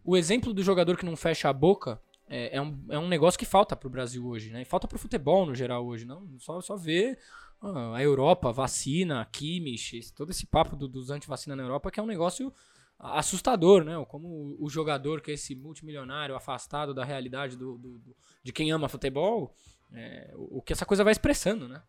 o 0.04 0.16
exemplo 0.16 0.54
do 0.54 0.64
jogador 0.64 0.96
que 0.96 1.06
não 1.06 1.16
fecha 1.16 1.50
a 1.50 1.54
boca 1.54 2.00
é, 2.28 2.58
é, 2.58 2.62
um, 2.62 2.86
é 2.90 2.98
um 2.98 3.08
negócio 3.08 3.38
que 3.38 3.46
falta 3.46 3.76
pro 3.76 3.90
Brasil 3.90 4.26
hoje, 4.26 4.52
né? 4.52 4.62
E 4.62 4.66
falta 4.66 4.88
pro 4.88 4.98
futebol 4.98 5.46
no 5.46 5.54
geral 5.54 5.86
hoje, 5.86 6.06
não? 6.06 6.28
Só, 6.40 6.60
só 6.62 6.76
ver 6.76 7.20
a 7.62 8.02
Europa, 8.02 8.52
vacina, 8.52 9.26
Kimmich, 9.32 10.14
todo 10.14 10.32
esse 10.32 10.46
papo 10.46 10.76
do, 10.76 10.88
dos 10.88 11.10
antivacina 11.10 11.56
na 11.56 11.64
Europa, 11.64 11.90
que 11.90 12.00
é 12.00 12.04
um 12.04 12.08
negócio 12.08 12.54
assustador, 12.98 13.84
né? 13.84 13.94
Como 14.08 14.56
o 14.60 14.70
jogador, 14.70 15.22
que 15.22 15.32
é 15.32 15.34
esse 15.34 15.56
multimilionário 15.56 16.36
afastado 16.36 16.94
da 16.94 17.04
realidade 17.04 17.58
do, 17.58 17.78
do, 17.78 17.98
do 18.00 18.16
de 18.44 18.54
quem 18.54 18.72
ama 18.72 18.88
futebol, 18.88 19.54
é, 19.94 20.32
o, 20.36 20.60
o 20.60 20.62
que 20.62 20.74
essa 20.74 20.86
coisa 20.86 21.04
vai 21.04 21.12
expressando, 21.12 21.68
né? 21.68 21.82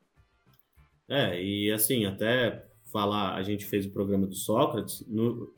É, 1.08 1.40
e 1.40 1.70
assim, 1.70 2.04
até 2.04 2.66
falar, 2.92 3.34
a 3.34 3.42
gente 3.42 3.64
fez 3.64 3.86
o 3.86 3.90
programa 3.90 4.26
do 4.26 4.34
Sócrates, 4.34 5.04
no, 5.06 5.52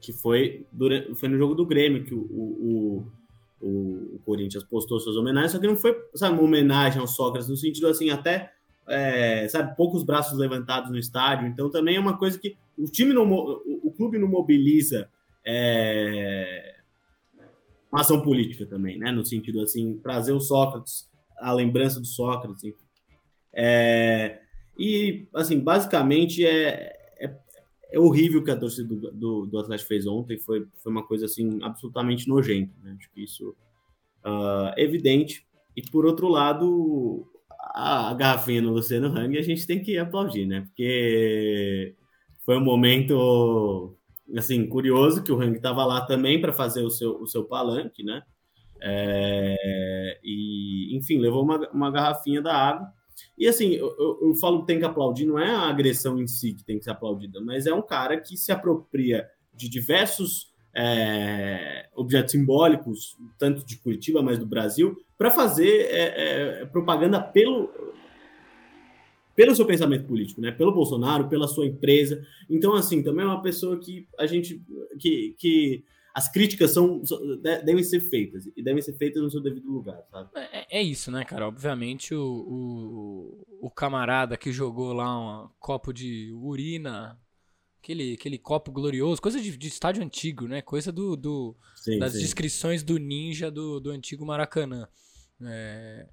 que 0.00 0.12
foi, 0.12 0.66
durante, 0.72 1.14
foi 1.14 1.28
no 1.28 1.38
jogo 1.38 1.54
do 1.54 1.66
Grêmio 1.66 2.04
que 2.04 2.14
o, 2.14 2.20
o, 2.20 3.12
o, 3.60 4.16
o 4.16 4.18
Corinthians 4.24 4.64
postou 4.64 4.98
suas 4.98 5.16
homenagens, 5.16 5.52
só 5.52 5.58
que 5.58 5.66
não 5.66 5.76
foi, 5.76 5.96
sabe, 6.14 6.34
uma 6.34 6.42
homenagem 6.42 7.00
ao 7.00 7.06
Sócrates, 7.06 7.48
no 7.48 7.56
sentido 7.56 7.86
assim, 7.86 8.10
até 8.10 8.52
é, 8.88 9.48
sabe, 9.48 9.76
poucos 9.76 10.02
braços 10.02 10.38
levantados 10.38 10.90
no 10.90 10.98
estádio. 10.98 11.46
Então 11.46 11.70
também 11.70 11.96
é 11.96 12.00
uma 12.00 12.16
coisa 12.16 12.38
que 12.38 12.56
o 12.76 12.84
time 12.84 13.12
não, 13.12 13.30
o, 13.30 13.92
clube 13.96 14.18
não 14.18 14.28
mobiliza 14.28 15.08
é, 15.44 16.76
uma 17.90 18.00
ação 18.00 18.22
política 18.22 18.66
também, 18.66 18.98
né? 18.98 19.10
No 19.10 19.24
sentido 19.24 19.60
assim, 19.60 19.98
trazer 19.98 20.32
o 20.32 20.40
Sócrates, 20.40 21.10
a 21.38 21.52
lembrança 21.52 22.00
do 22.00 22.06
Sócrates. 22.06 22.62
É, 23.52 24.40
e 24.78 25.26
assim, 25.34 25.58
basicamente 25.58 26.46
é, 26.46 26.92
é, 27.18 27.36
é, 27.90 27.98
horrível 27.98 28.40
o 28.40 28.44
que 28.44 28.50
a 28.50 28.56
torcida 28.56 28.88
do, 28.88 29.10
do, 29.10 29.46
do, 29.46 29.58
Atlético 29.58 29.88
fez 29.88 30.06
ontem. 30.06 30.38
Foi, 30.38 30.66
foi 30.82 30.92
uma 30.92 31.06
coisa 31.06 31.26
assim 31.26 31.58
absolutamente 31.62 32.28
nojenta. 32.28 32.72
Né? 32.82 32.96
Acho 32.98 33.10
que 33.10 33.24
isso 33.24 33.50
uh, 34.24 34.72
é 34.76 34.82
evidente. 34.82 35.46
E 35.76 35.82
por 35.82 36.06
outro 36.06 36.28
lado, 36.28 37.26
a 37.80 38.12
garrafinha 38.12 38.60
no 38.60 38.72
Luciano 38.72 39.06
Hang, 39.06 39.38
a 39.38 39.42
gente 39.42 39.64
tem 39.64 39.80
que 39.80 39.96
aplaudir, 39.96 40.46
né? 40.46 40.62
Porque 40.62 41.94
foi 42.44 42.56
um 42.56 42.64
momento 42.64 43.96
assim 44.36 44.66
curioso 44.66 45.22
que 45.22 45.30
o 45.30 45.40
Hang 45.40 45.56
estava 45.56 45.84
lá 45.84 46.00
também 46.04 46.40
para 46.40 46.52
fazer 46.52 46.82
o 46.82 46.90
seu, 46.90 47.22
o 47.22 47.26
seu 47.28 47.44
palanque, 47.44 48.02
né? 48.02 48.22
É, 48.82 50.18
e 50.24 50.96
enfim, 50.96 51.18
levou 51.18 51.44
uma, 51.44 51.70
uma 51.70 51.90
garrafinha 51.92 52.42
da 52.42 52.52
água. 52.52 52.88
E 53.36 53.46
assim, 53.46 53.70
eu, 53.74 53.94
eu, 53.96 54.28
eu 54.28 54.34
falo 54.34 54.62
que 54.62 54.66
tem 54.66 54.80
que 54.80 54.84
aplaudir, 54.84 55.26
não 55.26 55.38
é 55.38 55.48
a 55.48 55.68
agressão 55.68 56.18
em 56.18 56.26
si 56.26 56.54
que 56.54 56.64
tem 56.64 56.78
que 56.78 56.84
ser 56.84 56.90
aplaudida, 56.90 57.40
mas 57.40 57.64
é 57.64 57.72
um 57.72 57.82
cara 57.82 58.20
que 58.20 58.36
se 58.36 58.50
apropria 58.50 59.28
de 59.54 59.68
diversos 59.68 60.47
é, 60.74 61.88
objetos 61.94 62.32
simbólicos, 62.32 63.16
tanto 63.38 63.64
de 63.64 63.76
Curitiba, 63.78 64.22
mas 64.22 64.38
do 64.38 64.46
Brasil, 64.46 64.96
para 65.16 65.30
fazer 65.30 65.86
é, 65.90 66.60
é, 66.62 66.66
propaganda 66.66 67.20
pelo, 67.20 67.70
pelo 69.34 69.54
seu 69.54 69.66
pensamento 69.66 70.06
político, 70.06 70.40
né? 70.40 70.52
Pelo 70.52 70.72
Bolsonaro, 70.72 71.28
pela 71.28 71.48
sua 71.48 71.66
empresa. 71.66 72.24
Então, 72.48 72.74
assim, 72.74 73.02
também 73.02 73.24
é 73.24 73.28
uma 73.28 73.42
pessoa 73.42 73.78
que 73.78 74.06
a 74.18 74.26
gente 74.26 74.62
que, 74.98 75.34
que 75.38 75.84
as 76.14 76.30
críticas 76.30 76.72
são 76.72 77.02
devem 77.64 77.82
ser 77.84 78.00
feitas 78.00 78.48
e 78.56 78.62
devem 78.62 78.82
ser 78.82 78.94
feitas 78.94 79.22
no 79.22 79.30
seu 79.30 79.40
devido 79.40 79.70
lugar, 79.70 80.02
sabe? 80.10 80.30
É, 80.34 80.78
é 80.78 80.82
isso, 80.82 81.10
né, 81.10 81.24
cara? 81.24 81.46
Obviamente 81.46 82.14
o, 82.14 82.24
o, 82.24 83.66
o 83.66 83.70
camarada 83.70 84.36
que 84.36 84.50
jogou 84.50 84.92
lá 84.92 85.44
um 85.44 85.48
copo 85.60 85.92
de 85.92 86.32
urina 86.32 87.16
Aquele, 87.82 88.14
aquele 88.14 88.38
copo 88.38 88.72
glorioso, 88.72 89.22
coisa 89.22 89.40
de, 89.40 89.56
de 89.56 89.68
estádio 89.68 90.02
antigo, 90.02 90.46
né? 90.46 90.60
Coisa 90.60 90.90
do, 90.90 91.16
do 91.16 91.56
sim, 91.76 91.98
das 91.98 92.12
sim. 92.12 92.18
descrições 92.18 92.82
do 92.82 92.98
ninja 92.98 93.50
do, 93.50 93.80
do 93.80 93.90
antigo 93.90 94.26
Maracanã. 94.26 94.88
É, 95.40 96.08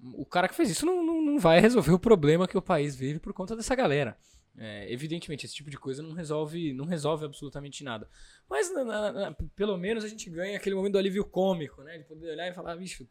o 0.00 0.24
cara 0.24 0.48
que 0.48 0.54
fez 0.54 0.70
isso 0.70 0.86
não, 0.86 1.04
não, 1.04 1.22
não, 1.22 1.38
vai 1.38 1.60
resolver 1.60 1.92
o 1.92 1.98
problema 1.98 2.46
que 2.46 2.56
o 2.56 2.62
país 2.62 2.94
vive 2.94 3.18
por 3.18 3.32
conta 3.32 3.56
dessa 3.56 3.74
galera. 3.74 4.16
É, 4.56 4.92
evidentemente, 4.92 5.44
esse 5.46 5.54
tipo 5.54 5.68
de 5.68 5.76
coisa 5.76 6.02
não 6.02 6.12
resolve, 6.12 6.72
não 6.72 6.84
resolve 6.84 7.24
absolutamente 7.24 7.82
nada. 7.82 8.08
Mas 8.48 8.72
na, 8.72 8.84
na, 9.12 9.36
pelo 9.56 9.76
menos 9.76 10.04
a 10.04 10.08
gente 10.08 10.30
ganha 10.30 10.56
aquele 10.56 10.76
momento 10.76 10.92
do 10.92 10.98
alívio 10.98 11.24
cômico, 11.24 11.82
né? 11.82 11.98
De 11.98 12.04
poder 12.04 12.30
olhar 12.30 12.48
e 12.48 12.54
falar, 12.54 12.76
bicho, 12.76 13.08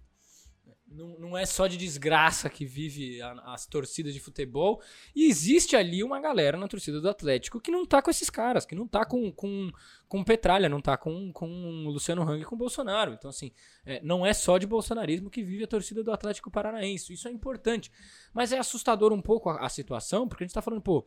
não, 0.93 1.19
não 1.19 1.37
é 1.37 1.45
só 1.45 1.67
de 1.67 1.77
desgraça 1.77 2.49
que 2.49 2.65
vive 2.65 3.21
a, 3.21 3.53
as 3.53 3.65
torcidas 3.65 4.13
de 4.13 4.19
futebol. 4.19 4.81
E 5.15 5.25
existe 5.27 5.75
ali 5.75 6.03
uma 6.03 6.19
galera 6.19 6.57
na 6.57 6.67
torcida 6.67 7.01
do 7.01 7.09
Atlético 7.09 7.59
que 7.59 7.71
não 7.71 7.85
tá 7.85 8.01
com 8.01 8.09
esses 8.09 8.29
caras, 8.29 8.65
que 8.65 8.75
não 8.75 8.87
tá 8.87 9.05
com, 9.05 9.31
com, 9.31 9.71
com 10.07 10.23
Petralha, 10.23 10.69
não 10.69 10.81
tá 10.81 10.95
com, 10.97 11.31
com 11.31 11.47
Luciano 11.87 12.21
Hang 12.21 12.41
e 12.41 12.45
com 12.45 12.55
Bolsonaro. 12.55 13.13
Então, 13.13 13.29
assim, 13.29 13.51
é, 13.85 14.01
não 14.03 14.25
é 14.25 14.33
só 14.33 14.57
de 14.57 14.67
bolsonarismo 14.67 15.29
que 15.29 15.43
vive 15.43 15.63
a 15.63 15.67
torcida 15.67 16.03
do 16.03 16.11
Atlético 16.11 16.51
Paranaense. 16.51 17.13
Isso 17.13 17.27
é 17.27 17.31
importante. 17.31 17.91
Mas 18.33 18.51
é 18.51 18.57
assustador 18.57 19.11
um 19.11 19.21
pouco 19.21 19.49
a, 19.49 19.65
a 19.65 19.69
situação, 19.69 20.27
porque 20.27 20.43
a 20.43 20.47
gente 20.47 20.53
tá 20.53 20.61
falando, 20.61 20.81
pô. 20.81 21.05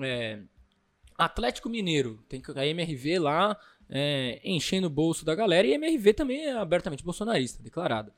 É, 0.00 0.40
Atlético 1.16 1.70
Mineiro, 1.70 2.22
tem 2.28 2.42
a 2.54 2.66
MRV 2.66 3.18
lá 3.18 3.56
é, 3.88 4.40
enchendo 4.44 4.86
o 4.86 4.90
bolso 4.90 5.24
da 5.24 5.34
galera, 5.34 5.66
e 5.66 5.72
a 5.72 5.76
MRV 5.76 6.12
também 6.12 6.44
é 6.44 6.52
abertamente 6.52 7.02
bolsonarista, 7.02 7.62
declarada. 7.62 8.12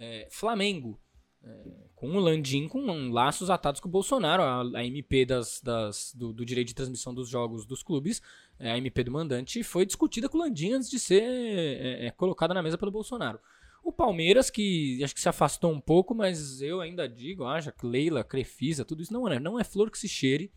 É, 0.00 0.26
Flamengo. 0.30 0.98
É, 1.42 1.90
com 1.94 2.16
o 2.16 2.18
Landim 2.18 2.66
com 2.66 3.10
laços 3.10 3.50
atados 3.50 3.78
com 3.78 3.88
o 3.88 3.90
Bolsonaro, 3.90 4.42
a, 4.42 4.78
a 4.78 4.84
MP 4.84 5.26
das, 5.26 5.60
das 5.62 6.14
do, 6.14 6.32
do, 6.32 6.46
direito 6.46 6.68
de 6.68 6.74
transmissão 6.74 7.14
dos 7.14 7.28
jogos 7.28 7.66
dos 7.66 7.82
clubes, 7.82 8.22
é, 8.58 8.72
a 8.72 8.78
MP 8.78 9.04
do 9.04 9.10
mandante, 9.10 9.62
foi 9.62 9.84
discutida 9.84 10.26
com 10.26 10.38
o 10.38 10.40
Landim 10.40 10.72
antes 10.72 10.88
de 10.88 10.98
ser 10.98 11.22
é, 11.22 12.06
é, 12.06 12.10
colocada 12.10 12.54
na 12.54 12.62
mesa 12.62 12.78
pelo 12.78 12.90
Bolsonaro. 12.90 13.38
O 13.84 13.92
Palmeiras, 13.92 14.50
que 14.50 15.02
acho 15.04 15.14
que 15.14 15.20
se 15.20 15.28
afastou 15.28 15.70
um 15.70 15.80
pouco, 15.80 16.14
mas 16.14 16.62
eu 16.62 16.80
ainda 16.80 17.06
digo, 17.06 17.44
acho 17.44 17.72
que 17.72 17.86
Leila, 17.86 18.24
Crefisa, 18.24 18.84
tudo 18.84 19.02
isso 19.02 19.12
não 19.12 19.28
é, 19.28 19.38
não 19.38 19.60
é 19.60 19.64
flor 19.64 19.90
que 19.90 19.98
se 19.98 20.08
cheire. 20.08 20.50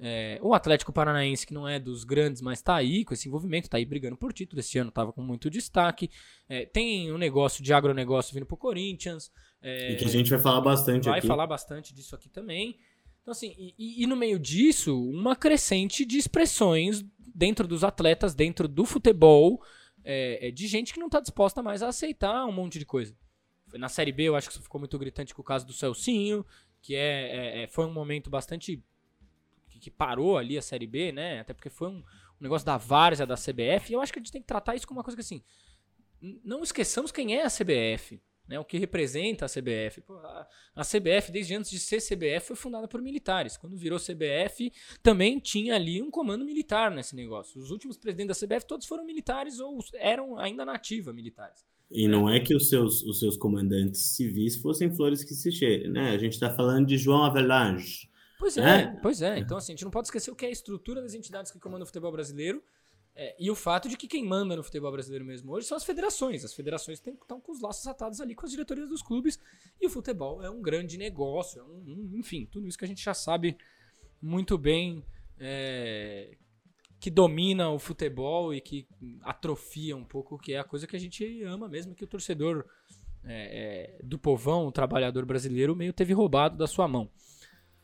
É, 0.00 0.38
o 0.42 0.54
Atlético 0.54 0.92
Paranaense, 0.92 1.46
que 1.46 1.52
não 1.52 1.66
é 1.66 1.78
dos 1.78 2.04
grandes, 2.04 2.40
mas 2.40 2.62
tá 2.62 2.76
aí 2.76 3.04
com 3.04 3.12
esse 3.12 3.26
envolvimento, 3.26 3.68
tá 3.68 3.78
aí 3.78 3.84
brigando 3.84 4.16
por 4.16 4.32
título. 4.32 4.60
Esse 4.60 4.78
ano 4.78 4.90
tava 4.90 5.12
com 5.12 5.22
muito 5.22 5.50
destaque. 5.50 6.10
É, 6.48 6.64
tem 6.66 7.12
um 7.12 7.18
negócio 7.18 7.62
de 7.62 7.72
agronegócio 7.72 8.32
vindo 8.32 8.46
pro 8.46 8.56
Corinthians. 8.56 9.30
É, 9.60 9.92
e 9.92 9.96
que 9.96 10.04
a 10.04 10.08
gente 10.08 10.30
vai 10.30 10.38
falar 10.38 10.60
bastante 10.60 11.04
vai 11.04 11.18
aqui. 11.18 11.26
Vai 11.26 11.36
falar 11.36 11.46
bastante 11.46 11.92
disso 11.94 12.14
aqui 12.14 12.28
também. 12.28 12.78
Então, 13.22 13.32
assim, 13.32 13.54
e, 13.58 14.02
e, 14.02 14.06
no 14.06 14.16
meio 14.16 14.38
disso, 14.38 14.98
uma 15.10 15.36
crescente 15.36 16.06
de 16.06 16.16
expressões 16.16 17.04
dentro 17.34 17.68
dos 17.68 17.84
atletas, 17.84 18.34
dentro 18.34 18.66
do 18.66 18.86
futebol, 18.86 19.62
é, 20.04 20.48
é, 20.48 20.50
de 20.50 20.66
gente 20.66 20.94
que 20.94 21.00
não 21.00 21.10
tá 21.10 21.20
disposta 21.20 21.62
mais 21.62 21.82
a 21.82 21.88
aceitar 21.88 22.46
um 22.46 22.52
monte 22.52 22.78
de 22.78 22.86
coisa. 22.86 23.14
Na 23.74 23.88
Série 23.88 24.12
B, 24.12 24.24
eu 24.24 24.36
acho 24.36 24.48
que 24.48 24.54
isso 24.54 24.62
ficou 24.62 24.78
muito 24.78 24.98
gritante 24.98 25.34
com 25.34 25.42
o 25.42 25.44
caso 25.44 25.66
do 25.66 25.74
Celcinho, 25.74 26.46
que 26.80 26.94
é, 26.94 27.64
é 27.64 27.66
foi 27.66 27.84
um 27.84 27.92
momento 27.92 28.30
bastante 28.30 28.82
que, 29.78 29.90
que, 29.90 29.90
parou 29.90 30.36
ali 30.36 30.58
a 30.58 30.62
Série 30.62 30.86
B, 30.86 31.12
né? 31.12 31.40
Até 31.40 31.52
porque 31.52 31.70
foi 31.70 31.88
um, 31.88 31.98
um 31.98 32.40
negócio 32.40 32.66
da 32.66 32.76
várzea 32.76 33.26
da 33.26 33.34
CBF. 33.34 33.90
E 33.90 33.92
eu 33.94 34.00
acho 34.00 34.12
que 34.12 34.18
a 34.18 34.22
gente 34.22 34.32
tem 34.32 34.42
que 34.42 34.46
tratar 34.46 34.74
isso 34.74 34.86
como 34.86 34.98
uma 34.98 35.04
coisa 35.04 35.16
que 35.16 35.22
assim. 35.22 35.42
Não 36.44 36.62
esqueçamos 36.62 37.12
quem 37.12 37.36
é 37.36 37.44
a 37.44 37.50
CBF. 37.50 38.20
Né, 38.48 38.58
o 38.58 38.64
que 38.64 38.78
representa 38.78 39.44
a 39.44 39.48
CBF. 39.48 40.00
Pô, 40.00 40.14
a, 40.14 40.48
a, 40.74 40.82
CBF, 40.82 41.30
desde 41.30 41.54
antes 41.54 41.70
de 41.70 41.78
ser 41.78 42.00
CBF, 42.00 42.46
foi 42.46 42.56
fundada 42.56 42.88
por 42.88 43.02
militares. 43.02 43.58
Quando 43.58 43.76
virou 43.76 43.98
CBF, 43.98 44.72
também 45.02 45.38
tinha 45.38 45.74
ali 45.74 46.00
um 46.00 46.10
comando 46.10 46.46
militar 46.46 46.90
nesse 46.90 47.14
negócio. 47.14 47.60
Os 47.60 47.70
últimos 47.70 47.98
presidentes 47.98 48.40
da 48.40 48.46
CBF 48.46 48.66
todos 48.66 48.86
foram 48.86 49.04
militares 49.04 49.60
ou 49.60 49.78
eram 49.96 50.38
ainda 50.38 50.64
nativa 50.64 51.12
militares. 51.12 51.62
E 51.90 52.06
não 52.06 52.28
é 52.28 52.38
que 52.38 52.54
os 52.54 52.68
seus, 52.68 53.02
os 53.02 53.18
seus 53.18 53.36
comandantes 53.36 54.14
civis 54.14 54.56
fossem 54.56 54.94
flores 54.94 55.24
que 55.24 55.34
se 55.34 55.50
cheirem, 55.50 55.90
né? 55.90 56.10
A 56.10 56.18
gente 56.18 56.34
está 56.34 56.54
falando 56.54 56.86
de 56.86 56.98
João 56.98 57.24
Avelange, 57.24 58.07
Pois 58.38 58.56
é, 58.56 58.80
é, 58.80 58.86
pois 59.02 59.20
é. 59.20 59.38
Então, 59.38 59.56
assim, 59.56 59.72
a 59.72 59.74
gente 59.74 59.84
não 59.84 59.90
pode 59.90 60.06
esquecer 60.06 60.30
o 60.30 60.36
que 60.36 60.46
é 60.46 60.48
a 60.48 60.52
estrutura 60.52 61.02
das 61.02 61.14
entidades 61.14 61.50
que 61.50 61.58
comandam 61.58 61.82
o 61.82 61.86
futebol 61.86 62.12
brasileiro 62.12 62.62
é, 63.20 63.34
e 63.36 63.50
o 63.50 63.54
fato 63.56 63.88
de 63.88 63.96
que 63.96 64.06
quem 64.06 64.24
manda 64.24 64.54
no 64.54 64.62
futebol 64.62 64.92
brasileiro 64.92 65.24
mesmo 65.24 65.50
hoje 65.50 65.66
são 65.66 65.76
as 65.76 65.82
federações. 65.82 66.44
As 66.44 66.54
federações 66.54 67.02
estão 67.04 67.40
com 67.40 67.50
os 67.50 67.60
laços 67.60 67.84
atados 67.88 68.20
ali 68.20 68.32
com 68.32 68.46
as 68.46 68.52
diretorias 68.52 68.88
dos 68.88 69.02
clubes 69.02 69.40
e 69.80 69.88
o 69.88 69.90
futebol 69.90 70.40
é 70.40 70.48
um 70.48 70.62
grande 70.62 70.96
negócio. 70.96 71.60
É 71.60 71.64
um, 71.64 72.10
um, 72.12 72.16
enfim, 72.16 72.46
tudo 72.46 72.68
isso 72.68 72.78
que 72.78 72.84
a 72.84 72.88
gente 72.88 73.02
já 73.02 73.12
sabe 73.12 73.58
muito 74.22 74.56
bem 74.56 75.04
é, 75.36 76.36
que 77.00 77.10
domina 77.10 77.70
o 77.70 77.78
futebol 77.80 78.54
e 78.54 78.60
que 78.60 78.86
atrofia 79.22 79.96
um 79.96 80.04
pouco 80.04 80.38
que 80.38 80.52
é 80.52 80.60
a 80.60 80.64
coisa 80.64 80.86
que 80.86 80.94
a 80.94 81.00
gente 81.00 81.42
ama 81.42 81.68
mesmo, 81.68 81.96
que 81.96 82.04
o 82.04 82.08
torcedor 82.08 82.64
é, 83.24 83.98
é 83.98 84.02
do 84.04 84.16
povão, 84.16 84.64
o 84.64 84.72
trabalhador 84.72 85.26
brasileiro, 85.26 85.74
meio 85.74 85.92
teve 85.92 86.12
roubado 86.12 86.56
da 86.56 86.68
sua 86.68 86.86
mão. 86.86 87.10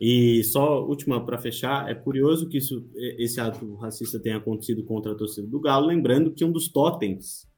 E 0.01 0.42
só 0.45 0.84
última 0.84 1.24
para 1.24 1.38
fechar, 1.38 1.88
é 1.88 1.95
curioso 1.95 2.49
que 2.49 2.59
isso, 2.59 2.88
esse 2.95 3.40
ato 3.40 3.74
racista 3.76 4.20
tenha 4.20 4.36
acontecido 4.36 4.84
contra 4.84 5.12
a 5.12 5.14
torcida 5.14 5.47
do 5.47 5.61
Galo, 5.61 5.86
lembrando 5.86 6.32
que 6.32 6.45
um 6.45 6.51
dos 6.51 6.68
totens 6.68 7.49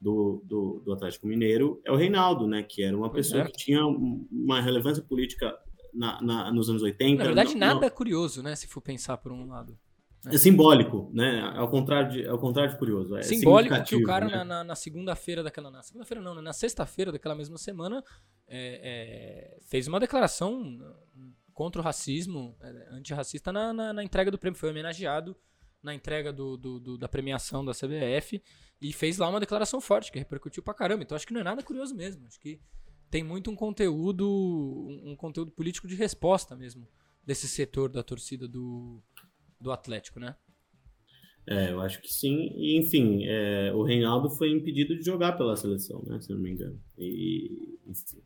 do, 0.00 0.42
do, 0.44 0.82
do 0.84 0.92
Atlético 0.92 1.26
Mineiro 1.26 1.80
é 1.84 1.90
o 1.90 1.96
Reinaldo, 1.96 2.46
né? 2.46 2.62
Que 2.62 2.82
era 2.82 2.96
uma 2.96 3.10
pessoa 3.10 3.42
é. 3.42 3.46
que 3.46 3.52
tinha 3.52 3.84
uma 3.86 4.60
relevância 4.60 5.02
política 5.02 5.56
na, 5.94 6.20
na, 6.20 6.52
nos 6.52 6.68
anos 6.68 6.82
80. 6.82 7.18
Na 7.18 7.24
verdade, 7.24 7.52
não, 7.52 7.60
nada 7.60 7.80
não. 7.80 7.86
é 7.86 7.90
curioso, 7.90 8.42
né? 8.42 8.54
Se 8.54 8.66
for 8.66 8.80
pensar 8.80 9.16
por 9.16 9.32
um 9.32 9.46
lado. 9.46 9.78
Né? 10.24 10.34
É 10.34 10.38
simbólico, 10.38 11.10
né? 11.14 11.40
Ao 11.54 11.70
contrário 11.70 12.10
de, 12.10 12.26
ao 12.26 12.38
contrário 12.38 12.72
de 12.72 12.78
curioso. 12.78 13.16
É 13.16 13.22
simbólico 13.22 13.82
que 13.84 13.96
o 13.96 14.02
cara 14.02 14.26
né? 14.26 14.36
na, 14.36 14.44
na, 14.44 14.64
na 14.64 14.74
segunda-feira 14.74 15.42
daquela. 15.42 15.70
Na 15.70 15.82
segunda-feira 15.82 16.22
não, 16.22 16.34
né? 16.34 16.42
na 16.42 16.52
sexta-feira 16.52 17.12
daquela 17.12 17.34
mesma 17.34 17.56
semana 17.56 18.02
é, 18.48 19.56
é, 19.58 19.60
fez 19.66 19.86
uma 19.88 19.98
declaração 19.98 20.78
contra 21.56 21.80
o 21.80 21.84
racismo, 21.84 22.54
é, 22.60 22.88
antirracista, 22.90 23.50
na, 23.50 23.72
na, 23.72 23.90
na, 23.90 24.04
entrega 24.04 24.30
do 24.30 24.38
prêmio. 24.38 24.60
Foi 24.60 24.68
homenageado 24.68 25.34
na 25.82 25.94
entrega 25.94 26.30
do, 26.30 26.54
do, 26.54 26.78
do, 26.78 26.98
da 26.98 27.08
premiação 27.08 27.64
da 27.64 27.72
CBF 27.72 28.42
e 28.78 28.92
fez 28.92 29.16
lá 29.16 29.26
uma 29.26 29.40
declaração 29.40 29.80
forte, 29.80 30.12
que 30.12 30.18
repercutiu 30.18 30.62
pra 30.62 30.74
caramba. 30.74 31.02
Então 31.02 31.16
acho 31.16 31.26
que 31.26 31.32
não 31.32 31.40
é 31.40 31.44
nada 31.44 31.62
curioso 31.62 31.96
mesmo. 31.96 32.26
Acho 32.26 32.38
que 32.38 32.60
tem 33.10 33.24
muito 33.24 33.50
um 33.50 33.56
conteúdo, 33.56 34.28
um, 34.28 35.12
um 35.12 35.16
conteúdo 35.16 35.50
político 35.50 35.88
de 35.88 35.94
resposta 35.94 36.54
mesmo 36.54 36.86
desse 37.24 37.48
setor 37.48 37.88
da 37.88 38.02
torcida 38.02 38.46
do, 38.46 39.02
do 39.58 39.72
Atlético, 39.72 40.20
né? 40.20 40.36
É, 41.48 41.70
eu 41.70 41.80
acho 41.80 42.02
que 42.02 42.12
sim. 42.12 42.52
E, 42.54 42.78
enfim, 42.78 43.24
é, 43.24 43.72
o 43.72 43.82
Reinaldo 43.82 44.28
foi 44.28 44.50
impedido 44.50 44.94
de 44.94 45.02
jogar 45.02 45.32
pela 45.32 45.56
seleção, 45.56 46.04
né? 46.06 46.20
Se 46.20 46.30
não 46.30 46.38
me 46.38 46.50
engano. 46.50 46.78
E, 46.98 47.78
enfim 47.86 48.20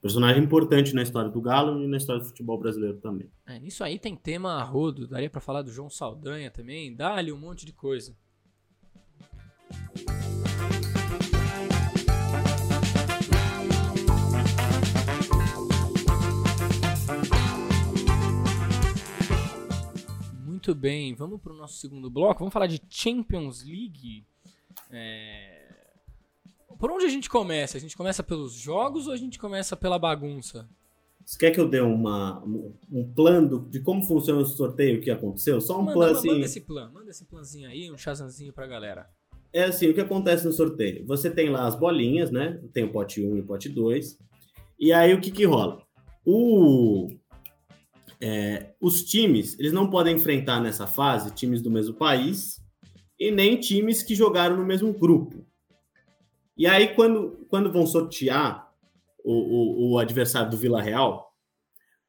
personagem 0.00 0.42
importante 0.42 0.94
na 0.94 1.02
história 1.02 1.30
do 1.30 1.40
Galo 1.40 1.82
e 1.82 1.88
na 1.88 1.96
história 1.96 2.20
do 2.22 2.28
futebol 2.28 2.58
brasileiro 2.58 2.98
também. 2.98 3.30
É, 3.46 3.58
nisso 3.58 3.82
aí 3.82 3.98
tem 3.98 4.14
tema 4.16 4.62
rodo, 4.62 5.06
daria 5.06 5.30
para 5.30 5.40
falar 5.40 5.62
do 5.62 5.70
João 5.70 5.90
Saldanha 5.90 6.50
também, 6.50 6.94
dá-lhe 6.94 7.32
um 7.32 7.38
monte 7.38 7.66
de 7.66 7.72
coisa. 7.72 8.16
Muito 20.44 20.74
bem, 20.74 21.14
vamos 21.14 21.40
para 21.40 21.52
o 21.52 21.56
nosso 21.56 21.78
segundo 21.78 22.10
bloco. 22.10 22.40
Vamos 22.40 22.52
falar 22.52 22.66
de 22.66 22.80
Champions 22.90 23.64
League. 23.64 24.26
É, 24.90 25.57
por 26.78 26.90
onde 26.90 27.04
a 27.04 27.08
gente 27.08 27.28
começa? 27.28 27.76
A 27.76 27.80
gente 27.80 27.96
começa 27.96 28.22
pelos 28.22 28.52
jogos 28.52 29.06
ou 29.06 29.12
a 29.12 29.16
gente 29.16 29.38
começa 29.38 29.76
pela 29.76 29.98
bagunça? 29.98 30.68
Você 31.24 31.38
quer 31.38 31.50
que 31.50 31.60
eu 31.60 31.68
dê 31.68 31.80
uma, 31.80 32.42
um 32.90 33.12
plano 33.12 33.68
de 33.68 33.80
como 33.80 34.02
funciona 34.02 34.40
o 34.40 34.46
sorteio 34.46 35.00
que 35.00 35.10
aconteceu? 35.10 35.60
Só 35.60 35.78
um 35.78 35.82
manda, 35.82 35.92
plano 35.92 36.18
assim. 36.18 36.28
Manda 36.28 36.44
esse 36.46 36.60
plano, 36.60 36.92
manda 36.94 37.10
esse 37.10 37.24
planzinho 37.26 37.68
aí, 37.68 37.90
um 37.90 37.98
chazanzinho 37.98 38.52
pra 38.52 38.66
galera. 38.66 39.10
É 39.52 39.64
assim, 39.64 39.88
o 39.88 39.94
que 39.94 40.00
acontece 40.00 40.46
no 40.46 40.52
sorteio? 40.52 41.04
Você 41.06 41.30
tem 41.30 41.50
lá 41.50 41.66
as 41.66 41.74
bolinhas, 41.74 42.30
né? 42.30 42.60
Tem 42.72 42.84
o 42.84 42.92
pote 42.92 43.22
1 43.22 43.36
e 43.36 43.40
o 43.40 43.46
pote 43.46 43.68
2. 43.68 44.18
E 44.78 44.92
aí 44.92 45.12
o 45.12 45.20
que 45.20 45.30
que 45.30 45.44
rola? 45.44 45.82
O, 46.24 47.08
é, 48.20 48.72
os 48.80 49.02
times, 49.04 49.58
eles 49.58 49.72
não 49.72 49.90
podem 49.90 50.16
enfrentar 50.16 50.60
nessa 50.60 50.86
fase 50.86 51.34
times 51.34 51.60
do 51.60 51.70
mesmo 51.70 51.94
país 51.94 52.58
e 53.18 53.30
nem 53.30 53.58
times 53.58 54.02
que 54.02 54.14
jogaram 54.14 54.56
no 54.56 54.64
mesmo 54.64 54.92
grupo. 54.92 55.44
E 56.58 56.66
aí, 56.66 56.94
quando, 56.94 57.46
quando 57.48 57.72
vão 57.72 57.86
sortear 57.86 58.68
o, 59.24 59.32
o, 59.32 59.92
o 59.92 59.98
adversário 59.98 60.50
do 60.50 60.56
Vila 60.56 60.82
Real, 60.82 61.32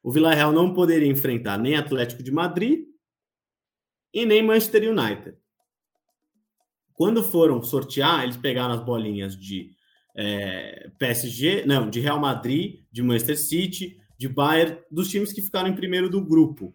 o 0.02 0.10
Vila 0.10 0.34
Real 0.34 0.52
não 0.52 0.74
poderia 0.74 1.08
enfrentar 1.08 1.56
nem 1.56 1.76
Atlético 1.76 2.22
de 2.22 2.32
Madrid 2.32 2.84
e 4.12 4.26
nem 4.26 4.42
Manchester 4.42 4.90
United. 4.90 5.36
Quando 6.94 7.22
foram 7.22 7.62
sortear, 7.62 8.24
eles 8.24 8.36
pegaram 8.36 8.74
as 8.74 8.84
bolinhas 8.84 9.36
de 9.36 9.70
é, 10.16 10.90
PSG, 10.98 11.64
não, 11.64 11.88
de 11.88 12.00
Real 12.00 12.18
Madrid, 12.18 12.82
de 12.90 13.02
Manchester 13.02 13.38
City, 13.38 13.98
de 14.18 14.28
Bayern, 14.28 14.78
dos 14.90 15.08
times 15.08 15.32
que 15.32 15.40
ficaram 15.40 15.68
em 15.68 15.74
primeiro 15.74 16.10
do 16.10 16.20
grupo. 16.20 16.74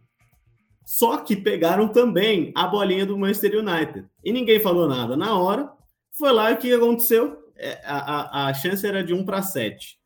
Só 0.86 1.17
que 1.17 1.36
pegaram 1.36 1.88
também 1.89 2.51
a 2.55 2.67
bolinha 2.67 3.05
do 3.05 3.17
Manchester 3.17 3.59
United. 3.59 4.07
E 4.23 4.32
ninguém 4.32 4.59
falou 4.59 4.88
nada 4.88 5.17
na 5.17 5.38
hora. 5.38 5.71
Foi 6.17 6.32
lá 6.32 6.51
e 6.51 6.53
o 6.53 6.57
que 6.57 6.71
aconteceu? 6.71 7.45
É, 7.58 7.82
a, 7.86 8.47
a, 8.47 8.53
chance 8.53 8.86
era 8.86 9.03
de 9.03 9.14
1 9.14 9.26
para 9.26 9.41
7. 9.41 9.97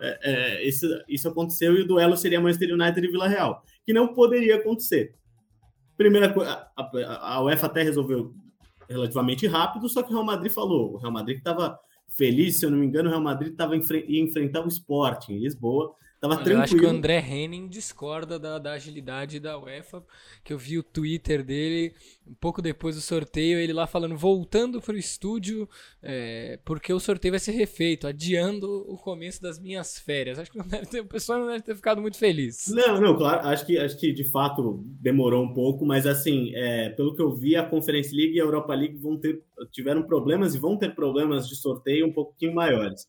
É, 0.00 0.18
é, 0.22 0.68
isso, 0.68 0.86
isso 1.08 1.28
aconteceu 1.28 1.76
e 1.76 1.82
o 1.82 1.86
duelo 1.86 2.16
seria 2.16 2.40
Manchester 2.40 2.74
United 2.74 3.06
e 3.06 3.10
Vila 3.10 3.26
Real, 3.26 3.62
que 3.84 3.92
não 3.92 4.14
poderia 4.14 4.56
acontecer. 4.56 5.14
Primeira 5.96 6.32
coisa, 6.32 6.68
a, 6.76 7.34
a 7.34 7.42
UEFA 7.42 7.66
até 7.66 7.82
resolveu 7.82 8.34
relativamente 8.88 9.46
rápido, 9.46 9.88
só 9.88 10.02
que 10.02 10.10
o 10.10 10.12
Real 10.12 10.24
Madrid 10.24 10.52
falou. 10.52 10.94
O 10.94 10.96
Real 10.98 11.12
Madrid 11.12 11.38
estava 11.38 11.78
feliz, 12.08 12.58
se 12.58 12.66
eu 12.66 12.70
não 12.70 12.78
me 12.78 12.86
engano, 12.86 13.08
o 13.08 13.10
Real 13.10 13.22
Madrid 13.22 13.54
tava 13.56 13.76
ia 13.76 14.22
enfrentar 14.22 14.64
o 14.64 14.68
Sporting 14.68 15.32
em 15.32 15.38
Lisboa 15.40 15.94
Tava 16.26 16.34
Olha, 16.34 16.44
tranquilo. 16.44 16.58
Eu 16.58 16.62
acho 16.64 16.76
que 16.76 16.84
o 16.84 16.88
André 16.88 17.18
Henning 17.18 17.68
discorda 17.68 18.38
da, 18.38 18.58
da, 18.58 18.72
agilidade 18.72 19.38
da 19.38 19.58
UEFA, 19.58 20.02
que 20.42 20.52
eu 20.52 20.58
vi 20.58 20.78
o 20.78 20.82
Twitter 20.82 21.44
dele 21.44 21.94
um 22.26 22.34
pouco 22.34 22.60
depois 22.60 22.96
do 22.96 23.00
sorteio, 23.00 23.58
ele 23.58 23.72
lá 23.72 23.86
falando, 23.86 24.16
voltando 24.16 24.80
pro 24.80 24.96
estúdio, 24.96 25.68
é, 26.02 26.58
porque 26.64 26.92
o 26.92 26.98
sorteio 26.98 27.32
vai 27.32 27.38
ser 27.38 27.52
refeito, 27.52 28.06
adiando 28.06 28.84
o 28.88 28.96
começo 28.96 29.40
das 29.40 29.60
minhas 29.60 29.98
férias. 29.98 30.38
Acho 30.38 30.50
que 30.50 30.58
não 30.58 30.66
deve 30.66 30.86
ter, 30.86 31.00
o 31.00 31.06
pessoal 31.06 31.38
não 31.38 31.46
deve 31.46 31.62
ter 31.62 31.76
ficado 31.76 32.02
muito 32.02 32.18
feliz. 32.18 32.66
Não, 32.68 33.00
não, 33.00 33.16
claro, 33.16 33.46
acho 33.46 33.64
que, 33.64 33.78
acho 33.78 33.96
que 33.96 34.12
de 34.12 34.24
fato 34.24 34.82
demorou 35.00 35.44
um 35.44 35.54
pouco, 35.54 35.86
mas 35.86 36.06
assim, 36.06 36.52
é, 36.54 36.90
pelo 36.90 37.14
que 37.14 37.22
eu 37.22 37.32
vi, 37.32 37.54
a 37.54 37.64
Conference 37.64 38.14
League 38.14 38.34
e 38.34 38.40
a 38.40 38.44
Europa 38.44 38.74
League 38.74 38.96
vão 38.96 39.16
ter, 39.16 39.40
tiveram 39.70 40.02
problemas 40.02 40.54
e 40.54 40.58
vão 40.58 40.76
ter 40.76 40.94
problemas 40.94 41.48
de 41.48 41.54
sorteio 41.54 42.06
um 42.06 42.12
pouquinho 42.12 42.54
maiores. 42.54 43.06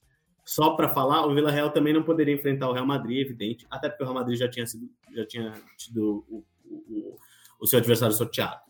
Só 0.48 0.70
para 0.78 0.88
falar, 0.88 1.28
o 1.28 1.36
Vila 1.36 1.52
Real 1.52 1.70
também 1.72 1.94
não 1.94 2.04
poderia 2.04 2.34
enfrentar 2.34 2.70
o 2.70 2.74
Real 2.74 2.86
Madrid, 2.86 3.20
evidente, 3.20 3.68
até 3.70 3.90
porque 3.90 4.02
o 4.02 4.06
Real 4.06 4.16
Madrid 4.16 4.40
já 4.40 4.50
tinha 4.50 4.66
sido, 4.66 4.90
já 5.14 5.26
tinha 5.26 5.54
tido 5.76 6.26
o, 6.30 6.46
o, 6.66 7.18
o 7.60 7.68
seu 7.68 7.80
adversário 7.80 8.16
sorteado. 8.16 8.62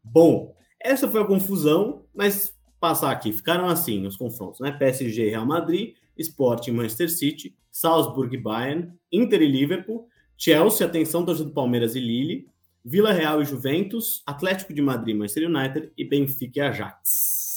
Bom, 0.00 0.54
essa 0.78 1.08
foi 1.08 1.20
a 1.20 1.26
confusão, 1.26 2.04
mas 2.14 2.56
passar 2.78 3.10
aqui, 3.10 3.32
ficaram 3.32 3.66
assim 3.66 4.06
os 4.06 4.16
confrontos, 4.16 4.60
né? 4.60 4.70
PSG 4.70 5.30
Real 5.30 5.44
Madrid, 5.44 5.96
Sporting 6.16 6.70
Manchester 6.70 7.10
City, 7.10 7.56
Salzburg 7.68 8.36
Bayern, 8.36 8.92
Inter 9.10 9.42
e 9.42 9.48
Liverpool, 9.48 10.06
Chelsea, 10.36 10.86
atenção, 10.86 11.24
torcida 11.24 11.48
do 11.48 11.54
Palmeiras 11.54 11.96
e 11.96 12.00
Lille, 12.00 12.46
Vila 12.84 13.10
Real 13.10 13.42
e 13.42 13.44
Juventus, 13.44 14.22
Atlético 14.24 14.72
de 14.72 14.80
Madrid, 14.80 15.16
Manchester 15.16 15.50
United 15.50 15.92
e 15.96 16.04
Benfica 16.04 16.60
e 16.60 16.62
Ajax. 16.62 17.53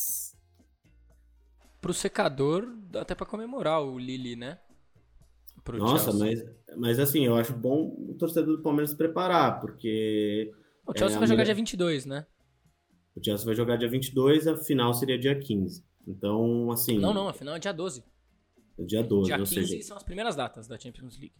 Pro 1.82 1.93
secador, 1.93 2.67
dá 2.89 3.01
até 3.01 3.13
para 3.13 3.25
comemorar 3.25 3.82
o 3.82 3.97
Lille, 3.97 4.36
né? 4.36 4.59
Pro 5.63 5.78
Nossa, 5.78 6.13
mas, 6.13 6.43
mas 6.78 6.99
assim, 6.99 7.25
eu 7.25 7.36
acho 7.36 7.53
bom 7.53 7.93
o 8.09 8.15
torcedor 8.17 8.57
do 8.57 8.63
Palmeiras 8.63 8.91
se 8.91 8.95
preparar, 8.95 9.59
porque. 9.59 10.51
O 10.86 10.97
Chelsea 10.97 11.17
é, 11.17 11.19
vai 11.19 11.28
jogar 11.28 11.43
dia 11.43 11.53
22, 11.53 12.05
né? 12.05 12.25
O 13.15 13.23
Chelsea 13.23 13.45
vai 13.45 13.55
jogar 13.55 13.75
dia 13.75 13.89
22, 13.89 14.47
a 14.47 14.57
final 14.57 14.93
seria 14.93 15.17
dia 15.17 15.38
15. 15.38 15.84
Então, 16.07 16.71
assim. 16.71 16.97
Não, 16.99 17.13
não, 17.13 17.28
a 17.28 17.34
final 17.34 17.55
é 17.55 17.59
dia 17.59 17.73
12. 17.73 18.03
É 18.78 18.84
dia 18.84 19.03
12, 19.03 19.25
dia 19.25 19.38
ou 19.38 19.43
15 19.43 19.67
seja... 19.67 19.84
são 19.84 19.97
as 19.97 20.03
primeiras 20.03 20.36
datas 20.36 20.67
da 20.67 20.80
Champions 20.80 21.17
League. 21.17 21.34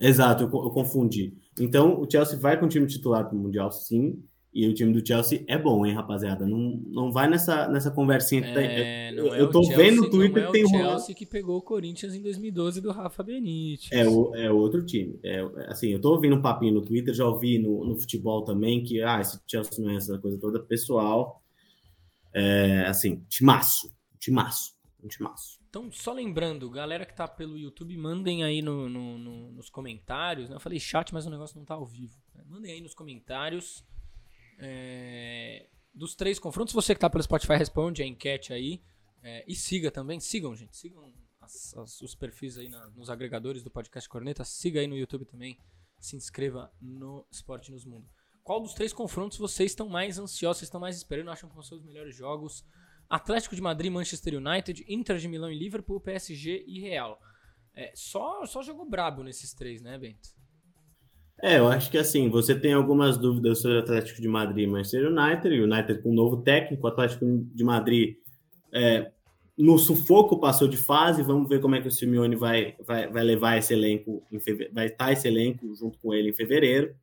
Exato, 0.00 0.44
eu, 0.44 0.48
eu, 0.48 0.70
confundi. 0.70 1.36
Então, 1.58 2.00
o 2.00 2.10
Chelsea 2.10 2.38
vai 2.38 2.58
com 2.58 2.66
o 2.66 2.68
time 2.68 2.86
titular 2.86 3.26
para 3.26 3.36
o 3.36 3.38
Mundial, 3.38 3.70
sim. 3.70 4.22
E 4.58 4.66
o 4.66 4.74
time 4.74 4.92
do 4.92 5.06
Chelsea 5.06 5.44
é 5.46 5.56
bom, 5.56 5.86
hein, 5.86 5.94
rapaziada? 5.94 6.44
Não, 6.44 6.82
não 6.88 7.12
vai 7.12 7.30
nessa, 7.30 7.68
nessa 7.68 7.92
conversinha 7.92 8.42
que 8.42 8.52
tá 8.52 8.60
é, 8.60 9.12
Eu, 9.12 9.32
é 9.32 9.40
eu 9.40 9.48
tô 9.48 9.62
Chelsea, 9.62 9.76
vendo 9.76 10.02
no 10.02 10.10
Twitter 10.10 10.46
que 10.46 10.52
tem 10.52 10.64
o 10.64 10.68
Chelsea 10.68 11.14
que 11.14 11.24
pegou 11.24 11.58
o 11.58 11.62
Corinthians 11.62 12.12
em 12.12 12.20
2012 12.20 12.80
do 12.80 12.90
Rafa 12.90 13.22
Benítez. 13.22 13.88
É, 13.92 14.04
o, 14.08 14.34
é 14.34 14.50
outro 14.50 14.84
time. 14.84 15.16
É, 15.22 15.42
assim, 15.68 15.90
eu 15.90 16.00
tô 16.00 16.10
ouvindo 16.10 16.34
um 16.34 16.42
papinho 16.42 16.74
no 16.74 16.82
Twitter, 16.82 17.14
já 17.14 17.24
ouvi 17.24 17.56
no, 17.56 17.84
no 17.84 17.94
futebol 17.94 18.42
também 18.42 18.82
que, 18.82 19.00
ah, 19.00 19.20
esse 19.20 19.40
Chelsea 19.46 19.80
não 19.80 19.92
é 19.92 19.94
essa 19.94 20.18
coisa 20.18 20.36
toda. 20.40 20.58
Pessoal, 20.58 21.40
é, 22.34 22.80
assim, 22.88 23.22
timaço. 23.28 23.94
Timaço. 24.18 24.76
Timaço. 25.08 25.60
Então, 25.70 25.88
só 25.92 26.12
lembrando, 26.12 26.68
galera 26.68 27.06
que 27.06 27.14
tá 27.14 27.28
pelo 27.28 27.56
YouTube, 27.56 27.96
mandem 27.96 28.42
aí 28.42 28.60
no, 28.60 28.88
no, 28.88 29.18
no, 29.18 29.52
nos 29.52 29.70
comentários. 29.70 30.48
Né? 30.50 30.56
Eu 30.56 30.60
falei 30.60 30.80
chat, 30.80 31.14
mas 31.14 31.26
o 31.26 31.30
negócio 31.30 31.56
não 31.56 31.64
tá 31.64 31.74
ao 31.74 31.86
vivo. 31.86 32.18
Né? 32.34 32.42
Mandem 32.48 32.72
aí 32.72 32.80
nos 32.80 32.92
comentários 32.92 33.86
é, 34.58 35.68
dos 35.94 36.14
três 36.14 36.38
confrontos. 36.38 36.74
Você 36.74 36.94
que 36.94 37.00
tá 37.00 37.08
pelo 37.08 37.22
Spotify, 37.22 37.54
responde 37.54 38.02
a 38.02 38.06
enquete 38.06 38.52
aí. 38.52 38.82
É, 39.22 39.44
e 39.48 39.54
siga 39.54 39.90
também, 39.90 40.20
sigam, 40.20 40.54
gente. 40.54 40.76
Sigam 40.76 41.12
as, 41.40 41.76
as, 41.76 42.00
os 42.00 42.14
perfis 42.14 42.58
aí 42.58 42.68
na, 42.68 42.88
nos 42.90 43.10
agregadores 43.10 43.62
do 43.62 43.70
podcast 43.70 44.08
Corneta. 44.08 44.44
Siga 44.44 44.80
aí 44.80 44.86
no 44.86 44.96
YouTube 44.96 45.24
também. 45.24 45.58
Se 45.98 46.16
inscreva 46.16 46.72
no 46.80 47.26
Esporte 47.30 47.72
Nos 47.72 47.84
Mundo. 47.84 48.08
Qual 48.44 48.60
dos 48.60 48.72
três 48.72 48.92
confrontos 48.92 49.36
vocês 49.36 49.72
estão 49.72 49.88
mais 49.88 50.18
ansiosos, 50.18 50.62
estão 50.62 50.80
mais 50.80 50.96
esperando, 50.96 51.30
acham 51.30 51.48
que 51.48 51.54
vão 51.54 51.62
ser 51.62 51.74
os 51.74 51.84
melhores 51.84 52.16
jogos? 52.16 52.64
Atlético 53.08 53.54
de 53.54 53.60
Madrid, 53.60 53.92
Manchester 53.92 54.34
United, 54.34 54.84
Inter 54.88 55.18
de 55.18 55.28
Milão 55.28 55.50
e 55.50 55.58
Liverpool, 55.58 56.00
PSG 56.00 56.64
e 56.66 56.80
Real. 56.80 57.20
É, 57.74 57.92
só, 57.94 58.44
só 58.46 58.62
jogou 58.62 58.88
brabo 58.88 59.22
nesses 59.22 59.52
três, 59.52 59.82
né, 59.82 59.98
Bento? 59.98 60.30
É, 61.40 61.58
eu 61.58 61.68
acho 61.68 61.90
que 61.90 61.98
assim, 61.98 62.28
você 62.28 62.54
tem 62.58 62.72
algumas 62.72 63.16
dúvidas 63.16 63.60
sobre 63.60 63.76
o 63.76 63.80
Atlético 63.80 64.20
de 64.20 64.28
Madrid 64.28 64.64
e 64.64 64.70
Manchester 64.70 65.06
United, 65.06 65.60
o 65.60 65.64
United 65.64 66.02
com 66.02 66.10
um 66.10 66.14
novo 66.14 66.38
técnico, 66.38 66.84
o 66.84 66.90
Atlético 66.90 67.24
de 67.26 67.62
Madrid 67.62 68.16
é, 68.72 69.12
no 69.56 69.78
sufoco 69.78 70.38
passou 70.38 70.68
de 70.68 70.76
fase, 70.76 71.22
vamos 71.22 71.48
ver 71.48 71.60
como 71.60 71.74
é 71.74 71.80
que 71.80 71.88
o 71.88 71.90
Simeone 71.90 72.36
vai, 72.36 72.76
vai, 72.84 73.08
vai 73.08 73.24
levar 73.24 73.56
esse 73.56 73.72
elenco, 73.72 74.22
feve... 74.40 74.68
vai 74.72 74.86
estar 74.86 75.12
esse 75.12 75.26
elenco 75.26 75.74
junto 75.74 75.98
com 75.98 76.14
ele 76.14 76.30
em 76.30 76.34
fevereiro. 76.34 76.94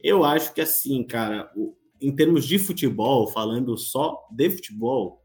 Eu 0.00 0.24
acho 0.24 0.54
que 0.54 0.60
assim, 0.60 1.02
cara, 1.04 1.50
o, 1.56 1.76
em 2.00 2.14
termos 2.14 2.44
de 2.44 2.58
futebol, 2.58 3.28
falando 3.28 3.76
só 3.76 4.24
de 4.30 4.50
futebol, 4.50 5.20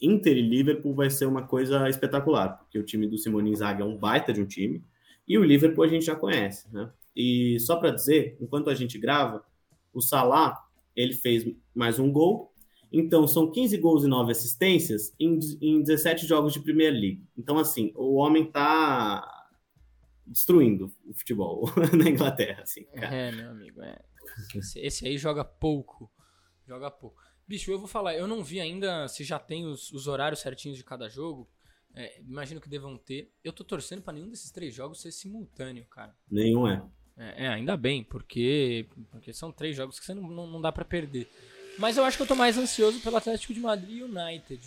Inter 0.00 0.36
e 0.36 0.42
Liverpool 0.42 0.94
vai 0.94 1.10
ser 1.10 1.26
uma 1.26 1.46
coisa 1.46 1.88
espetacular, 1.88 2.58
porque 2.58 2.78
o 2.78 2.84
time 2.84 3.06
do 3.06 3.18
Simone 3.18 3.50
Inzaghi 3.50 3.82
é 3.82 3.84
um 3.84 3.96
baita 3.96 4.32
de 4.32 4.40
um 4.40 4.46
time, 4.46 4.82
e 5.26 5.36
o 5.36 5.44
Liverpool 5.44 5.84
a 5.84 5.88
gente 5.88 6.06
já 6.06 6.14
conhece, 6.14 6.72
né? 6.72 6.90
E 7.18 7.58
só 7.58 7.74
para 7.74 7.90
dizer, 7.90 8.36
enquanto 8.40 8.70
a 8.70 8.74
gente 8.76 8.96
grava, 8.96 9.44
o 9.92 10.00
Salah, 10.00 10.56
ele 10.94 11.12
fez 11.12 11.44
mais 11.74 11.98
um 11.98 12.12
gol, 12.12 12.54
então 12.92 13.26
são 13.26 13.50
15 13.50 13.76
gols 13.78 14.04
e 14.04 14.06
9 14.06 14.30
assistências 14.30 15.12
em, 15.18 15.36
em 15.60 15.82
17 15.82 16.24
jogos 16.24 16.52
de 16.52 16.60
Premier 16.60 16.92
League. 16.92 17.26
Então, 17.36 17.58
assim, 17.58 17.92
o 17.96 18.14
homem 18.14 18.48
tá 18.48 19.28
destruindo 20.24 20.94
o 21.04 21.12
futebol 21.12 21.64
na 21.92 22.08
Inglaterra, 22.08 22.62
assim, 22.62 22.84
cara. 22.84 23.12
É, 23.12 23.32
meu 23.32 23.50
amigo, 23.50 23.82
é. 23.82 23.98
Esse, 24.54 24.78
esse, 24.78 25.08
aí 25.08 25.18
joga 25.18 25.44
pouco. 25.44 26.08
Joga 26.68 26.88
pouco. 26.88 27.20
Bicho, 27.48 27.68
eu 27.72 27.80
vou 27.80 27.88
falar, 27.88 28.14
eu 28.14 28.28
não 28.28 28.44
vi 28.44 28.60
ainda 28.60 29.08
se 29.08 29.24
já 29.24 29.40
tem 29.40 29.66
os, 29.66 29.90
os 29.90 30.06
horários 30.06 30.38
certinhos 30.38 30.76
de 30.78 30.84
cada 30.84 31.08
jogo. 31.08 31.50
É, 31.96 32.20
imagino 32.20 32.60
que 32.60 32.68
devam 32.68 32.96
ter. 32.96 33.32
Eu 33.42 33.52
tô 33.52 33.64
torcendo 33.64 34.02
para 34.02 34.12
nenhum 34.12 34.28
desses 34.28 34.52
três 34.52 34.72
jogos 34.72 35.00
ser 35.00 35.10
simultâneo, 35.10 35.84
cara. 35.86 36.16
Nenhum 36.30 36.68
é. 36.68 36.86
É, 37.18 37.46
é 37.46 37.48
ainda 37.48 37.76
bem, 37.76 38.04
porque, 38.04 38.86
porque 39.10 39.32
são 39.32 39.50
três 39.50 39.76
jogos 39.76 39.98
que 39.98 40.06
você 40.06 40.14
não, 40.14 40.28
não, 40.28 40.46
não, 40.46 40.60
dá 40.60 40.70
para 40.70 40.84
perder. 40.84 41.28
Mas 41.78 41.96
eu 41.96 42.04
acho 42.04 42.16
que 42.16 42.22
eu 42.22 42.26
tô 42.26 42.34
mais 42.34 42.56
ansioso 42.56 43.00
pelo 43.00 43.16
Atlético 43.16 43.52
de 43.52 43.60
Madrid 43.60 43.98
e 43.98 44.02
United. 44.02 44.60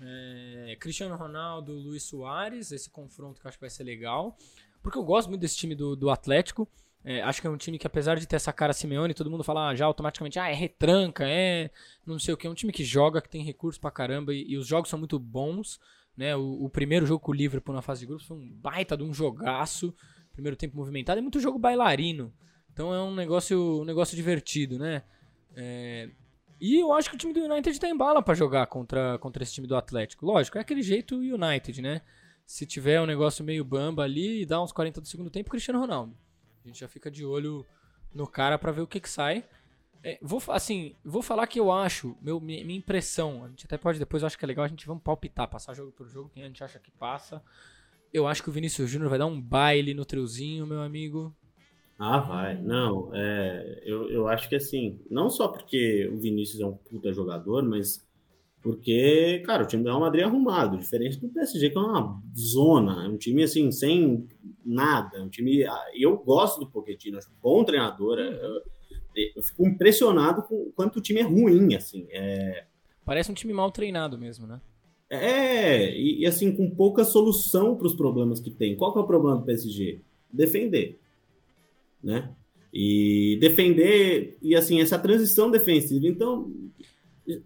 É, 0.00 0.76
Cristiano 0.80 1.16
Ronaldo, 1.16 1.72
Luiz 1.72 2.04
Soares, 2.04 2.72
esse 2.72 2.90
confronto 2.90 3.40
que 3.40 3.46
eu 3.46 3.48
acho 3.48 3.58
que 3.58 3.62
vai 3.62 3.70
ser 3.70 3.84
legal. 3.84 4.36
Porque 4.82 4.98
eu 4.98 5.04
gosto 5.04 5.28
muito 5.28 5.40
desse 5.40 5.56
time 5.56 5.74
do, 5.74 5.94
do 5.94 6.10
Atlético. 6.10 6.68
É, 7.04 7.20
acho 7.22 7.40
que 7.40 7.46
é 7.46 7.50
um 7.50 7.56
time 7.56 7.78
que, 7.78 7.86
apesar 7.86 8.16
de 8.16 8.26
ter 8.26 8.36
essa 8.36 8.52
cara 8.52 8.72
Simeone, 8.72 9.14
todo 9.14 9.30
mundo 9.30 9.42
fala 9.42 9.68
ah, 9.68 9.74
já 9.74 9.84
automaticamente, 9.84 10.38
ah, 10.38 10.48
é 10.48 10.54
retranca, 10.54 11.24
é 11.26 11.70
não 12.06 12.18
sei 12.18 12.32
o 12.32 12.36
que. 12.36 12.46
É 12.46 12.50
um 12.50 12.54
time 12.54 12.72
que 12.72 12.84
joga, 12.84 13.20
que 13.20 13.28
tem 13.28 13.44
recursos 13.44 13.78
pra 13.78 13.90
caramba 13.90 14.32
e, 14.32 14.52
e 14.52 14.56
os 14.56 14.66
jogos 14.66 14.88
são 14.88 14.98
muito 14.98 15.18
bons. 15.18 15.80
Né? 16.16 16.36
O, 16.36 16.64
o, 16.64 16.68
primeiro 16.68 17.06
jogo 17.06 17.20
com 17.20 17.32
o 17.32 17.34
Liverpool 17.34 17.74
na 17.74 17.82
fase 17.82 18.00
de 18.00 18.06
grupos 18.06 18.26
foi 18.26 18.36
um 18.36 18.48
baita 18.48 18.96
de 18.96 19.02
um 19.02 19.12
jogaço. 19.12 19.94
Primeiro 20.32 20.56
tempo 20.56 20.76
movimentado. 20.76 21.18
É 21.18 21.22
muito 21.22 21.40
jogo 21.40 21.58
bailarino. 21.58 22.32
Então 22.72 22.92
é 22.92 23.02
um 23.02 23.14
negócio, 23.14 23.82
um 23.82 23.84
negócio 23.84 24.16
divertido, 24.16 24.78
né? 24.78 25.02
É, 25.54 26.08
e 26.60 26.78
eu 26.78 26.92
acho 26.92 27.10
que 27.10 27.16
o 27.16 27.18
time 27.18 27.32
do 27.32 27.40
United 27.40 27.78
tem 27.78 27.96
bala 27.96 28.22
para 28.22 28.34
jogar 28.34 28.66
contra, 28.66 29.18
contra 29.18 29.42
esse 29.42 29.52
time 29.52 29.66
do 29.66 29.76
Atlético. 29.76 30.24
Lógico, 30.24 30.58
é 30.58 30.60
aquele 30.60 30.82
jeito 30.82 31.16
United, 31.16 31.82
né? 31.82 32.02
Se 32.46 32.64
tiver 32.64 33.00
um 33.00 33.06
negócio 33.06 33.44
meio 33.44 33.64
bamba 33.64 34.04
ali 34.04 34.42
e 34.42 34.46
dá 34.46 34.62
uns 34.62 34.72
40 34.72 35.00
do 35.00 35.06
segundo 35.08 35.28
tempo, 35.28 35.50
Cristiano 35.50 35.80
Ronaldo. 35.80 36.16
A 36.64 36.68
gente 36.68 36.80
já 36.80 36.88
fica 36.88 37.10
de 37.10 37.24
olho 37.24 37.66
no 38.14 38.26
cara 38.26 38.58
para 38.58 38.72
ver 38.72 38.80
o 38.80 38.86
que, 38.86 39.00
que 39.00 39.08
sai. 39.08 39.44
É, 40.04 40.18
vou, 40.22 40.42
assim, 40.48 40.94
vou 41.04 41.22
falar 41.22 41.46
que 41.46 41.60
eu 41.60 41.70
acho, 41.70 42.16
meu, 42.20 42.40
minha, 42.40 42.76
impressão, 42.76 43.44
a 43.44 43.48
gente 43.48 43.66
até 43.66 43.78
pode 43.78 43.98
depois, 43.98 44.22
eu 44.22 44.26
acho 44.26 44.36
que 44.36 44.44
é 44.44 44.48
legal 44.48 44.64
a 44.64 44.68
gente 44.68 44.86
vamos 44.86 45.02
palpitar, 45.02 45.48
passar 45.48 45.74
jogo 45.74 45.92
por 45.92 46.08
jogo, 46.08 46.28
quem 46.28 46.42
a 46.42 46.46
gente 46.46 46.62
acha 46.62 46.78
que 46.78 46.90
passa. 46.90 47.42
Eu 48.12 48.26
acho 48.26 48.42
que 48.42 48.50
o 48.50 48.52
Vinícius 48.52 48.90
Júnior 48.90 49.10
vai 49.10 49.18
dar 49.18 49.26
um 49.26 49.40
baile 49.40 49.94
no 49.94 50.04
triozinho, 50.04 50.66
meu 50.66 50.80
amigo. 50.82 51.34
Ah, 51.98 52.18
vai. 52.18 52.60
Não, 52.60 53.10
é, 53.14 53.82
eu, 53.84 54.10
eu 54.10 54.28
acho 54.28 54.48
que 54.48 54.56
assim, 54.56 55.00
não 55.10 55.30
só 55.30 55.48
porque 55.48 56.08
o 56.12 56.18
Vinícius 56.18 56.60
é 56.60 56.66
um 56.66 56.76
puta 56.76 57.12
jogador, 57.12 57.62
mas 57.62 58.04
porque, 58.62 59.42
cara, 59.44 59.64
o 59.64 59.66
time 59.66 59.82
do 59.82 59.88
Real 59.88 60.00
Madrid 60.00 60.22
é 60.22 60.24
arrumado, 60.24 60.78
diferente 60.78 61.18
do 61.18 61.28
PSG, 61.28 61.70
que 61.70 61.76
é 61.76 61.80
uma 61.80 62.22
zona, 62.36 63.04
é 63.04 63.08
um 63.08 63.16
time 63.16 63.42
assim, 63.42 63.72
sem 63.72 64.28
nada. 64.64 65.18
É 65.18 65.20
um 65.20 65.28
time. 65.28 65.64
Ah, 65.64 65.84
eu 65.94 66.16
gosto 66.16 66.60
do 66.60 66.70
Pochettino, 66.70 67.18
acho 67.18 67.30
bom 67.42 67.64
treinador. 67.64 68.20
É, 68.20 68.28
eu, 68.28 68.62
eu 69.36 69.42
fico 69.42 69.66
impressionado 69.66 70.42
com 70.42 70.54
o 70.54 70.72
quanto 70.76 71.00
o 71.00 71.02
time 71.02 71.20
é 71.20 71.24
ruim, 71.24 71.74
assim. 71.74 72.06
É... 72.10 72.66
Parece 73.04 73.32
um 73.32 73.34
time 73.34 73.52
mal 73.52 73.70
treinado 73.72 74.16
mesmo, 74.16 74.46
né? 74.46 74.60
É, 75.14 75.94
e, 75.94 76.20
e 76.20 76.26
assim, 76.26 76.56
com 76.56 76.70
pouca 76.70 77.04
solução 77.04 77.76
para 77.76 77.86
os 77.86 77.94
problemas 77.94 78.40
que 78.40 78.50
tem. 78.50 78.74
Qual 78.74 78.92
que 78.92 78.98
é 78.98 79.02
o 79.02 79.06
problema 79.06 79.36
do 79.36 79.44
PSG? 79.44 80.00
Defender. 80.32 80.98
Né? 82.02 82.30
E 82.72 83.36
defender, 83.38 84.38
e 84.40 84.56
assim, 84.56 84.80
essa 84.80 84.98
transição 84.98 85.50
defensiva. 85.50 86.06
Então, 86.06 86.50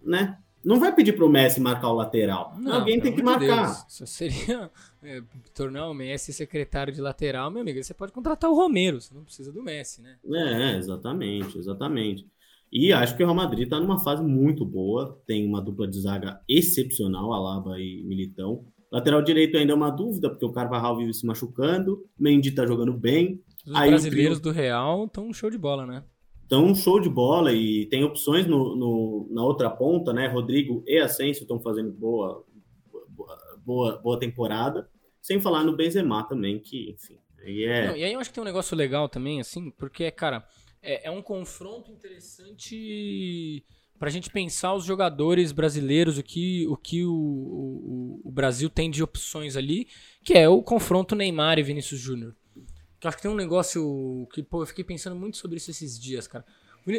né? 0.05 0.37
não 0.63 0.79
vai 0.79 0.93
pedir 0.95 1.13
pro 1.13 1.29
Messi 1.29 1.59
marcar 1.59 1.89
o 1.89 1.95
lateral. 1.95 2.53
Não, 2.57 2.75
Alguém 2.75 2.99
tem 2.99 3.13
que 3.13 3.21
marcar. 3.21 3.65
Deus, 3.65 3.85
isso 3.89 4.07
seria 4.07 4.71
é, 5.03 5.21
tornar 5.53 5.89
o 5.89 5.93
Messi 5.93 6.31
secretário 6.31 6.93
de 6.93 7.01
lateral, 7.01 7.51
meu 7.51 7.61
amigo. 7.61 7.83
Você 7.83 7.93
pode 7.93 8.11
contratar 8.11 8.49
o 8.49 8.55
Romero, 8.55 9.01
você 9.01 9.13
não 9.13 9.23
precisa 9.23 9.51
do 9.51 9.61
Messi, 9.61 10.01
né? 10.01 10.17
É, 10.25 10.77
exatamente, 10.77 11.57
exatamente. 11.57 12.25
E 12.71 12.91
acho 12.91 13.15
que 13.15 13.23
o 13.23 13.25
Real 13.25 13.35
Madrid 13.35 13.63
está 13.63 13.79
numa 13.79 13.99
fase 13.99 14.23
muito 14.23 14.65
boa. 14.65 15.21
Tem 15.25 15.47
uma 15.47 15.61
dupla 15.61 15.87
de 15.87 15.99
zaga 15.99 16.41
excepcional, 16.47 17.33
Alaba 17.33 17.79
e 17.79 18.03
Militão. 18.03 18.65
Lateral 18.91 19.21
direito 19.21 19.57
ainda 19.57 19.73
é 19.73 19.75
uma 19.75 19.89
dúvida, 19.89 20.29
porque 20.29 20.45
o 20.45 20.51
Carvajal 20.51 20.97
vive 20.97 21.13
se 21.13 21.25
machucando. 21.25 22.05
Mendy 22.17 22.51
tá 22.51 22.65
jogando 22.65 22.93
bem. 22.93 23.41
Os 23.65 23.75
Aí 23.75 23.89
brasileiros 23.89 24.39
trio... 24.39 24.53
do 24.53 24.57
Real 24.57 25.05
estão 25.05 25.33
show 25.33 25.49
de 25.49 25.57
bola, 25.57 25.85
né? 25.85 26.03
Então, 26.45 26.73
show 26.73 26.97
de 26.99 27.09
bola 27.09 27.51
e 27.51 27.85
tem 27.87 28.05
opções 28.05 28.47
no, 28.47 28.73
no, 28.75 29.27
na 29.29 29.43
outra 29.43 29.69
ponta, 29.69 30.13
né? 30.13 30.27
Rodrigo 30.27 30.81
e 30.87 30.97
Asensio 30.97 31.41
estão 31.41 31.59
fazendo 31.59 31.91
boa, 31.91 32.45
boa, 33.65 33.97
boa 33.97 34.17
temporada. 34.17 34.89
Sem 35.21 35.41
falar 35.41 35.65
no 35.65 35.75
Benzema 35.75 36.23
também, 36.23 36.57
que, 36.57 36.91
enfim. 36.91 37.17
Aí 37.43 37.65
é... 37.65 37.87
Não, 37.89 37.97
e 37.97 38.03
aí 38.05 38.13
eu 38.13 38.19
acho 38.21 38.29
que 38.29 38.35
tem 38.35 38.41
um 38.41 38.45
negócio 38.45 38.77
legal 38.77 39.09
também, 39.09 39.41
assim, 39.41 39.69
porque, 39.71 40.09
cara, 40.09 40.47
é, 40.81 41.07
é 41.07 41.11
um 41.11 41.21
confronto 41.21 41.91
interessante 41.91 43.65
para 43.97 44.09
a 44.09 44.11
gente 44.11 44.29
pensar 44.29 44.73
os 44.73 44.85
jogadores 44.85 45.51
brasileiros, 45.51 46.17
o 46.17 46.23
que 46.23 46.67
o, 46.67 46.77
que 46.77 47.03
o, 47.03 47.11
o, 47.13 48.21
o, 48.25 48.31
Brasil 48.31 48.69
tem 48.69 48.91
de 48.91 49.01
opções 49.01 49.55
ali, 49.55 49.87
que 50.23 50.33
é 50.33 50.47
o 50.47 50.61
confronto 50.61 51.15
Neymar 51.15 51.57
e 51.57 51.63
Vinícius 51.63 51.99
Júnior. 51.99 52.35
Que 52.99 53.07
acho 53.07 53.17
que 53.17 53.23
tem 53.23 53.31
um 53.31 53.35
negócio 53.35 54.27
que, 54.33 54.43
pô, 54.43 54.61
eu 54.61 54.67
fiquei 54.67 54.83
pensando 54.83 55.15
muito 55.15 55.37
sobre 55.37 55.57
isso 55.57 55.71
esses 55.71 55.99
dias, 55.99 56.27
cara. 56.27 56.45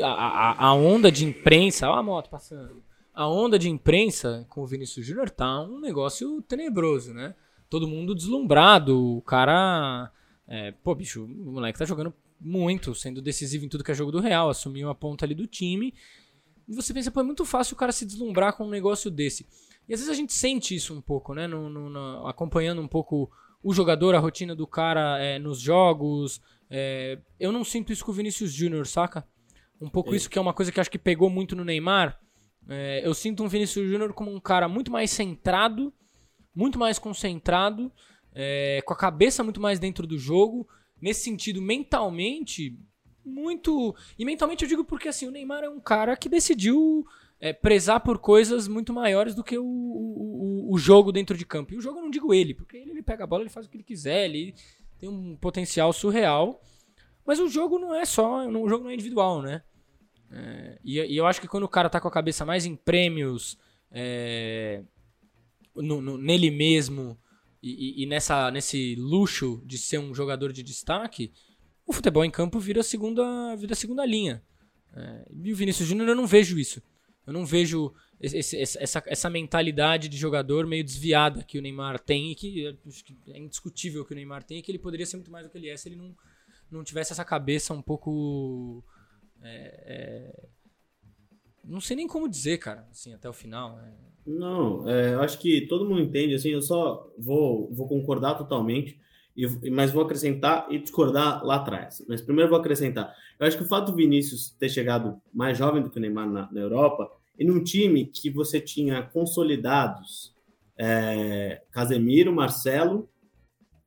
A, 0.02 0.06
a, 0.06 0.66
a 0.66 0.74
onda 0.74 1.10
de 1.10 1.24
imprensa, 1.24 1.88
olha 1.88 2.00
a 2.00 2.02
moto 2.02 2.28
passando. 2.28 2.82
A 3.14 3.28
onda 3.28 3.58
de 3.58 3.68
imprensa 3.68 4.46
com 4.48 4.62
o 4.62 4.66
Vinícius 4.66 5.06
Júnior 5.06 5.30
tá 5.30 5.60
um 5.62 5.80
negócio 5.80 6.42
tenebroso, 6.42 7.14
né? 7.14 7.34
Todo 7.70 7.88
mundo 7.88 8.14
deslumbrado, 8.14 9.16
o 9.16 9.22
cara. 9.22 10.12
É, 10.46 10.72
pô, 10.72 10.94
bicho, 10.94 11.24
o 11.24 11.52
moleque 11.52 11.78
tá 11.78 11.84
jogando 11.84 12.14
muito, 12.40 12.94
sendo 12.94 13.20
decisivo 13.20 13.64
em 13.64 13.68
tudo 13.68 13.84
que 13.84 13.90
é 13.90 13.94
jogo 13.94 14.12
do 14.12 14.20
Real, 14.20 14.48
assumiu 14.48 14.88
a 14.88 14.94
ponta 14.94 15.24
ali 15.24 15.34
do 15.34 15.46
time. 15.46 15.94
E 16.68 16.74
você 16.74 16.92
pensa, 16.92 17.10
pô, 17.10 17.20
é 17.20 17.24
muito 17.24 17.44
fácil 17.44 17.74
o 17.74 17.78
cara 17.78 17.92
se 17.92 18.04
deslumbrar 18.04 18.54
com 18.54 18.64
um 18.64 18.70
negócio 18.70 19.10
desse. 19.10 19.46
E 19.88 19.94
às 19.94 20.00
vezes 20.00 20.08
a 20.10 20.14
gente 20.14 20.34
sente 20.34 20.74
isso 20.74 20.94
um 20.94 21.00
pouco, 21.00 21.34
né? 21.34 21.46
No, 21.46 21.70
no, 21.70 21.88
no, 21.88 22.26
acompanhando 22.26 22.82
um 22.82 22.86
pouco 22.88 23.30
o 23.62 23.72
jogador, 23.72 24.14
a 24.14 24.18
rotina 24.18 24.54
do 24.54 24.66
cara 24.66 25.18
é, 25.18 25.38
nos 25.38 25.58
jogos. 25.58 26.42
É, 26.70 27.18
eu 27.40 27.50
não 27.50 27.64
sinto 27.64 27.90
isso 27.90 28.04
com 28.04 28.12
o 28.12 28.14
Vinícius 28.14 28.52
Júnior, 28.52 28.86
saca? 28.86 29.26
Um 29.80 29.88
pouco 29.88 30.12
é. 30.12 30.16
isso 30.16 30.28
que 30.28 30.38
é 30.38 30.42
uma 30.42 30.52
coisa 30.52 30.70
que 30.70 30.78
acho 30.78 30.90
que 30.90 30.98
pegou 30.98 31.30
muito 31.30 31.56
no 31.56 31.64
Neymar. 31.64 32.20
É, 32.68 33.00
eu 33.02 33.14
sinto 33.14 33.42
um 33.42 33.48
Vinícius 33.48 33.88
Júnior 33.88 34.12
como 34.12 34.30
um 34.30 34.38
cara 34.38 34.68
muito 34.68 34.92
mais 34.92 35.10
centrado, 35.10 35.92
muito 36.54 36.78
mais 36.78 36.98
concentrado, 36.98 37.90
com 38.84 38.92
a 38.92 38.96
cabeça 38.96 39.42
muito 39.42 39.60
mais 39.60 39.78
dentro 39.78 40.06
do 40.06 40.18
jogo. 40.18 40.68
Nesse 41.00 41.22
sentido, 41.22 41.62
mentalmente, 41.62 42.76
muito. 43.24 43.94
E 44.18 44.24
mentalmente 44.24 44.64
eu 44.64 44.68
digo 44.68 44.84
porque 44.84 45.08
assim, 45.08 45.26
o 45.26 45.30
Neymar 45.30 45.64
é 45.64 45.68
um 45.68 45.80
cara 45.80 46.16
que 46.16 46.28
decidiu 46.28 47.06
é, 47.40 47.52
prezar 47.52 48.00
por 48.00 48.18
coisas 48.18 48.66
muito 48.66 48.92
maiores 48.92 49.34
do 49.34 49.44
que 49.44 49.56
o, 49.56 49.64
o, 49.64 50.72
o, 50.72 50.78
jogo 50.78 51.12
dentro 51.12 51.36
de 51.36 51.46
campo. 51.46 51.72
E 51.72 51.76
o 51.76 51.80
jogo 51.80 51.98
eu 51.98 52.02
não 52.02 52.10
digo 52.10 52.34
ele, 52.34 52.54
porque 52.54 52.76
ele, 52.76 52.90
ele 52.90 53.02
pega 53.02 53.24
a 53.24 53.26
bola, 53.26 53.42
ele 53.42 53.50
faz 53.50 53.66
o 53.66 53.70
que 53.70 53.76
ele 53.76 53.84
quiser, 53.84 54.24
ele 54.24 54.54
tem 54.98 55.08
um 55.08 55.36
potencial 55.36 55.92
surreal. 55.92 56.60
Mas 57.24 57.38
o 57.38 57.48
jogo 57.48 57.78
não 57.78 57.94
é 57.94 58.04
só. 58.04 58.46
O 58.48 58.68
jogo 58.68 58.84
não 58.84 58.90
é 58.90 58.94
individual, 58.94 59.42
né? 59.42 59.62
É, 60.30 60.78
e, 60.84 60.98
e, 60.98 61.16
eu 61.16 61.26
acho 61.26 61.40
que 61.40 61.48
quando 61.48 61.64
o 61.64 61.68
cara 61.68 61.88
tá 61.88 62.00
com 62.00 62.08
a 62.08 62.12
cabeça 62.12 62.44
mais 62.44 62.66
em 62.66 62.74
prêmios, 62.74 63.58
é, 63.90 64.82
no, 65.74 66.00
no, 66.00 66.18
nele 66.18 66.50
mesmo 66.50 67.18
e, 67.62 68.02
e, 68.02 68.06
nessa, 68.06 68.50
nesse 68.50 68.94
luxo 68.96 69.62
de 69.66 69.76
ser 69.76 69.98
um 69.98 70.14
jogador 70.14 70.52
de 70.52 70.62
destaque, 70.62 71.32
o 71.86 71.92
futebol 71.92 72.24
em 72.24 72.30
campo 72.30 72.60
vira 72.60 72.80
a 72.80 72.84
segunda, 72.84 73.56
vira 73.56 73.72
a 73.72 73.76
segunda 73.76 74.06
linha. 74.06 74.42
É, 74.94 75.28
e 75.42 75.52
o 75.52 75.56
Vinícius 75.56 75.88
Júnior 75.88 76.08
eu 76.08 76.14
não 76.14 76.26
vejo 76.26 76.58
isso. 76.58 76.82
Eu 77.26 77.32
não 77.32 77.44
vejo 77.44 77.92
esse, 78.20 78.56
essa, 78.56 79.02
essa 79.06 79.30
mentalidade 79.30 80.08
de 80.08 80.16
jogador 80.16 80.66
meio 80.66 80.82
desviada 80.82 81.42
que 81.42 81.58
o 81.58 81.62
Neymar 81.62 82.00
tem 82.00 82.32
e 82.32 82.34
que 82.34 82.78
é 83.28 83.38
indiscutível 83.38 84.04
que 84.04 84.12
o 84.12 84.16
Neymar 84.16 84.42
tem 84.42 84.58
e 84.58 84.62
que 84.62 84.70
ele 84.70 84.78
poderia 84.78 85.04
ser 85.04 85.18
muito 85.18 85.30
mais 85.30 85.44
do 85.44 85.50
que 85.50 85.58
ele 85.58 85.68
é 85.68 85.76
se 85.76 85.88
ele 85.88 85.96
não, 85.96 86.16
não 86.70 86.82
tivesse 86.82 87.12
essa 87.12 87.24
cabeça 87.24 87.74
um 87.74 87.82
pouco. 87.82 88.82
É, 89.42 89.84
é, 89.86 90.48
não 91.62 91.80
sei 91.80 91.96
nem 91.96 92.08
como 92.08 92.28
dizer, 92.28 92.58
cara, 92.58 92.88
assim, 92.90 93.12
até 93.12 93.28
o 93.28 93.32
final. 93.32 93.78
É. 93.78 93.94
Não, 94.28 94.86
é, 94.86 95.14
acho 95.14 95.38
que 95.38 95.62
todo 95.62 95.88
mundo 95.88 96.02
entende, 96.02 96.34
assim, 96.34 96.50
eu 96.50 96.60
só 96.60 97.10
vou, 97.18 97.72
vou 97.72 97.88
concordar 97.88 98.34
totalmente 98.34 99.00
e, 99.34 99.70
mas 99.70 99.90
vou 99.90 100.02
acrescentar 100.02 100.66
e 100.70 100.78
discordar 100.78 101.42
lá 101.42 101.56
atrás. 101.56 102.04
Mas 102.06 102.20
primeiro 102.20 102.50
vou 102.50 102.58
acrescentar. 102.58 103.14
Eu 103.40 103.46
acho 103.46 103.56
que 103.56 103.62
o 103.62 103.68
fato 103.68 103.90
do 103.90 103.96
Vinícius 103.96 104.50
ter 104.50 104.68
chegado 104.68 105.18
mais 105.32 105.56
jovem 105.56 105.82
do 105.82 105.88
que 105.88 105.96
o 105.96 106.00
Neymar 106.00 106.28
na, 106.28 106.52
na 106.52 106.60
Europa 106.60 107.10
e 107.38 107.44
num 107.44 107.64
time 107.64 108.04
que 108.04 108.28
você 108.28 108.60
tinha 108.60 109.02
consolidados 109.02 110.34
é, 110.76 111.62
Casemiro, 111.70 112.30
Marcelo, 112.30 113.08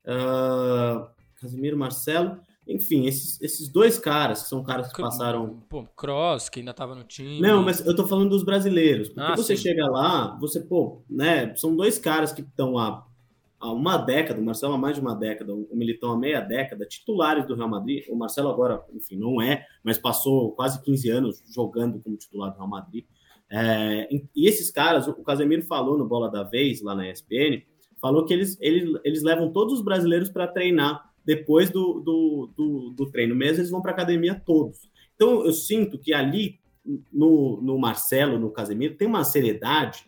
uh, 0.05 1.07
Casemiro, 1.39 1.77
Marcelo, 1.77 2.39
enfim, 2.67 3.05
esses, 3.05 3.41
esses 3.41 3.67
dois 3.67 3.97
caras 3.97 4.43
que 4.43 4.49
são 4.49 4.63
caras 4.63 4.91
que 4.91 5.01
passaram. 5.01 5.61
Pô, 5.67 5.85
Cross, 5.95 6.49
que 6.49 6.59
ainda 6.59 6.73
tava 6.73 6.95
no 6.95 7.03
time. 7.03 7.41
Não, 7.41 7.63
mas 7.63 7.85
eu 7.85 7.95
tô 7.95 8.05
falando 8.07 8.29
dos 8.29 8.43
brasileiros. 8.43 9.09
Porque 9.09 9.31
ah, 9.31 9.35
você 9.35 9.55
sim. 9.57 9.63
chega 9.63 9.87
lá, 9.87 10.37
você, 10.39 10.59
pô, 10.59 11.01
né? 11.09 11.55
São 11.55 11.75
dois 11.75 11.97
caras 11.97 12.31
que 12.31 12.41
estão 12.41 12.77
há 12.77 13.05
há 13.61 13.71
uma 13.71 13.95
década, 13.95 14.41
o 14.41 14.43
Marcelo 14.43 14.73
há 14.73 14.77
mais 14.77 14.95
de 14.95 15.01
uma 15.01 15.15
década, 15.15 15.53
o 15.53 15.75
Militão 15.75 16.11
há 16.11 16.17
meia 16.17 16.41
década, 16.41 16.83
titulares 16.83 17.45
do 17.45 17.55
Real 17.55 17.69
Madrid. 17.69 18.03
O 18.09 18.15
Marcelo 18.15 18.49
agora, 18.49 18.83
enfim, 18.91 19.15
não 19.15 19.39
é, 19.39 19.65
mas 19.83 19.99
passou 19.99 20.51
quase 20.53 20.81
15 20.81 21.09
anos 21.11 21.43
jogando 21.53 21.99
como 21.99 22.17
titular 22.17 22.51
do 22.51 22.57
Real 22.57 22.67
Madrid. 22.67 23.05
É, 23.49 24.09
e 24.35 24.47
esses 24.47 24.71
caras, 24.71 25.07
o 25.07 25.23
Casemiro 25.23 25.61
falou 25.63 25.97
no 25.97 26.07
Bola 26.07 26.29
da 26.29 26.41
Vez, 26.41 26.81
lá 26.81 26.95
na 26.95 27.07
ESPN, 27.09 27.61
falou 27.99 28.25
que 28.25 28.33
eles, 28.33 28.57
eles, 28.59 28.99
eles 29.03 29.21
levam 29.21 29.53
todos 29.53 29.75
os 29.75 29.81
brasileiros 29.85 30.29
para 30.29 30.47
treinar 30.47 31.10
depois 31.35 31.69
do, 31.69 32.01
do, 32.01 32.49
do, 32.57 32.89
do, 32.89 33.09
treino 33.09 33.33
mesmo, 33.33 33.59
eles 33.59 33.71
vão 33.71 33.81
para 33.81 33.91
academia 33.91 34.35
todos. 34.35 34.89
Então 35.15 35.45
eu 35.45 35.53
sinto 35.53 35.97
que 35.97 36.13
ali, 36.13 36.59
no, 37.11 37.61
no 37.61 37.79
Marcelo, 37.79 38.37
no 38.37 38.51
Casemiro, 38.51 38.95
tem 38.95 39.07
uma 39.07 39.23
seriedade 39.23 40.05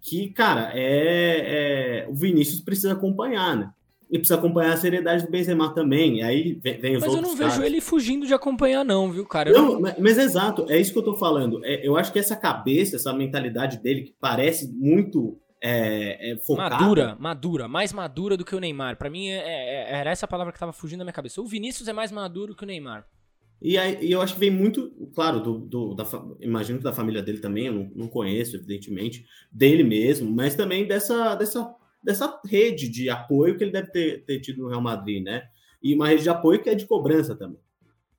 que, 0.00 0.30
cara, 0.30 0.72
é, 0.74 2.04
é, 2.04 2.08
o 2.08 2.14
Vinícius 2.14 2.62
precisa 2.62 2.94
acompanhar, 2.94 3.54
né? 3.54 3.70
E 4.10 4.18
precisa 4.18 4.38
acompanhar 4.38 4.72
a 4.72 4.76
seriedade 4.76 5.26
do 5.26 5.30
Benzema 5.30 5.74
também. 5.74 6.18
E 6.18 6.22
aí 6.22 6.58
vem, 6.62 6.78
vem 6.78 6.96
os 6.96 7.02
mas 7.02 7.10
outros. 7.10 7.14
Mas 7.14 7.14
eu 7.14 7.22
não 7.22 7.36
caras. 7.36 7.54
vejo 7.56 7.66
ele 7.66 7.80
fugindo 7.80 8.26
de 8.26 8.32
acompanhar, 8.32 8.84
não, 8.84 9.12
viu, 9.12 9.26
cara? 9.26 9.52
Não, 9.52 9.78
mas, 9.80 9.98
mas, 9.98 10.18
exato, 10.18 10.66
é 10.70 10.80
isso 10.80 10.92
que 10.92 10.98
eu 10.98 11.04
tô 11.04 11.14
falando. 11.14 11.62
É, 11.64 11.86
eu 11.86 11.96
acho 11.96 12.12
que 12.12 12.18
essa 12.18 12.36
cabeça, 12.36 12.96
essa 12.96 13.12
mentalidade 13.12 13.78
dele, 13.78 14.02
que 14.02 14.14
parece 14.18 14.72
muito 14.72 15.38
é, 15.62 16.32
é, 16.32 16.36
focada. 16.38 16.76
Madura, 16.76 17.16
madura, 17.20 17.68
mais 17.68 17.92
madura 17.92 18.36
do 18.36 18.44
que 18.44 18.54
o 18.54 18.58
Neymar. 18.58 18.96
Para 18.96 19.08
mim, 19.08 19.28
é, 19.28 19.38
é, 19.38 20.00
era 20.00 20.10
essa 20.10 20.26
palavra 20.26 20.52
que 20.52 20.58
tava 20.58 20.72
fugindo 20.72 20.98
da 20.98 21.04
minha 21.04 21.12
cabeça. 21.12 21.40
O 21.40 21.46
Vinícius 21.46 21.86
é 21.86 21.92
mais 21.92 22.10
maduro 22.10 22.56
que 22.56 22.64
o 22.64 22.66
Neymar. 22.66 23.06
E, 23.60 23.78
aí, 23.78 24.10
eu 24.10 24.20
acho 24.20 24.34
que 24.34 24.40
vem 24.40 24.50
muito, 24.50 24.90
claro, 25.14 25.38
do, 25.38 25.58
do 25.60 25.94
da, 25.94 26.04
imagino 26.40 26.78
que 26.78 26.84
da 26.84 26.92
família 26.92 27.22
dele 27.22 27.38
também, 27.38 27.66
eu 27.66 27.72
não, 27.72 27.92
não, 27.94 28.08
conheço, 28.08 28.56
evidentemente, 28.56 29.24
dele 29.52 29.84
mesmo, 29.84 30.28
mas 30.28 30.56
também 30.56 30.84
dessa, 30.84 31.36
dessa, 31.36 31.72
dessa 32.02 32.40
rede 32.44 32.88
de 32.88 33.08
apoio 33.08 33.56
que 33.56 33.62
ele 33.62 33.70
deve 33.70 33.92
ter, 33.92 34.24
ter 34.24 34.40
tido 34.40 34.62
no 34.62 34.68
Real 34.68 34.80
Madrid, 34.80 35.22
né? 35.22 35.44
E 35.80 35.94
uma 35.94 36.08
rede 36.08 36.24
de 36.24 36.28
apoio 36.28 36.60
que 36.60 36.70
é 36.70 36.74
de 36.74 36.86
cobrança 36.86 37.36
também, 37.36 37.60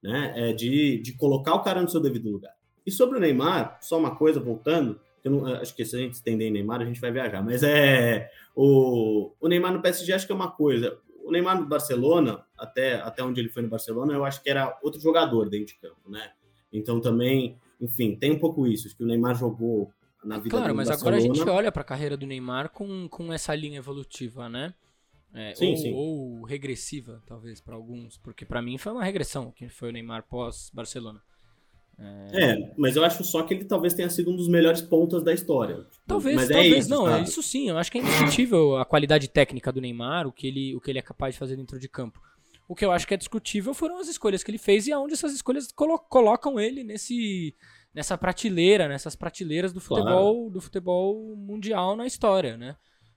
né? 0.01 0.33
É 0.33 0.53
de, 0.53 0.99
de 0.99 1.11
colocar 1.17 1.55
o 1.55 1.61
cara 1.61 1.81
no 1.81 1.89
seu 1.89 1.99
devido 1.99 2.31
lugar. 2.31 2.53
E 2.85 2.91
sobre 2.91 3.17
o 3.17 3.21
Neymar, 3.21 3.79
só 3.81 3.99
uma 3.99 4.15
coisa, 4.15 4.39
voltando, 4.39 4.97
eu 5.23 5.31
não, 5.31 5.45
acho 5.45 5.75
que 5.75 5.85
se 5.85 5.95
a 5.95 5.99
gente 5.99 6.13
estender 6.13 6.47
em 6.47 6.51
Neymar, 6.51 6.81
a 6.81 6.85
gente 6.85 6.99
vai 6.99 7.11
viajar, 7.11 7.43
mas 7.43 7.63
é 7.63 8.29
o, 8.55 9.31
o 9.39 9.47
Neymar 9.47 9.73
no 9.73 9.81
PSG 9.81 10.13
acho 10.13 10.25
que 10.25 10.31
é 10.31 10.35
uma 10.35 10.51
coisa 10.51 10.97
o 11.23 11.31
Neymar 11.31 11.59
no 11.59 11.65
Barcelona, 11.65 12.45
até, 12.57 12.95
até 12.95 13.23
onde 13.23 13.39
ele 13.39 13.49
foi 13.49 13.63
no 13.63 13.69
Barcelona, 13.69 14.13
eu 14.13 14.25
acho 14.25 14.43
que 14.43 14.49
era 14.49 14.77
outro 14.83 14.99
jogador 14.99 15.49
dentro 15.49 15.67
de 15.67 15.75
campo, 15.75 16.09
né? 16.09 16.31
Então 16.71 16.99
também, 16.99 17.57
enfim, 17.79 18.15
tem 18.15 18.31
um 18.31 18.39
pouco 18.39 18.67
isso, 18.67 18.87
acho 18.87 18.97
que 18.97 19.03
o 19.03 19.07
Neymar 19.07 19.35
jogou 19.35 19.91
na 20.23 20.37
vida 20.37 20.49
Claro, 20.49 20.75
mas 20.75 20.89
Barcelona. 20.89 21.17
agora 21.17 21.31
a 21.31 21.35
gente 21.35 21.49
olha 21.49 21.71
para 21.71 21.81
a 21.81 21.85
carreira 21.85 22.17
do 22.17 22.27
Neymar 22.27 22.69
com, 22.69 23.07
com 23.07 23.31
essa 23.31 23.55
linha 23.55 23.77
evolutiva, 23.77 24.49
né? 24.49 24.73
É, 25.33 25.55
sim, 25.55 25.71
ou, 25.71 25.77
sim. 25.77 25.93
ou 25.93 26.43
regressiva, 26.43 27.23
talvez, 27.25 27.59
para 27.59 27.75
alguns, 27.75 28.17
porque 28.17 28.45
para 28.45 28.61
mim 28.61 28.77
foi 28.77 28.91
uma 28.91 29.03
regressão, 29.03 29.51
que 29.51 29.67
foi 29.67 29.89
o 29.89 29.91
Neymar 29.91 30.23
pós-Barcelona. 30.23 31.21
É... 31.99 32.51
é... 32.51 32.73
mas 32.77 32.95
eu 32.95 33.03
acho 33.03 33.23
só 33.23 33.43
que 33.43 33.53
ele 33.53 33.65
talvez 33.65 33.93
tenha 33.93 34.09
sido 34.09 34.31
um 34.31 34.35
dos 34.35 34.47
melhores 34.47 34.81
pontas 34.81 35.23
da 35.23 35.33
história. 35.33 35.85
Talvez, 36.05 36.35
mas 36.35 36.49
é 36.49 36.53
talvez 36.53 36.73
é 36.73 36.77
isso, 36.79 36.89
não. 36.89 37.05
Sabe? 37.05 37.23
Isso 37.23 37.43
sim, 37.43 37.69
eu 37.69 37.77
acho 37.77 37.91
que 37.91 37.97
é 37.97 38.01
indiscutível 38.01 38.77
a 38.77 38.85
qualidade 38.85 39.27
técnica 39.27 39.71
do 39.71 39.81
Neymar, 39.81 40.27
o 40.27 40.31
que, 40.31 40.47
ele, 40.47 40.75
o 40.75 40.81
que 40.81 40.91
ele 40.91 40.99
é 40.99 41.03
capaz 41.03 41.35
de 41.35 41.39
fazer 41.39 41.55
dentro 41.55 41.79
de 41.79 41.87
campo. 41.87 42.21
O 42.67 42.75
que 42.75 42.85
eu 42.85 42.91
acho 42.91 43.05
que 43.05 43.13
é 43.13 43.17
discutível 43.17 43.73
foram 43.73 43.99
as 43.99 44.07
escolhas 44.07 44.43
que 44.43 44.49
ele 44.49 44.57
fez 44.57 44.87
e 44.87 44.91
aonde 44.91 45.13
essas 45.13 45.33
escolhas 45.33 45.71
colo 45.71 45.99
colocam 45.99 46.59
ele 46.59 46.83
nesse, 46.83 47.53
nessa 47.93 48.17
prateleira, 48.17 48.87
nessas 48.87 49.15
prateleiras 49.15 49.73
do 49.73 49.81
futebol, 49.81 50.33
claro. 50.35 50.49
do 50.49 50.61
futebol 50.61 51.35
mundial 51.35 51.95
na 51.95 52.07
história, 52.07 52.57
né? 52.57 52.75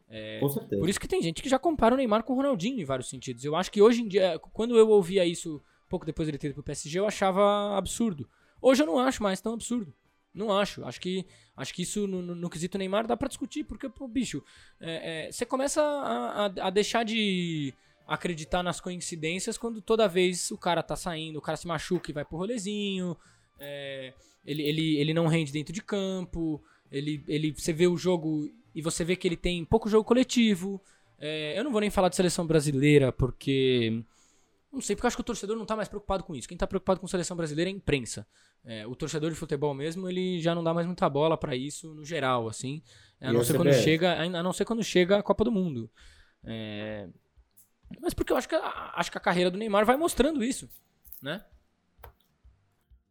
É, 0.09 0.39
com 0.39 0.49
certeza. 0.49 0.81
Por 0.81 0.89
isso 0.89 1.01
que 1.01 1.09
tem 1.09 1.22
gente 1.22 1.43
que 1.43 1.49
já 1.49 1.59
compara 1.59 1.95
o 1.95 1.97
Neymar 1.97 2.22
com 2.22 2.33
o 2.33 2.37
Ronaldinho 2.37 2.81
em 2.81 2.85
vários 2.85 3.09
sentidos. 3.09 3.45
Eu 3.45 3.57
acho 3.57 3.70
que 3.70 3.83
hoje 3.83 4.03
em 4.03 4.09
dia, 4.09 4.39
quando 4.53 4.77
eu 4.77 4.89
ouvia 4.89 5.24
isso 5.24 5.62
pouco 5.89 6.05
depois 6.05 6.27
dele 6.27 6.39
ter 6.39 6.49
ido 6.49 6.55
pro 6.55 6.62
PSG, 6.62 6.99
eu 6.99 7.07
achava 7.07 7.77
absurdo. 7.77 8.29
Hoje 8.69 8.83
eu 8.83 8.87
não 8.87 8.99
acho 8.99 9.23
mais 9.23 9.41
tão 9.41 9.53
absurdo. 9.55 9.95
Não 10.35 10.51
acho. 10.51 10.85
Acho 10.85 11.01
que, 11.01 11.25
acho 11.57 11.73
que 11.73 11.83
isso 11.83 12.09
no, 12.09 12.21
no, 12.21 12.35
no 12.35 12.51
quesito 12.51 12.77
Neymar 12.77 13.07
dá 13.07 13.17
para 13.17 13.29
discutir, 13.29 13.62
porque, 13.62 13.89
pô, 13.89 14.09
bicho, 14.09 14.43
é, 14.81 15.29
é, 15.29 15.31
você 15.31 15.47
começa 15.47 15.81
a, 15.81 16.47
a, 16.47 16.67
a, 16.67 16.71
deixar 16.71 17.05
de 17.05 17.73
acreditar 18.09 18.64
nas 18.64 18.81
coincidências 18.81 19.57
quando 19.57 19.81
toda 19.81 20.09
vez 20.09 20.51
o 20.51 20.59
cara 20.59 20.83
tá 20.83 20.97
saindo, 20.97 21.39
o 21.39 21.41
cara 21.41 21.57
se 21.57 21.64
machuca 21.64 22.11
e 22.11 22.14
vai 22.14 22.25
pro 22.25 22.39
rolezinho, 22.39 23.17
é, 23.61 24.12
ele, 24.45 24.64
ele, 24.64 24.97
ele 24.97 25.14
não 25.14 25.29
rende 25.29 25.53
dentro 25.53 25.73
de 25.73 25.81
campo. 25.81 26.61
Ele, 26.91 27.23
ele, 27.29 27.53
você 27.53 27.73
vê 27.73 27.87
o 27.87 27.97
jogo 27.97 28.53
e 28.75 28.83
você 28.83 29.05
vê 29.05 29.14
que 29.14 29.29
ele 29.29 29.37
tem 29.37 29.64
pouco 29.64 29.89
jogo 29.89 30.03
coletivo. 30.03 30.83
É, 31.21 31.57
eu 31.57 31.62
não 31.62 31.71
vou 31.71 31.81
nem 31.81 31.89
falar 31.89 32.09
de 32.09 32.17
seleção 32.17 32.45
brasileira, 32.45 33.12
porque. 33.12 34.03
Não 34.73 34.81
sei, 34.81 34.97
porque 34.97 35.07
eu 35.07 35.09
acho 35.09 35.17
que 35.17 35.23
o 35.23 35.25
torcedor 35.25 35.57
não 35.57 35.64
tá 35.64 35.77
mais 35.77 35.89
preocupado 35.89 36.25
com 36.25 36.35
isso. 36.35 36.49
Quem 36.49 36.59
tá 36.59 36.67
preocupado 36.67 36.99
com 36.99 37.07
seleção 37.07 37.37
brasileira 37.37 37.71
é 37.71 37.73
a 37.73 37.77
imprensa. 37.77 38.27
É, 38.65 38.87
o 38.87 38.97
torcedor 38.97 39.31
de 39.31 39.37
futebol 39.37 39.73
mesmo, 39.75 40.09
ele 40.09 40.41
já 40.41 40.55
não 40.55 40.65
dá 40.65 40.75
mais 40.75 40.87
muita 40.87 41.09
bola 41.09 41.37
para 41.37 41.55
isso 41.55 41.95
no 41.95 42.05
geral, 42.05 42.49
assim. 42.49 42.83
A 43.21 43.33
não, 43.33 43.45
ser 43.45 43.57
quando 43.57 43.73
chega, 43.73 44.21
a 44.21 44.43
não 44.43 44.53
ser 44.53 44.65
quando 44.65 44.83
chega 44.83 45.19
a 45.19 45.23
Copa 45.23 45.45
do 45.45 45.53
Mundo. 45.53 45.91
É, 46.45 47.09
mas 48.01 48.13
porque 48.13 48.33
eu 48.33 48.37
acho 48.37 48.49
que, 48.49 48.55
acho 48.55 49.11
que 49.11 49.19
a 49.19 49.21
carreira 49.21 49.51
do 49.51 49.59
Neymar 49.59 49.87
vai 49.87 49.97
mostrando 49.97 50.43
isso, 50.43 50.69
né? 51.23 51.45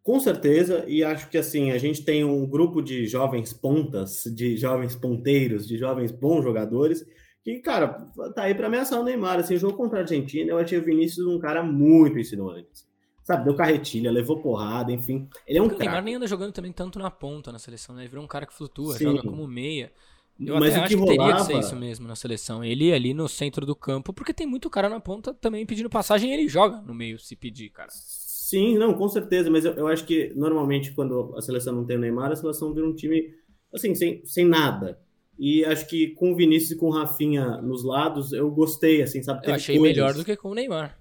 Com 0.03 0.19
certeza, 0.19 0.85
e 0.87 1.03
acho 1.03 1.29
que 1.29 1.37
assim, 1.37 1.71
a 1.71 1.77
gente 1.79 2.05
tem 2.05 2.23
um 2.23 2.45
grupo 2.45 2.81
de 2.81 3.07
jovens 3.07 3.51
pontas, 3.51 4.23
de 4.25 4.55
jovens 4.55 4.95
ponteiros, 4.95 5.67
de 5.67 5.77
jovens 5.77 6.11
bons 6.11 6.43
jogadores, 6.43 7.03
que, 7.45 7.59
cara, 7.59 7.87
tá 8.35 8.43
aí 8.43 8.55
para 8.55 8.67
ameaçar 8.67 8.99
o 8.99 9.03
Neymar. 9.03 9.39
Assim, 9.39 9.57
jogo 9.57 9.77
contra 9.77 9.99
a 9.99 10.01
Argentina, 10.01 10.49
eu 10.49 10.57
achei 10.57 10.77
o 10.77 10.83
Vinícius 10.83 11.27
um 11.27 11.39
cara 11.39 11.63
muito 11.63 12.17
insinuante. 12.19 12.85
Sabe, 13.25 13.43
deu 13.43 13.55
carretilha, 13.55 14.11
levou 14.11 14.39
porrada, 14.39 14.91
enfim. 14.91 15.27
Ele 15.47 15.57
é 15.57 15.61
um 15.61 15.65
O 15.65 15.75
Neymar 15.75 16.03
nem 16.03 16.13
anda 16.13 16.27
jogando 16.27 16.53
também 16.53 16.71
tanto 16.71 16.99
na 16.99 17.09
ponta 17.09 17.51
na 17.51 17.57
seleção, 17.57 17.95
né? 17.95 18.03
Ele 18.03 18.09
virou 18.09 18.23
um 18.23 18.27
cara 18.27 18.45
que 18.45 18.53
flutua, 18.53 18.95
Sim. 18.95 19.05
joga 19.05 19.23
como 19.23 19.47
meia. 19.47 19.91
Eu 20.39 20.59
Mas 20.59 20.75
acho 20.75 20.89
que, 20.89 20.95
rolava... 20.95 21.11
que 21.11 21.17
teria 21.17 21.35
que 21.35 21.43
ser 21.43 21.57
isso 21.57 21.75
mesmo 21.75 22.07
na 22.07 22.15
seleção. 22.15 22.63
Ele 22.63 22.93
ali 22.93 23.15
no 23.15 23.27
centro 23.27 23.65
do 23.65 23.75
campo, 23.75 24.13
porque 24.13 24.31
tem 24.31 24.45
muito 24.45 24.69
cara 24.69 24.87
na 24.87 24.99
ponta 24.99 25.33
também 25.33 25.65
pedindo 25.65 25.89
passagem 25.89 26.29
e 26.29 26.33
ele 26.35 26.47
joga 26.47 26.81
no 26.81 26.93
meio 26.93 27.17
se 27.17 27.35
pedir, 27.35 27.71
cara. 27.71 27.89
Sim, 27.91 28.77
não, 28.77 28.93
com 28.93 29.09
certeza, 29.09 29.49
mas 29.49 29.65
eu, 29.65 29.73
eu 29.73 29.87
acho 29.87 30.05
que 30.05 30.31
normalmente 30.35 30.91
quando 30.91 31.33
a 31.35 31.41
seleção 31.41 31.73
não 31.73 31.83
tem 31.83 31.97
o 31.97 31.99
Neymar, 31.99 32.31
a 32.31 32.35
seleção 32.35 32.75
vira 32.75 32.85
um 32.85 32.93
time 32.93 33.33
assim, 33.73 33.95
sem, 33.95 34.23
sem 34.23 34.45
nada. 34.45 34.99
E 35.39 35.65
acho 35.65 35.87
que 35.87 36.09
com 36.09 36.31
o 36.31 36.35
Vinícius 36.35 36.71
e 36.71 36.75
com 36.77 36.87
o 36.87 36.91
Rafinha 36.91 37.59
nos 37.61 37.83
lados, 37.83 38.31
eu 38.33 38.51
gostei, 38.51 39.01
assim, 39.01 39.23
sabe? 39.23 39.47
Eu 39.47 39.55
achei 39.55 39.77
coisas. 39.77 39.97
melhor 39.97 40.13
do 40.13 40.23
que 40.23 40.35
com 40.35 40.49
o 40.49 40.53
Neymar. 40.53 40.95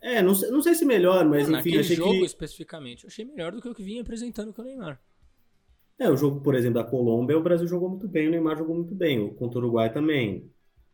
É, 0.00 0.22
não 0.22 0.34
sei, 0.34 0.50
não 0.50 0.62
sei 0.62 0.74
se 0.74 0.84
melhor, 0.84 1.24
mas 1.26 1.48
não, 1.48 1.58
enfim, 1.60 1.76
achei 1.76 1.96
jogo 1.96 2.12
que... 2.12 2.24
especificamente, 2.24 3.04
eu 3.04 3.08
achei 3.08 3.24
melhor 3.24 3.52
do 3.52 3.60
que 3.60 3.68
o 3.68 3.74
que 3.74 3.82
vinha 3.82 4.00
apresentando 4.00 4.52
com 4.52 4.62
o 4.62 4.64
Neymar. 4.64 5.00
É, 5.98 6.08
o 6.08 6.16
jogo, 6.16 6.40
por 6.40 6.54
exemplo, 6.54 6.82
da 6.82 6.84
Colômbia, 6.84 7.36
o 7.36 7.42
Brasil 7.42 7.68
jogou 7.68 7.90
muito 7.90 8.08
bem, 8.08 8.28
o 8.28 8.30
Neymar 8.30 8.56
jogou 8.56 8.74
muito 8.74 8.94
bem, 8.94 9.20
o 9.20 9.34
contra 9.34 9.58
o 9.58 9.62
Uruguai 9.62 9.92
também. 9.92 10.50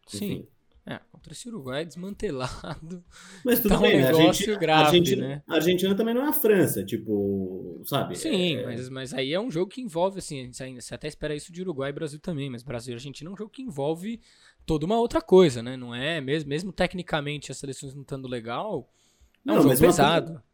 Sim. 0.09 0.17
Enfim. 0.25 0.49
É, 0.89 1.01
contra 1.11 1.33
esse 1.33 1.49
Uruguai 1.49 1.85
desmantelado. 1.85 3.05
Mas 3.45 3.59
tudo 3.59 3.75
tá 3.75 3.81
bem, 3.81 4.05
um 4.05 4.09
a 4.09 4.57
grave, 4.57 4.87
Argentina, 4.87 5.29
né? 5.29 5.43
A 5.49 5.55
Argentina 5.57 5.95
também 5.97 6.15
não 6.15 6.23
é 6.23 6.29
a 6.29 6.33
França, 6.33 6.85
tipo, 6.85 7.83
sabe? 7.85 8.17
Sim, 8.17 8.59
é... 8.59 8.67
mas, 8.67 8.89
mas 8.89 9.13
aí 9.13 9.33
é 9.33 9.41
um 9.41 9.51
jogo 9.51 9.69
que 9.69 9.81
envolve, 9.81 10.21
assim, 10.21 10.53
você 10.53 10.95
até 10.95 11.09
espera 11.09 11.35
isso 11.35 11.53
de 11.53 11.61
Uruguai 11.61 11.91
e 11.91 11.93
Brasil 11.93 12.21
também, 12.21 12.49
mas 12.49 12.63
Brasil 12.63 12.93
e 12.93 12.95
Argentina 12.95 13.29
é 13.29 13.33
um 13.33 13.37
jogo 13.37 13.51
que 13.51 13.63
envolve 13.63 14.21
toda 14.67 14.85
uma 14.85 14.99
outra 14.99 15.23
coisa, 15.23 15.63
né? 15.63 15.77
Não 15.77 15.95
é, 15.95 16.21
mesmo, 16.21 16.49
mesmo 16.49 16.73
tecnicamente 16.73 17.53
as 17.53 17.59
seleções 17.59 17.95
não 17.95 18.03
estando 18.03 18.29
legal, 18.29 18.91
é 19.47 19.53
um 19.53 19.55
não, 19.55 19.63
jogo 19.63 19.79
pesado. 19.79 20.27
Coisa, 20.27 20.47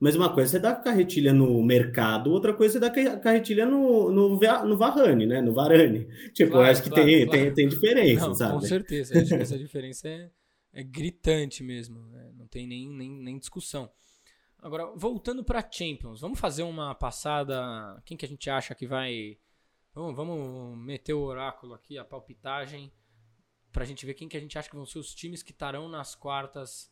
mas 0.00 0.16
uma 0.16 0.32
coisa 0.32 0.50
você 0.50 0.58
dá 0.58 0.74
carretilha 0.74 1.32
no 1.32 1.62
mercado, 1.62 2.32
outra 2.32 2.54
coisa 2.54 2.78
é 2.78 2.80
você 2.80 3.04
dá 3.04 3.18
carretilha 3.18 3.66
no, 3.66 4.10
no, 4.10 4.40
no 4.64 4.76
Varane, 4.76 5.26
né? 5.26 5.42
No 5.42 5.52
Varane. 5.52 6.08
Tipo, 6.32 6.52
claro, 6.52 6.70
acho 6.70 6.82
que 6.82 6.88
claro, 6.88 7.04
tem, 7.04 7.26
claro. 7.26 7.30
Tem, 7.42 7.54
tem 7.54 7.68
diferença, 7.68 8.26
não, 8.26 8.34
sabe? 8.34 8.52
Com 8.54 8.60
certeza. 8.62 9.18
Essa 9.18 9.58
diferença 9.58 10.08
é, 10.08 10.30
é 10.72 10.82
gritante 10.82 11.62
mesmo. 11.62 12.00
Né? 12.08 12.32
Não 12.34 12.46
tem 12.46 12.66
nem, 12.66 12.88
nem, 12.88 13.10
nem 13.10 13.38
discussão. 13.38 13.90
Agora, 14.58 14.90
voltando 14.96 15.44
para 15.44 15.66
Champions, 15.70 16.20
vamos 16.20 16.40
fazer 16.40 16.62
uma 16.62 16.94
passada. 16.94 18.00
Quem 18.04 18.16
que 18.16 18.24
a 18.24 18.28
gente 18.28 18.48
acha 18.48 18.74
que 18.74 18.86
vai. 18.86 19.36
Vamos, 19.94 20.16
vamos 20.16 20.78
meter 20.78 21.12
o 21.12 21.20
oráculo 21.20 21.74
aqui, 21.74 21.98
a 21.98 22.04
palpitagem, 22.04 22.90
pra 23.72 23.84
gente 23.84 24.04
ver 24.04 24.14
quem 24.14 24.28
que 24.28 24.36
a 24.36 24.40
gente 24.40 24.58
acha 24.58 24.68
que 24.68 24.76
vão 24.76 24.86
ser 24.86 24.98
os 24.98 25.14
times 25.14 25.42
que 25.42 25.52
estarão 25.52 25.88
nas 25.88 26.14
quartas 26.14 26.90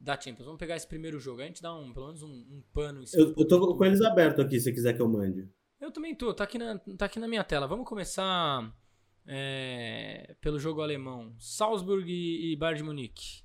da 0.00 0.18
Champions. 0.20 0.44
Vamos 0.44 0.58
pegar 0.58 0.76
esse 0.76 0.86
primeiro 0.86 1.18
jogo. 1.18 1.40
A 1.40 1.44
gente 1.44 1.62
dá 1.62 1.74
um, 1.74 1.92
pelo 1.92 2.06
menos 2.06 2.22
um, 2.22 2.28
um 2.28 2.62
pano. 2.72 3.02
Eu, 3.14 3.34
eu 3.36 3.48
tô 3.48 3.76
com 3.76 3.84
eles 3.84 4.00
abertos 4.00 4.44
aqui, 4.44 4.60
se 4.60 4.72
quiser 4.72 4.94
que 4.94 5.02
eu 5.02 5.08
mande. 5.08 5.48
Eu 5.80 5.90
também 5.90 6.14
tô, 6.14 6.32
tá 6.32 6.44
aqui 6.44 6.58
na, 6.58 6.78
tá 6.78 7.06
aqui 7.06 7.18
na 7.18 7.28
minha 7.28 7.44
tela. 7.44 7.66
Vamos 7.66 7.86
começar 7.86 8.74
é, 9.26 10.36
pelo 10.40 10.58
jogo 10.58 10.80
alemão. 10.80 11.34
Salzburg 11.38 12.10
e, 12.10 12.52
e 12.52 12.56
Bayern 12.56 12.78
de 12.78 12.84
Munique. 12.84 13.44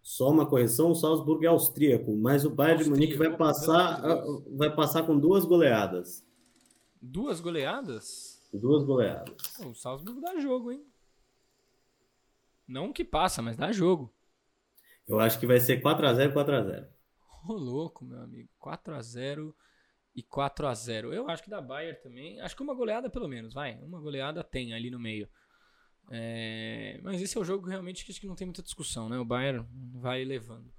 Só 0.00 0.30
uma 0.30 0.44
correção, 0.44 0.90
o 0.90 0.94
Salzburg 0.96 1.44
é 1.46 1.48
austríaco, 1.48 2.16
mas 2.16 2.44
o 2.44 2.50
Bayern 2.50 2.80
austríaco, 2.80 3.00
de 3.00 3.06
Munique 3.06 3.16
vai 3.16 3.36
passar, 3.36 4.02
vai 4.56 4.74
passar 4.74 5.04
com 5.04 5.16
duas 5.16 5.44
goleadas. 5.44 6.26
Duas 7.00 7.40
goleadas? 7.40 8.42
Duas 8.52 8.84
goleadas. 8.84 9.34
O 9.64 9.74
Salzburg 9.74 10.20
dá 10.20 10.40
jogo, 10.40 10.72
hein? 10.72 10.84
Não 12.66 12.92
que 12.92 13.04
passa, 13.04 13.42
mas 13.42 13.56
dá 13.56 13.72
jogo. 13.72 14.12
Eu 15.06 15.18
acho 15.20 15.38
que 15.38 15.46
vai 15.46 15.60
ser 15.60 15.82
4x0 15.82 16.32
4x0. 16.32 16.88
Ô, 17.48 17.52
louco, 17.54 18.04
meu 18.04 18.20
amigo. 18.20 18.48
4x0 18.60 19.52
e 20.14 20.22
4x0. 20.22 21.12
Eu 21.12 21.28
acho 21.28 21.42
que 21.42 21.50
da 21.50 21.60
Bayern 21.60 22.00
também. 22.00 22.40
Acho 22.40 22.56
que 22.56 22.62
uma 22.62 22.74
goleada 22.74 23.10
pelo 23.10 23.28
menos, 23.28 23.52
vai. 23.52 23.78
Uma 23.82 24.00
goleada 24.00 24.44
tem 24.44 24.72
ali 24.74 24.90
no 24.90 24.98
meio. 24.98 25.28
É... 26.10 27.00
Mas 27.02 27.20
esse 27.20 27.36
é 27.36 27.40
o 27.40 27.44
jogo 27.44 27.68
realmente 27.68 28.04
que 28.04 28.12
acho 28.12 28.20
que 28.20 28.26
não 28.26 28.34
tem 28.34 28.46
muita 28.46 28.62
discussão, 28.62 29.08
né? 29.08 29.18
O 29.18 29.24
Bayern 29.24 29.66
vai 29.94 30.24
levando. 30.24 30.72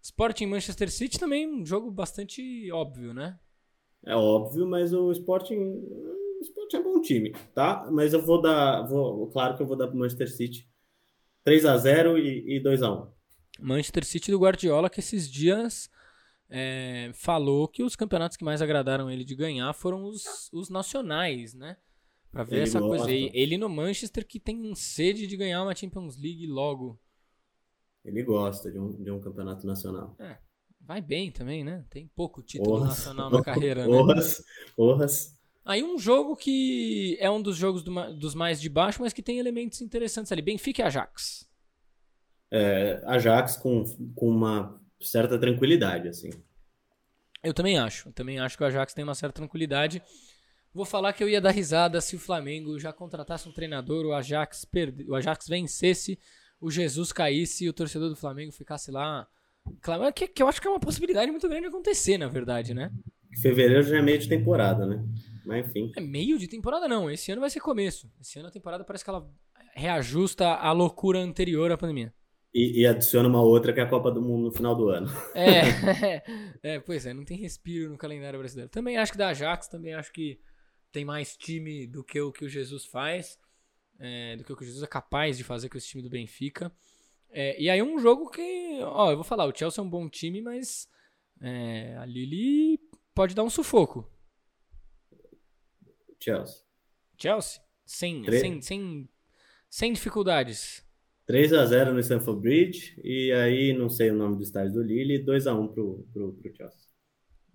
Sporting 0.00 0.46
Manchester 0.46 0.90
City 0.90 1.18
também 1.18 1.46
um 1.46 1.66
jogo 1.66 1.90
bastante 1.90 2.70
óbvio, 2.72 3.12
né? 3.12 3.38
É 4.04 4.14
óbvio, 4.14 4.66
mas 4.66 4.92
o 4.92 5.10
Sporting, 5.10 5.56
o 5.56 6.40
Sporting 6.42 6.76
é 6.76 6.82
bom 6.82 7.00
time, 7.00 7.32
tá? 7.52 7.88
Mas 7.90 8.12
eu 8.12 8.24
vou 8.24 8.40
dar, 8.40 8.82
vou, 8.86 9.28
claro 9.28 9.56
que 9.56 9.62
eu 9.62 9.66
vou 9.66 9.76
dar 9.76 9.88
pro 9.88 9.98
Manchester 9.98 10.30
City 10.30 10.68
3 11.48 11.64
a 11.64 11.78
0 11.78 12.18
e, 12.18 12.56
e 12.56 12.60
2 12.60 12.82
a 12.82 12.92
1. 12.92 13.12
Manchester 13.60 14.04
City 14.04 14.30
do 14.30 14.38
Guardiola, 14.38 14.90
que 14.90 15.00
esses 15.00 15.26
dias 15.30 15.88
é, 16.50 17.10
falou 17.14 17.66
que 17.66 17.82
os 17.82 17.96
campeonatos 17.96 18.36
que 18.36 18.44
mais 18.44 18.60
agradaram 18.60 19.10
ele 19.10 19.24
de 19.24 19.34
ganhar 19.34 19.72
foram 19.72 20.04
os, 20.04 20.50
os 20.52 20.68
nacionais, 20.68 21.54
né? 21.54 21.78
Pra 22.30 22.44
ver 22.44 22.56
ele 22.56 22.62
essa 22.64 22.80
gosta. 22.80 22.96
coisa 22.98 23.10
aí. 23.10 23.30
Ele 23.32 23.56
no 23.56 23.66
Manchester 23.66 24.26
que 24.26 24.38
tem 24.38 24.74
sede 24.74 25.26
de 25.26 25.38
ganhar 25.38 25.62
uma 25.62 25.74
Champions 25.74 26.18
League 26.18 26.46
logo. 26.46 27.00
Ele 28.04 28.22
gosta 28.22 28.70
de 28.70 28.78
um, 28.78 29.02
de 29.02 29.10
um 29.10 29.18
campeonato 29.18 29.66
nacional. 29.66 30.14
É, 30.18 30.36
vai 30.78 31.00
bem 31.00 31.32
também, 31.32 31.64
né? 31.64 31.82
Tem 31.88 32.06
pouco 32.14 32.42
título 32.42 32.76
Orras. 32.76 32.88
nacional 32.88 33.30
na 33.30 33.42
carreira, 33.42 33.86
né? 33.86 33.96
Orras. 33.96 34.44
Orras. 34.76 35.37
Aí 35.68 35.84
um 35.84 35.98
jogo 35.98 36.34
que 36.34 37.16
é 37.20 37.30
um 37.30 37.42
dos 37.42 37.56
jogos 37.56 37.82
do, 37.82 37.92
dos 38.14 38.34
mais 38.34 38.60
de 38.60 38.68
baixo, 38.68 39.02
mas 39.02 39.12
que 39.12 39.22
tem 39.22 39.38
elementos 39.38 39.82
interessantes 39.82 40.32
ali. 40.32 40.40
Benfica 40.40 40.82
e 40.82 40.84
Ajax 40.84 41.48
é, 42.50 43.02
Ajax 43.04 43.56
com, 43.56 43.84
com 44.14 44.28
uma 44.28 44.80
certa 45.00 45.38
tranquilidade, 45.38 46.08
assim. 46.08 46.30
Eu 47.42 47.54
também 47.54 47.78
acho. 47.78 48.08
Eu 48.08 48.12
também 48.12 48.38
acho 48.38 48.56
que 48.56 48.62
o 48.62 48.66
Ajax 48.66 48.94
tem 48.94 49.04
uma 49.04 49.14
certa 49.14 49.34
tranquilidade. 49.34 50.02
Vou 50.72 50.84
falar 50.84 51.12
que 51.12 51.22
eu 51.22 51.28
ia 51.28 51.40
dar 51.40 51.50
risada 51.50 52.00
se 52.00 52.16
o 52.16 52.18
Flamengo 52.18 52.78
já 52.78 52.92
contratasse 52.92 53.48
um 53.48 53.52
treinador, 53.52 54.06
o 54.06 54.12
Ajax, 54.12 54.64
perde... 54.64 55.04
o 55.08 55.14
Ajax 55.14 55.46
vencesse, 55.48 56.18
o 56.60 56.70
Jesus 56.70 57.12
caísse 57.12 57.64
e 57.64 57.68
o 57.68 57.72
torcedor 57.72 58.08
do 58.08 58.16
Flamengo 58.16 58.52
ficasse 58.52 58.90
lá. 58.90 59.26
Claro, 59.80 60.12
que, 60.12 60.26
que 60.26 60.42
eu 60.42 60.48
acho 60.48 60.60
que 60.60 60.66
é 60.66 60.70
uma 60.70 60.80
possibilidade 60.80 61.30
muito 61.30 61.48
grande 61.48 61.62
de 61.62 61.68
acontecer, 61.68 62.18
na 62.18 62.28
verdade, 62.28 62.74
né? 62.74 62.90
Fevereiro 63.40 63.82
já 63.82 63.98
é 63.98 64.02
meio 64.02 64.18
de 64.18 64.28
temporada, 64.28 64.86
né? 64.86 65.04
Mas 65.48 65.66
enfim. 65.66 65.90
É 65.96 66.00
meio 66.00 66.38
de 66.38 66.46
temporada, 66.46 66.86
não. 66.86 67.10
Esse 67.10 67.32
ano 67.32 67.40
vai 67.40 67.48
ser 67.48 67.60
começo. 67.60 68.12
Esse 68.20 68.38
ano 68.38 68.48
a 68.48 68.52
temporada 68.52 68.84
parece 68.84 69.02
que 69.02 69.08
ela 69.08 69.26
reajusta 69.74 70.46
a 70.46 70.70
loucura 70.72 71.18
anterior 71.18 71.72
à 71.72 71.78
pandemia. 71.78 72.12
E, 72.52 72.82
e, 72.82 72.86
adiciona 72.86 73.28
uma 73.28 73.42
outra 73.42 73.72
que 73.72 73.80
é 73.80 73.82
a 73.82 73.88
Copa 73.88 74.10
do 74.10 74.20
Mundo 74.20 74.44
no 74.44 74.52
final 74.52 74.74
do 74.74 74.88
ano. 74.88 75.08
É, 75.34 76.22
é, 76.62 76.80
pois 76.80 77.06
é, 77.06 77.14
não 77.14 77.24
tem 77.24 77.38
respiro 77.38 77.90
no 77.90 77.96
calendário 77.96 78.38
brasileiro. 78.38 78.70
Também 78.70 78.98
acho 78.98 79.12
que 79.12 79.18
da 79.18 79.28
Ajax, 79.28 79.68
também 79.68 79.94
acho 79.94 80.12
que 80.12 80.38
tem 80.92 81.04
mais 81.04 81.36
time 81.36 81.86
do 81.86 82.04
que 82.04 82.20
o 82.20 82.32
que 82.32 82.44
o 82.44 82.48
Jesus 82.48 82.84
faz, 82.84 83.38
é, 83.98 84.36
do 84.36 84.44
que 84.44 84.52
o 84.52 84.56
que 84.56 84.62
o 84.62 84.66
Jesus 84.66 84.82
é 84.82 84.86
capaz 84.86 85.38
de 85.38 85.44
fazer 85.44 85.68
com 85.68 85.78
esse 85.78 85.88
time 85.88 86.02
do 86.02 86.10
Benfica. 86.10 86.70
É, 87.30 87.60
e 87.60 87.70
aí 87.70 87.82
um 87.82 87.98
jogo 87.98 88.30
que, 88.30 88.80
ó, 88.82 89.10
eu 89.10 89.16
vou 89.16 89.24
falar, 89.24 89.46
o 89.46 89.56
Chelsea 89.56 89.82
é 89.82 89.86
um 89.86 89.90
bom 89.90 90.08
time, 90.08 90.42
mas 90.42 90.88
é, 91.40 91.96
a 91.98 92.06
Lili 92.06 92.80
pode 93.14 93.34
dar 93.34 93.44
um 93.44 93.50
sufoco. 93.50 94.10
Chelsea. 96.20 96.62
Chelsea? 97.16 97.60
Sem, 97.84 98.24
sem, 98.30 98.60
sem, 98.60 99.08
sem 99.68 99.92
dificuldades. 99.92 100.84
3 101.26 101.52
a 101.52 101.66
0 101.66 101.92
no 101.92 102.00
Stamford 102.00 102.40
Bridge 102.40 102.98
e 103.04 103.32
aí 103.32 103.72
não 103.72 103.88
sei 103.90 104.10
o 104.10 104.14
nome 104.14 104.36
do 104.36 104.42
estádio 104.42 104.72
do 104.72 104.82
Lille, 104.82 105.18
2 105.18 105.46
a 105.46 105.54
1 105.54 105.68
pro, 105.68 106.08
pro, 106.12 106.32
pro 106.32 106.56
Chelsea. 106.56 106.88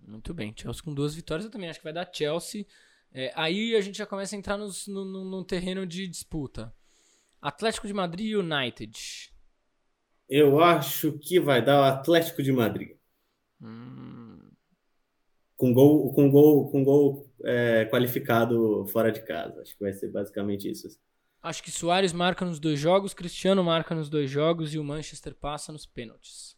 Muito 0.00 0.32
bem, 0.32 0.54
Chelsea 0.56 0.82
com 0.82 0.94
duas 0.94 1.14
vitórias, 1.14 1.44
eu 1.44 1.50
também 1.50 1.68
acho 1.68 1.80
que 1.80 1.84
vai 1.84 1.92
dar 1.92 2.08
Chelsea. 2.12 2.66
É, 3.12 3.32
aí 3.34 3.74
a 3.74 3.80
gente 3.80 3.98
já 3.98 4.06
começa 4.06 4.34
a 4.34 4.38
entrar 4.38 4.56
nos, 4.56 4.86
no, 4.86 5.04
no, 5.04 5.24
no, 5.24 5.44
terreno 5.44 5.86
de 5.86 6.06
disputa. 6.06 6.74
Atlético 7.40 7.86
de 7.86 7.92
Madrid 7.92 8.26
e 8.26 8.36
United. 8.36 9.32
Eu 10.28 10.60
acho 10.60 11.12
que 11.18 11.38
vai 11.38 11.64
dar 11.64 11.80
o 11.80 11.84
Atlético 11.84 12.42
de 12.42 12.52
Madrid. 12.52 12.96
Hum, 13.60 14.23
com 15.56 15.72
gol, 15.72 16.12
com 16.12 16.30
gol, 16.30 16.70
com 16.70 16.84
gol 16.84 17.30
é, 17.44 17.84
qualificado 17.86 18.86
fora 18.86 19.10
de 19.10 19.22
casa. 19.24 19.60
Acho 19.60 19.76
que 19.76 19.82
vai 19.82 19.92
ser 19.92 20.10
basicamente 20.10 20.70
isso. 20.70 20.88
Acho 21.42 21.62
que 21.62 21.70
Soares 21.70 22.12
marca 22.12 22.44
nos 22.44 22.58
dois 22.58 22.80
jogos, 22.80 23.12
Cristiano 23.12 23.62
marca 23.62 23.94
nos 23.94 24.08
dois 24.08 24.30
jogos 24.30 24.74
e 24.74 24.78
o 24.78 24.84
Manchester 24.84 25.34
passa 25.34 25.72
nos 25.72 25.84
pênaltis. 25.84 26.56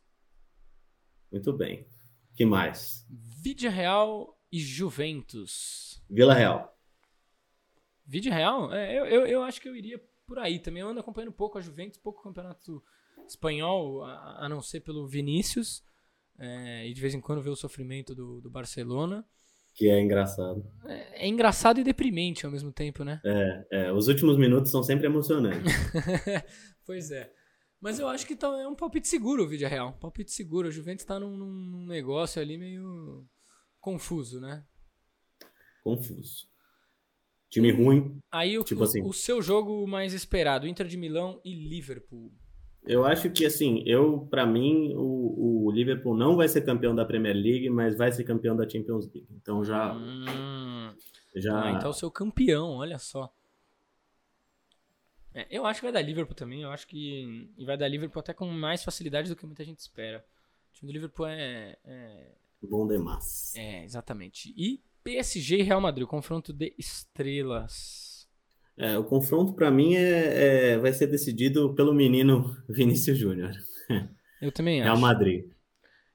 Muito 1.31 1.53
bem. 1.53 1.87
que 2.35 2.45
mais? 2.45 3.05
Vídea 3.43 3.71
Real 3.71 4.39
e 4.51 4.61
Juventus. 4.61 6.03
Vila 6.09 6.35
Real. 6.35 6.79
Vídea 8.07 8.33
Real? 8.33 8.73
É, 8.73 8.97
eu, 8.97 9.05
eu, 9.07 9.27
eu 9.27 9.43
acho 9.43 9.61
que 9.61 9.69
eu 9.69 9.75
iria 9.75 10.01
por 10.27 10.39
aí 10.39 10.61
também. 10.61 10.83
Eu 10.83 10.89
ando 10.89 11.01
acompanhando 11.01 11.33
pouco 11.33 11.59
a 11.59 11.61
Juventus, 11.61 11.99
pouco 11.99 12.21
o 12.21 12.23
campeonato 12.23 12.83
espanhol, 13.27 14.05
a, 14.05 14.45
a 14.45 14.49
não 14.49 14.63
ser 14.63 14.81
pelo 14.81 15.07
Vinícius. 15.07 15.83
É, 16.39 16.87
e 16.87 16.93
de 16.93 17.01
vez 17.01 17.15
em 17.15 17.21
quando 17.21 17.43
ver 17.43 17.51
o 17.51 17.57
sofrimento 17.57 18.15
do, 18.15 18.41
do 18.41 18.51
Barcelona. 18.51 19.25
Que 19.75 19.89
é 19.89 20.01
engraçado. 20.01 20.65
É, 20.87 21.27
é, 21.27 21.29
engraçado 21.29 21.81
e 21.81 21.85
deprimente 21.85 22.47
ao 22.47 22.53
mesmo 22.53 22.73
tempo, 22.73 23.05
né? 23.05 23.21
É, 23.25 23.67
é 23.71 23.93
os 23.93 24.09
últimos 24.09 24.39
minutos 24.39 24.71
são 24.71 24.83
sempre 24.83 25.07
emocionantes. 25.07 25.73
pois 26.87 27.11
é. 27.11 27.31
Mas 27.81 27.99
eu 27.99 28.09
acho 28.09 28.27
que 28.27 28.35
tá, 28.35 28.49
é 28.59 28.67
um 28.67 28.75
palpite 28.75 29.07
seguro 29.07 29.45
o 29.45 29.49
vídeo 29.49 29.69
real. 29.69 29.91
Um 29.91 29.99
palpite 29.99 30.33
seguro. 30.33 30.69
A 30.69 30.71
Juventus 30.71 31.05
tá 31.05 31.21
num, 31.21 31.37
num 31.37 31.87
negócio 31.87 32.41
ali 32.41 32.57
meio 32.57 33.27
confuso, 33.81 34.41
né? 34.41 34.65
Confuso. 35.85 36.49
Time 37.51 37.71
ruim. 37.71 38.19
Aí 38.33 38.59
o, 38.59 38.65
tipo 38.65 38.81
o, 38.81 38.85
assim. 38.85 39.03
o 39.03 39.13
seu 39.13 39.41
jogo 39.41 39.87
mais 39.87 40.13
esperado, 40.13 40.67
Inter 40.67 40.87
de 40.87 40.97
Milão 40.97 41.41
e 41.45 41.55
Liverpool. 41.55 42.33
Eu 42.87 43.05
acho 43.05 43.31
que, 43.31 43.45
assim, 43.45 43.83
eu, 43.85 44.27
para 44.31 44.47
mim, 44.47 44.95
o, 44.95 45.67
o, 45.67 45.71
Liverpool 45.73 46.17
não 46.17 46.37
vai 46.37 46.49
ser 46.49 46.63
campeão 46.63 46.95
da 46.95 47.05
Premier 47.05 47.35
League, 47.35 47.69
mas 47.69 47.97
vai 47.97 48.13
ser 48.13 48.23
campeão 48.23 48.57
da 48.57 48.69
Champions 48.69 49.07
League. 49.13 49.27
Então 49.31 49.65
já. 49.65 49.93
Hum, 49.93 50.95
já... 51.35 51.65
Ah, 51.65 51.73
então 51.73 51.91
o 51.91 51.95
seu 51.95 52.11
campeão, 52.11 52.77
olha 52.77 52.99
só. 52.99 53.33
É, 55.35 55.47
eu 55.51 55.67
acho 55.67 55.81
que 55.81 55.87
vai 55.87 55.93
dar 55.93 56.01
Liverpool 56.01 56.35
também. 56.35 56.63
Eu 56.63 56.71
acho 56.71 56.87
que. 56.87 57.51
E 57.59 57.65
vai 57.65 57.77
dar 57.77 57.89
Liverpool 57.89 58.21
até 58.21 58.33
com 58.33 58.47
mais 58.47 58.83
facilidade 58.83 59.29
do 59.29 59.37
que 59.37 59.45
muita 59.45 59.65
gente 59.65 59.81
espera. 59.81 60.25
O 60.71 60.75
time 60.75 60.91
do 60.91 60.95
Liverpool 60.95 61.27
é. 61.27 61.77
é... 61.85 62.35
Bom 62.63 62.87
demais. 62.87 63.53
É, 63.55 63.85
exatamente. 63.85 64.55
E 64.57 64.81
PSG 65.05 65.59
e 65.59 65.63
Real 65.63 65.81
Madrid, 65.81 66.07
confronto 66.07 66.53
de 66.53 66.75
estrelas. 66.79 68.06
É, 68.79 68.99
o 68.99 69.05
confronto 69.05 69.55
para 69.55 69.71
mim 69.71 69.95
é, 69.95 70.73
é, 70.73 70.79
vai 70.79 70.93
ser 70.93 71.07
decidido 71.07 71.75
pelo 71.75 71.95
menino 71.95 72.57
Vinícius 72.69 73.17
Júnior. 73.17 73.53
Eu 74.41 74.53
também 74.53 74.81
acho. 74.81 74.91
Real 74.91 75.01
Madrid. 75.01 75.51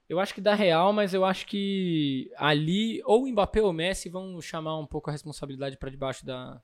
Eu 0.08 0.20
acho 0.20 0.34
que 0.34 0.40
dá 0.40 0.54
Real, 0.54 0.92
mas 0.92 1.14
eu 1.14 1.24
acho 1.24 1.46
que 1.46 2.30
ali 2.36 3.00
ou 3.04 3.24
o 3.24 3.28
Mbappé 3.28 3.62
ou 3.62 3.70
o 3.70 3.72
Messi 3.72 4.08
vão 4.08 4.40
chamar 4.40 4.78
um 4.78 4.86
pouco 4.86 5.08
a 5.08 5.12
responsabilidade 5.12 5.78
para 5.78 5.90
debaixo 5.90 6.24
da, 6.24 6.62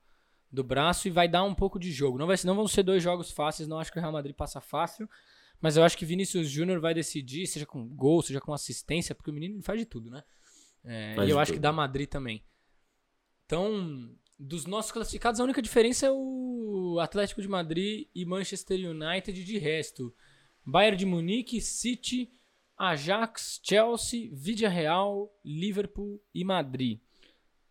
do 0.52 0.62
braço 0.62 1.08
e 1.08 1.10
vai 1.10 1.26
dar 1.26 1.44
um 1.44 1.54
pouco 1.54 1.78
de 1.78 1.90
jogo. 1.90 2.18
Não, 2.18 2.26
vai, 2.26 2.36
não 2.44 2.54
vão 2.54 2.68
ser 2.68 2.82
dois 2.82 3.02
jogos 3.02 3.30
fáceis, 3.30 3.68
não 3.68 3.78
acho 3.78 3.90
que 3.90 3.98
o 3.98 4.00
Real 4.00 4.12
Madrid 4.12 4.34
passa 4.34 4.60
fácil, 4.60 5.08
mas 5.60 5.76
eu 5.76 5.82
acho 5.82 5.96
que 5.96 6.04
Vinícius 6.04 6.48
Júnior 6.48 6.80
vai 6.80 6.94
decidir, 6.94 7.46
seja 7.46 7.66
com 7.66 7.88
gol, 7.88 8.22
seja 8.22 8.40
com 8.40 8.52
assistência, 8.52 9.14
porque 9.14 9.30
o 9.30 9.34
menino 9.34 9.62
faz 9.62 9.78
de 9.78 9.86
tudo, 9.86 10.10
né? 10.10 10.22
É, 10.84 11.16
e 11.24 11.30
eu 11.30 11.38
acho 11.38 11.52
tudo. 11.52 11.56
que 11.56 11.62
dá 11.62 11.72
Madrid 11.72 12.08
também. 12.08 12.44
Então, 13.46 14.14
dos 14.38 14.66
nossos 14.66 14.92
classificados, 14.92 15.40
a 15.40 15.44
única 15.44 15.60
diferença 15.60 16.06
é 16.06 16.10
o 16.10 16.98
Atlético 17.00 17.42
de 17.42 17.48
Madrid 17.48 18.06
e 18.14 18.24
Manchester 18.24 18.78
United. 18.78 19.44
De 19.44 19.58
resto, 19.58 20.14
Bayern 20.64 20.96
de 20.96 21.06
Munique, 21.06 21.60
City, 21.60 22.30
Ajax, 22.76 23.60
Chelsea, 23.62 24.30
Vidia 24.32 24.68
Real, 24.68 25.32
Liverpool 25.44 26.22
e 26.32 26.44
Madrid. 26.44 27.00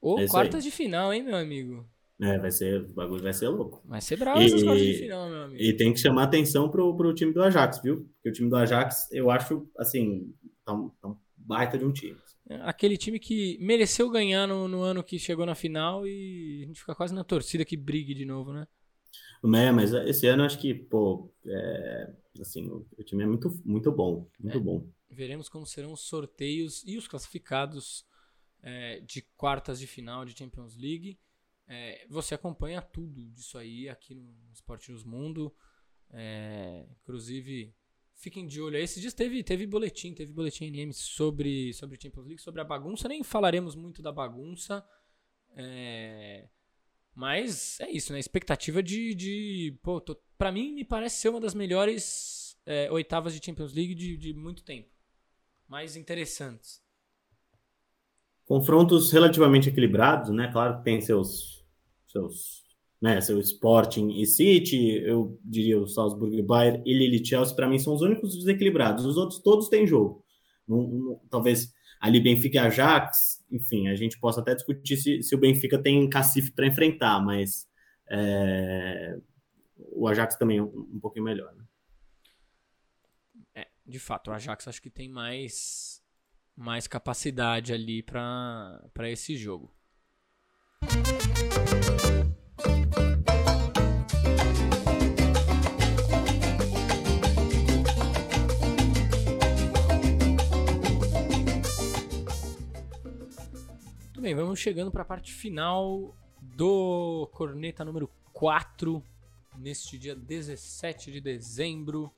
Ou 0.02 0.20
é 0.20 0.28
quartas 0.28 0.64
aí. 0.66 0.70
de 0.70 0.76
final, 0.76 1.14
hein, 1.14 1.24
meu 1.24 1.36
amigo? 1.36 1.88
É, 2.20 2.38
vai 2.38 2.52
ser, 2.52 2.82
o 2.82 2.94
bagulho 2.94 3.22
vai 3.22 3.34
ser 3.34 3.48
louco. 3.48 3.82
Vai 3.86 4.02
ser 4.02 4.18
bravo 4.18 4.42
essas 4.42 4.64
quartas 4.64 4.86
de 4.86 4.94
final, 4.96 5.30
meu 5.30 5.44
amigo. 5.44 5.62
E 5.62 5.74
tem 5.74 5.94
que 5.94 6.00
chamar 6.00 6.24
atenção 6.24 6.70
pro, 6.70 6.96
pro 6.98 7.14
time 7.14 7.32
do 7.32 7.44
Ajax, 7.44 7.80
viu? 7.82 8.10
Porque 8.16 8.30
o 8.30 8.34
time 8.34 8.50
do 8.50 8.56
Ajax, 8.56 9.08
eu 9.12 9.30
acho, 9.30 9.68
assim, 9.78 10.34
tá 10.66 10.74
um, 10.74 10.90
tá 11.02 11.08
um 11.10 11.18
baita 11.36 11.78
de 11.78 11.86
um 11.86 11.94
time. 11.94 12.18
Aquele 12.62 12.98
time 12.98 13.20
que 13.20 13.58
mereceu 13.60 14.10
ganhar 14.10 14.48
no, 14.48 14.68
no, 14.68 14.82
ano 14.82 15.04
que 15.04 15.20
chegou 15.20 15.46
na 15.46 15.56
final 15.56 16.08
e 16.08 16.62
a 16.64 16.68
gente 16.68 16.80
fica 16.80 16.96
quase 16.96 17.14
na 17.14 17.24
torcida 17.24 17.66
que 17.66 17.76
brigue 17.76 18.14
de 18.14 18.26
novo, 18.26 18.54
né? 18.54 18.68
É, 19.44 19.72
mas 19.72 19.94
esse 19.94 20.28
ano 20.28 20.44
acho 20.44 20.58
que, 20.58 20.74
pô, 20.74 21.32
é, 21.46 22.14
assim, 22.40 22.68
o, 22.70 22.88
o, 22.98 23.04
time 23.04 23.24
é 23.24 23.28
muito, 23.28 23.50
muito 23.66 23.92
bom, 23.92 24.30
muito 24.40 24.58
é. 24.58 24.62
bom. 24.62 24.90
Veremos 25.10 25.50
como 25.50 25.66
serão 25.66 25.94
os 25.94 26.02
sorteios 26.02 26.84
e 26.86 26.98
os 26.98 27.08
classificados 27.08 28.06
é, 28.62 29.00
de 29.02 29.22
quartas 29.36 29.80
de 29.80 29.88
final 29.88 30.26
de 30.26 30.38
Champions 30.38 30.76
League. 30.76 31.20
É, 31.68 32.06
você 32.10 32.34
acompanha 32.34 32.82
tudo 32.82 33.30
disso 33.30 33.58
aí 33.58 33.90
aqui 33.90 34.16
no 34.16 34.34
Esporte 34.54 34.92
News 34.92 35.04
Mundo. 35.04 35.54
É, 36.10 36.86
inclusive, 37.02 37.74
fiquem 38.18 38.46
de 38.46 38.62
olho. 38.62 38.78
Esses 38.78 39.00
dias 39.00 39.14
teve, 39.14 39.44
teve 39.44 39.66
boletim, 39.66 40.14
teve 40.14 40.34
boletim 40.34 40.66
NM 40.66 40.92
sobre, 40.92 41.74
sobre 41.74 42.00
Champions 42.02 42.26
League, 42.26 42.42
sobre 42.42 42.60
a 42.60 42.66
bagunça. 42.66 43.08
Nem 43.08 43.24
falaremos 43.24 43.76
muito 43.76 44.02
da 44.02 44.12
bagunça. 44.12 44.86
É, 45.56 46.48
mas 47.16 47.80
é 47.80 47.90
isso, 47.90 48.12
né? 48.12 48.20
Expectativa 48.20 48.84
de. 48.84 49.16
de 49.16 49.78
pô, 49.82 50.02
tô, 50.02 50.16
pra 50.38 50.52
mim, 50.52 50.74
me 50.74 50.84
parece 50.84 51.22
ser 51.22 51.30
uma 51.30 51.40
das 51.40 51.54
melhores 51.54 52.58
é, 52.66 52.92
oitavas 52.92 53.34
de 53.34 53.44
Champions 53.44 53.74
League 53.74 53.96
de, 53.96 54.18
de 54.18 54.34
muito 54.34 54.64
tempo. 54.64 54.90
Mais 55.68 55.96
interessantes. 55.96 56.82
Confrontos 58.46 59.12
relativamente 59.12 59.70
equilibrados, 59.70 60.30
né? 60.30 60.50
Claro 60.52 60.78
que 60.78 60.84
tem 60.86 61.02
seus, 61.02 61.66
seus 62.08 62.67
né, 63.02 63.22
seu 63.22 63.40
Sporting 63.40 64.10
e 64.20 64.26
City, 64.26 65.02
eu 65.04 65.40
diria 65.44 65.80
o 65.80 65.88
Salzburg 65.88 66.36
e 66.36 66.42
Bayern 66.42 66.82
e 66.86 66.94
Lille 66.94 67.24
Chelsea, 67.24 67.56
para 67.56 67.68
mim 67.68 67.78
são 67.78 67.94
os 67.94 68.02
únicos 68.02 68.36
desequilibrados. 68.36 69.06
Os 69.06 69.18
outros 69.18 69.40
todos 69.42 69.70
têm 69.70 69.86
jogo. 69.86 70.24
Não, 70.68 70.82
não, 70.82 71.22
talvez 71.30 71.74
ali 72.00 72.20
Benfica 72.20 72.58
e 72.58 72.60
Ajax, 72.60 73.44
enfim, 73.52 73.88
a 73.88 73.96
gente 73.96 74.20
possa 74.20 74.42
até 74.42 74.54
discutir 74.56 74.98
se, 74.98 75.22
se 75.24 75.36
o 75.36 75.40
Benfica 75.40 75.82
tem 75.82 76.10
cacife 76.10 76.52
para 76.52 76.68
enfrentar, 76.68 77.24
mas 77.24 77.68
é, 78.10 79.18
o 79.92 80.08
Ajax 80.08 80.36
também 80.36 80.58
é 80.58 80.64
um, 80.64 80.90
um 80.94 81.00
pouquinho 81.00 81.26
melhor. 81.26 81.54
Né? 81.56 81.64
É, 83.56 83.68
de 83.86 84.00
fato, 84.00 84.30
o 84.30 84.34
Ajax 84.34 84.68
acho 84.68 84.82
que 84.82 84.90
tem 84.90 85.10
mais, 85.10 86.02
mais 86.56 86.88
capacidade 86.88 87.74
ali 87.74 88.02
para 88.04 89.10
esse 89.10 89.36
jogo. 89.36 89.74
Bem, 104.28 104.36
vamos 104.36 104.60
chegando 104.60 104.92
para 104.92 105.04
a 105.04 105.06
parte 105.06 105.32
final 105.32 106.14
do 106.42 107.30
Corneta 107.32 107.86
número 107.86 108.10
4, 108.34 109.02
neste 109.58 109.98
dia 109.98 110.14
17 110.14 111.14
de 111.14 111.22
dezembro, 111.22 112.12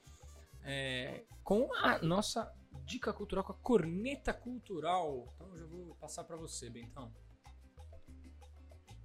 é, 0.66 1.22
com 1.43 1.72
a 1.72 1.99
nossa 1.99 2.51
dica 2.84 3.14
cultural, 3.14 3.43
com 3.43 3.51
a 3.51 3.57
Corneta 3.57 4.34
Cultural. 4.34 5.32
Então, 5.36 5.55
já 5.55 5.66
vou 5.68 5.95
passar 6.01 6.24
para 6.24 6.36
você, 6.36 6.68
Bentão. 6.68 7.12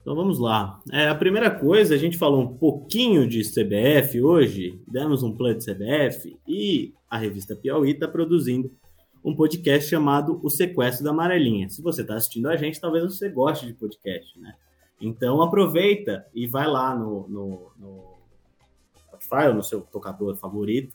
Então 0.01 0.15
vamos 0.15 0.39
lá. 0.39 0.81
É, 0.91 1.07
a 1.07 1.15
primeira 1.15 1.51
coisa, 1.51 1.95
a 1.95 1.99
gente 1.99 2.17
falou 2.17 2.41
um 2.41 2.57
pouquinho 2.57 3.29
de 3.29 3.43
CBF 3.43 4.23
hoje, 4.23 4.83
demos 4.89 5.23
um 5.23 5.37
plano 5.37 5.59
de 5.59 5.67
CBF 5.67 6.41
e 6.49 6.95
a 7.11 7.19
revista 7.19 7.55
Piauí 7.55 7.91
está 7.91 8.09
produzindo 8.09 8.75
um 9.25 9.35
podcast 9.35 9.89
chamado 9.89 10.39
O 10.43 10.51
Sequestro 10.51 11.03
da 11.03 11.11
Amarelinha. 11.11 11.70
Se 11.70 11.81
você 11.81 12.03
está 12.03 12.14
assistindo 12.14 12.47
a 12.47 12.57
gente, 12.57 12.79
talvez 12.79 13.03
você 13.03 13.31
goste 13.31 13.66
de 13.66 13.72
podcast, 13.72 14.39
né? 14.39 14.55
Então 15.01 15.41
aproveita 15.41 16.27
e 16.35 16.47
vai 16.47 16.66
lá 16.66 16.95
no, 16.95 17.27
no, 17.27 17.72
no 17.79 18.05
Spotify 18.99 19.49
ou 19.49 19.55
no 19.55 19.62
seu 19.62 19.81
tocador 19.81 20.37
favorito 20.37 20.95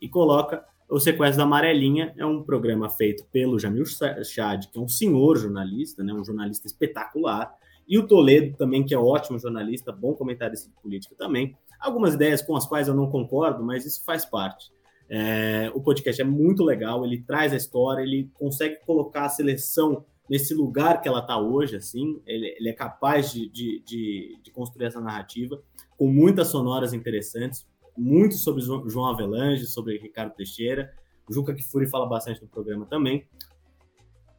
e 0.00 0.08
coloca 0.08 0.62
O 0.90 1.00
Sequestro 1.00 1.38
da 1.38 1.44
Amarelinha. 1.44 2.12
É 2.18 2.26
um 2.26 2.42
programa 2.42 2.90
feito 2.90 3.24
pelo 3.32 3.58
Jamil 3.58 3.86
Chad, 3.86 4.66
que 4.70 4.78
é 4.78 4.80
um 4.80 4.88
senhor 4.88 5.38
jornalista, 5.38 6.04
né? 6.04 6.12
um 6.12 6.24
jornalista 6.24 6.66
espetacular. 6.66 7.50
E 7.88 7.98
o 7.98 8.06
Toledo 8.06 8.56
também, 8.58 8.84
que 8.84 8.94
é 8.94 8.98
ótimo 8.98 9.38
jornalista, 9.38 9.90
bom 9.90 10.12
comentarista 10.14 10.68
de 10.68 10.76
política 10.82 11.14
também. 11.16 11.56
Algumas 11.80 12.12
ideias 12.12 12.42
com 12.42 12.54
as 12.54 12.66
quais 12.66 12.88
eu 12.88 12.94
não 12.94 13.10
concordo, 13.10 13.64
mas 13.64 13.86
isso 13.86 14.04
faz 14.04 14.26
parte. 14.26 14.70
É, 15.12 15.70
o 15.74 15.80
podcast 15.80 16.22
é 16.22 16.24
muito 16.24 16.62
legal, 16.62 17.04
ele 17.04 17.20
traz 17.22 17.52
a 17.52 17.56
história, 17.56 18.02
ele 18.02 18.30
consegue 18.34 18.76
colocar 18.86 19.24
a 19.24 19.28
seleção 19.28 20.04
nesse 20.28 20.54
lugar 20.54 21.02
que 21.02 21.08
ela 21.08 21.18
está 21.18 21.36
hoje, 21.36 21.74
assim, 21.74 22.22
ele, 22.24 22.54
ele 22.56 22.68
é 22.68 22.72
capaz 22.72 23.32
de, 23.32 23.48
de, 23.48 23.82
de, 23.84 24.38
de, 24.40 24.50
construir 24.52 24.86
essa 24.86 25.00
narrativa 25.00 25.60
com 25.98 26.06
muitas 26.06 26.46
sonoras 26.46 26.92
interessantes, 26.94 27.66
muito 27.98 28.36
sobre 28.36 28.62
João 28.62 29.06
Avelange, 29.06 29.66
sobre 29.66 29.98
Ricardo 29.98 30.32
Teixeira, 30.34 30.94
Juca 31.28 31.52
Kifuri 31.52 31.88
fala 31.88 32.06
bastante 32.06 32.40
no 32.40 32.48
programa 32.48 32.86
também. 32.86 33.26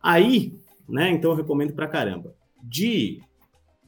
Aí, 0.01 0.57
né? 0.87 1.09
Então 1.09 1.31
eu 1.31 1.37
recomendo 1.37 1.73
pra 1.73 1.87
caramba. 1.87 2.35
De 2.63 3.21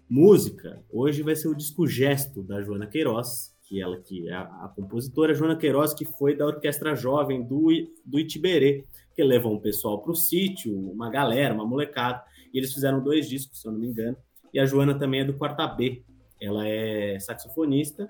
música, 0.09 0.83
hoje 0.91 1.23
vai 1.23 1.35
ser 1.35 1.47
o 1.47 1.55
disco 1.55 1.87
Gesto 1.87 2.43
da 2.43 2.61
Joana 2.61 2.87
Queiroz, 2.87 3.52
que 3.73 3.81
ela 3.81 3.97
que 3.97 4.29
é 4.29 4.33
a, 4.33 4.41
a 4.41 4.71
compositora 4.75 5.33
Joana 5.33 5.55
Queiroz, 5.55 5.95
que 5.95 6.05
foi 6.05 6.35
da 6.35 6.45
Orquestra 6.45 6.95
Jovem 6.95 7.41
do, 7.41 7.69
do 8.05 8.19
Itiberê, 8.19 8.85
que 9.15 9.23
levou 9.23 9.51
um 9.51 9.59
pessoal 9.59 9.99
para 9.99 10.11
o 10.11 10.15
sítio, 10.15 10.77
uma 10.91 11.09
galera, 11.09 11.55
uma 11.55 11.65
molecada, 11.65 12.23
e 12.53 12.59
eles 12.59 12.71
fizeram 12.71 13.03
dois 13.03 13.27
discos, 13.27 13.59
se 13.59 13.67
eu 13.67 13.71
não 13.71 13.79
me 13.79 13.87
engano. 13.87 14.15
E 14.53 14.59
a 14.59 14.65
Joana 14.67 14.93
também 14.93 15.21
é 15.21 15.25
do 15.25 15.33
Quarta 15.33 15.67
B. 15.67 16.03
Ela 16.39 16.67
é 16.67 17.17
saxofonista, 17.19 18.07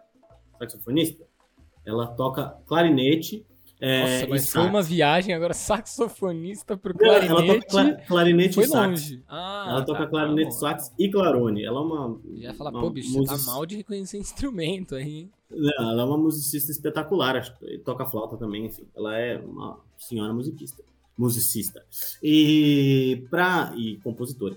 saxofonista. 0.59 1.23
Ela 1.85 2.07
toca 2.07 2.57
clarinete 2.65 3.45
é, 3.85 4.01
Nossa, 4.01 4.27
mas 4.29 4.49
foi 4.49 4.61
uma 4.61 4.81
viagem 4.81 5.35
agora 5.35 5.53
saxofonista 5.53 6.77
pro 6.77 6.93
clarinete. 6.93 7.29
Ela, 7.29 7.45
toca 7.45 7.65
cla 7.67 7.93
clarinete 8.07 8.55
foi 8.55 8.63
e 8.63 8.67
sax. 8.67 8.87
longe. 8.87 9.23
Ah, 9.27 9.65
ela 9.67 9.81
toca 9.83 9.99
tá, 9.99 10.07
clarinete, 10.07 10.51
tá 10.51 10.57
sax 10.57 10.93
e 10.97 11.11
clarone. 11.11 11.65
Ela 11.65 11.79
é 11.79 11.83
uma. 11.83 12.21
Já 12.35 12.47
ia 12.47 12.53
falar, 12.53 12.71
pô, 12.71 12.89
bicho, 12.89 13.11
music... 13.11 13.35
você 13.35 13.45
tá 13.45 13.51
mal 13.51 13.65
de 13.65 13.75
reconhecer 13.75 14.17
instrumento 14.17 14.95
aí. 14.95 15.29
Ela 15.77 16.01
é 16.01 16.05
uma 16.05 16.17
musicista 16.17 16.71
espetacular, 16.71 17.43
toca 17.85 18.05
flauta 18.05 18.37
também, 18.37 18.65
enfim. 18.65 18.87
Ela 18.95 19.17
é 19.17 19.37
uma 19.37 19.79
senhora 19.97 20.33
musicista. 20.33 20.83
Musicista. 21.17 21.85
E, 22.21 23.25
pra, 23.29 23.73
e 23.77 23.97
compositora. 23.97 24.55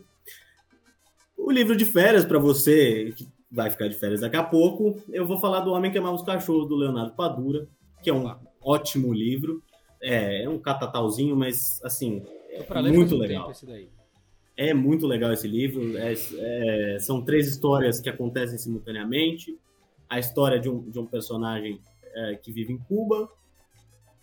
O 1.36 1.50
livro 1.50 1.76
de 1.76 1.84
férias, 1.84 2.24
para 2.24 2.38
você 2.38 3.12
que 3.16 3.28
vai 3.50 3.70
ficar 3.70 3.88
de 3.88 3.94
férias 3.94 4.20
daqui 4.20 4.36
a 4.36 4.42
pouco, 4.42 5.00
eu 5.12 5.26
vou 5.26 5.38
falar 5.38 5.60
do 5.60 5.72
Homem 5.72 5.92
que 5.92 5.98
Amava 5.98 6.16
os 6.16 6.22
Cachorros, 6.22 6.68
do 6.68 6.76
Leonardo 6.76 7.14
Padura, 7.14 7.68
que 8.02 8.10
é 8.10 8.14
um 8.14 8.34
ótimo 8.60 9.12
livro. 9.12 9.62
É, 10.00 10.44
é 10.44 10.48
um 10.48 10.58
catatauzinho, 10.58 11.36
mas 11.36 11.80
assim, 11.84 12.22
é 12.50 12.82
muito 12.90 13.16
legal. 13.16 13.52
É 14.56 14.72
muito 14.72 15.06
legal 15.06 15.32
esse 15.32 15.46
livro. 15.46 15.96
É, 15.98 16.14
é, 16.38 16.98
são 16.98 17.22
três 17.22 17.46
histórias 17.46 18.00
que 18.00 18.08
acontecem 18.08 18.56
simultaneamente. 18.58 19.56
A 20.08 20.18
história 20.18 20.58
de 20.58 20.68
um, 20.68 20.90
de 20.90 20.98
um 20.98 21.06
personagem 21.06 21.80
é, 22.14 22.36
que 22.36 22.52
vive 22.52 22.72
em 22.72 22.78
Cuba, 22.78 23.30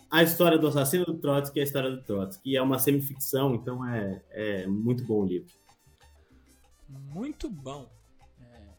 a 0.09 0.21
história 0.21 0.57
do 0.57 0.67
assassino 0.67 1.05
do 1.05 1.15
Trotsky 1.15 1.57
e 1.57 1.61
a 1.61 1.63
história 1.63 1.89
do 1.89 2.01
Trotsky. 2.03 2.55
É 2.55 2.61
uma 2.61 2.79
semificção, 2.79 3.55
então 3.55 3.87
é, 3.87 4.21
é 4.29 4.67
muito 4.67 5.03
bom 5.03 5.21
o 5.21 5.25
livro. 5.25 5.51
Muito 6.87 7.49
bom. 7.49 7.89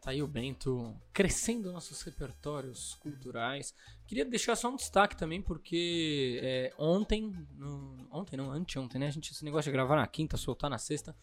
Tá 0.04 0.10
aí 0.10 0.22
o 0.22 0.26
Bento 0.26 0.94
crescendo 1.14 1.72
nossos 1.72 2.02
repertórios 2.02 2.94
culturais. 3.00 3.74
Queria 4.06 4.24
deixar 4.24 4.54
só 4.54 4.68
um 4.68 4.76
destaque 4.76 5.16
também, 5.16 5.40
porque 5.40 6.38
é, 6.42 6.74
ontem, 6.78 7.34
no, 7.56 8.06
ontem 8.12 8.36
não, 8.36 8.52
anteontem, 8.52 9.00
né? 9.00 9.06
A 9.06 9.10
gente, 9.10 9.32
esse 9.32 9.42
negócio 9.42 9.70
de 9.70 9.72
gravar 9.72 9.96
na 9.96 10.06
quinta, 10.06 10.36
soltar 10.36 10.68
na 10.68 10.76
sexta. 10.76 11.16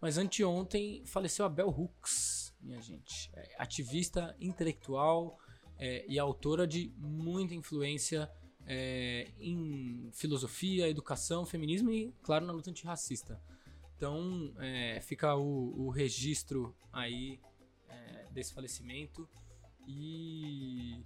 Mas 0.00 0.18
anteontem 0.18 1.04
faleceu 1.04 1.44
a 1.44 1.48
Bell 1.48 1.68
Hooks, 1.68 2.41
minha 2.62 2.80
gente. 2.80 3.30
É, 3.34 3.56
ativista 3.58 4.36
intelectual 4.40 5.38
é, 5.78 6.04
e 6.08 6.18
autora 6.18 6.66
de 6.66 6.92
muita 6.96 7.54
influência 7.54 8.30
é, 8.66 9.32
em 9.38 10.10
filosofia, 10.12 10.88
educação, 10.88 11.44
feminismo 11.44 11.90
e, 11.90 12.14
claro, 12.22 12.46
na 12.46 12.52
luta 12.52 12.70
antirracista. 12.70 13.40
Então, 13.96 14.52
é, 14.58 15.00
fica 15.00 15.34
o, 15.36 15.86
o 15.86 15.90
registro 15.90 16.74
aí 16.92 17.40
desse 18.32 18.52
falecimento. 18.52 19.28
E. 19.86 21.00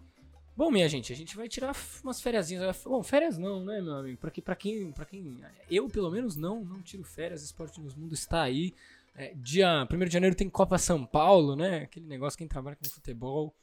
Bom, 0.56 0.70
minha 0.70 0.88
gente, 0.88 1.12
a 1.12 1.16
gente 1.16 1.36
vai 1.36 1.48
tirar 1.48 1.76
umas 2.02 2.20
férias. 2.20 2.50
Bom, 2.84 3.02
férias 3.02 3.36
não, 3.36 3.62
né, 3.62 3.80
meu 3.80 3.94
amigo? 3.94 4.18
Pra, 4.18 4.30
que, 4.30 4.40
pra, 4.40 4.56
quem, 4.56 4.90
pra 4.90 5.04
quem. 5.04 5.42
Eu, 5.70 5.88
pelo 5.88 6.10
menos, 6.10 6.34
não, 6.34 6.64
não 6.64 6.80
tiro 6.80 7.04
férias. 7.04 7.42
Esporte 7.42 7.80
nos 7.80 7.94
Mundo 7.94 8.14
está 8.14 8.42
aí. 8.42 8.74
É, 9.16 9.34
dia 9.34 9.86
1 9.90 10.04
de 10.04 10.12
janeiro 10.12 10.36
tem 10.36 10.48
Copa 10.48 10.78
São 10.78 11.04
Paulo, 11.04 11.56
né? 11.56 11.84
Aquele 11.84 12.06
negócio, 12.06 12.38
quem 12.38 12.46
trabalha 12.46 12.76
com 12.76 12.84
futebol. 12.88 13.54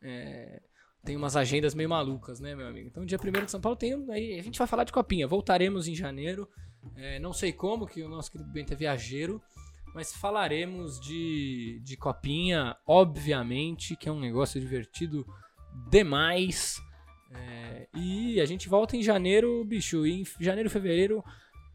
É, 0.00 0.62
tem 1.04 1.16
umas 1.16 1.36
agendas 1.36 1.74
meio 1.74 1.88
malucas, 1.88 2.40
né, 2.40 2.54
meu 2.54 2.66
amigo? 2.66 2.88
Então, 2.88 3.04
dia 3.04 3.18
1 3.18 3.44
de 3.44 3.50
São 3.50 3.60
Paulo 3.60 3.76
tem. 3.76 3.92
Aí 4.10 4.38
a 4.38 4.42
gente 4.42 4.58
vai 4.58 4.68
falar 4.68 4.84
de 4.84 4.92
copinha. 4.92 5.26
Voltaremos 5.26 5.88
em 5.88 5.94
janeiro. 5.94 6.48
É, 6.96 7.18
não 7.18 7.32
sei 7.32 7.52
como, 7.52 7.86
que 7.86 8.02
o 8.02 8.08
nosso 8.08 8.30
querido 8.30 8.50
Bento 8.50 8.72
é 8.72 8.76
viajeiro 8.76 9.42
mas 9.94 10.12
falaremos 10.14 11.00
de, 11.00 11.80
de 11.82 11.96
copinha, 11.96 12.76
obviamente, 12.86 13.96
que 13.96 14.08
é 14.08 14.12
um 14.12 14.20
negócio 14.20 14.60
divertido 14.60 15.26
demais. 15.88 16.80
É, 17.32 17.88
e 17.94 18.40
a 18.40 18.46
gente 18.46 18.68
volta 18.68 18.96
em 18.96 19.02
janeiro, 19.02 19.64
bicho. 19.64 20.06
Em 20.06 20.24
janeiro 20.40 20.70
fevereiro 20.70 21.24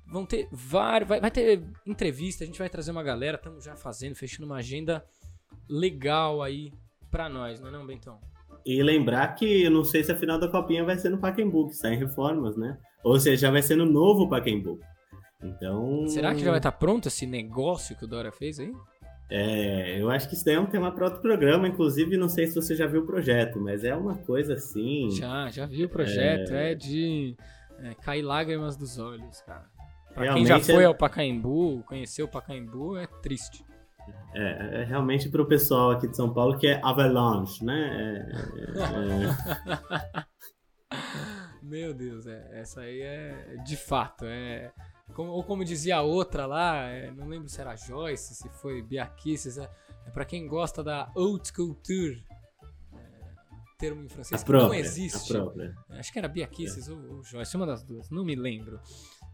vão 0.08 0.26
ter 0.26 0.47
vários. 0.51 1.08
Vai, 1.08 1.20
vai, 1.20 1.32
ter 1.32 1.64
entrevista, 1.86 2.43
a 2.43 2.47
gente 2.47 2.60
vai 2.60 2.70
trazer 2.70 2.91
uma 2.91 3.03
galera. 3.03 3.38
Estamos 3.38 3.64
já 3.64 3.76
fazendo, 3.76 4.16
fechando 4.16 4.45
uma 4.45 4.58
agenda 4.58 5.06
legal 5.70 6.41
aí 6.41 6.72
pra 7.10 7.30
nós, 7.30 7.60
não 7.60 7.70
é 7.70 7.72
não, 7.72 7.86
Bentão? 7.86 8.20
E 8.66 8.82
lembrar 8.82 9.36
que 9.36 9.64
eu 9.64 9.72
não 9.72 9.84
sei 9.84 10.03
se 10.03 10.12
a 10.12 10.16
final 10.16 10.39
da 10.39 10.47
copinha 10.47 10.84
vai 10.84 10.97
ser 10.97 11.10
no 11.10 11.20
Pacaembu, 11.20 11.68
que 11.68 11.76
sai 11.76 11.93
em 11.93 11.97
reformas, 11.99 12.58
né? 12.58 12.78
Ou 13.03 13.20
seja, 13.20 13.47
já 13.47 13.51
vai 13.51 13.62
ser 13.62 13.76
no 13.76 13.86
novo 13.86 14.28
Pacaembu. 14.28 14.80
Então. 15.43 16.08
Será 16.08 16.34
que 16.34 16.41
já 16.41 16.49
vai 16.49 16.60
estar 16.60 16.72
pronto 16.72 17.08
esse 17.08 17.26
negócio 17.26 17.95
que 17.95 18.06
o 18.06 18.08
Dora 18.08 18.32
fez 18.32 18.60
aí? 18.60 18.74
É, 19.30 19.99
eu 19.99 20.10
acho 20.10 20.28
que 20.28 20.36
isso 20.36 20.45
daí 20.45 20.56
é 20.56 20.60
um 20.60 20.68
tema 20.68 20.91
para 20.91 21.06
outro 21.06 21.22
programa, 21.22 21.68
inclusive 21.68 22.16
não 22.16 22.30
sei 22.30 22.47
se 22.47 22.56
você 22.56 22.76
já 22.76 22.86
viu 22.86 23.01
o 23.01 23.06
projeto, 23.06 23.60
mas 23.60 23.84
é 23.84 23.95
uma 23.95 24.16
coisa 24.16 24.53
assim. 24.53 25.10
Já, 25.12 25.49
já 25.49 25.66
vi 25.66 25.84
o 25.84 25.89
projeto, 25.89 26.51
é, 26.51 26.72
é 26.72 26.76
de 26.76 27.36
é, 27.80 27.95
cair 27.95 28.22
lágrimas 28.22 28.78
dos 28.78 28.99
olhos, 28.99 29.41
cara. 29.41 29.66
Pra 30.14 30.24
realmente 30.24 30.47
quem 30.47 30.60
já 30.60 30.60
foi 30.60 30.84
é... 30.84 30.86
ao 30.86 30.95
Pacaembu, 30.95 31.84
conheceu 31.86 32.26
o 32.26 32.30
Pacaembu, 32.30 32.97
é 32.97 33.08
triste. 33.08 33.66
É, 34.34 34.82
é 34.82 34.84
realmente 34.84 35.30
para 35.30 35.41
o 35.41 35.45
pessoal 35.45 35.91
aqui 35.91 36.08
de 36.08 36.16
São 36.16 36.34
Paulo 36.34 36.58
que 36.58 36.68
é 36.68 36.80
avalanche, 36.84 37.64
né? 37.64 38.24
É, 38.24 38.56
é, 40.20 40.26
Meu 41.64 41.93
Deus, 41.93 42.28
essa 42.28 42.82
aí 42.82 43.01
é 43.01 43.58
de 43.66 43.76
fato, 43.76 44.26
é 44.26 44.72
como, 45.14 45.32
ou 45.32 45.43
como 45.43 45.64
dizia 45.64 45.97
a 45.97 46.01
outra 46.01 46.45
lá, 46.45 46.88
é, 46.88 47.12
não 47.12 47.28
lembro 47.28 47.47
se 47.47 47.62
era 47.62 47.76
Joyce, 47.76 48.36
se 48.36 48.49
foi 48.49 48.82
Biaquices, 48.82 49.58
é, 49.58 49.70
é 50.06 50.10
para 50.10 50.26
quem 50.26 50.47
gosta 50.47 50.84
da 50.84 51.12
haute 51.16 51.53
culture, 51.53 52.24
é, 52.93 53.34
termo 53.78 54.03
em 54.03 54.10
francês 54.10 54.41
a 54.41 54.43
que 54.43 54.51
própria, 54.51 54.68
não 54.68 54.74
existe. 54.74 55.34
É, 55.89 55.99
acho 55.99 56.12
que 56.12 56.20
era 56.20 56.28
Biaquices 56.28 56.88
é. 56.88 56.91
ou, 56.91 57.18
ou, 57.18 57.24
Joyce, 57.24 57.56
uma 57.56 57.66
das 57.66 57.84
duas, 57.84 58.10
não 58.10 58.26
me 58.26 58.36
lembro. 58.36 58.80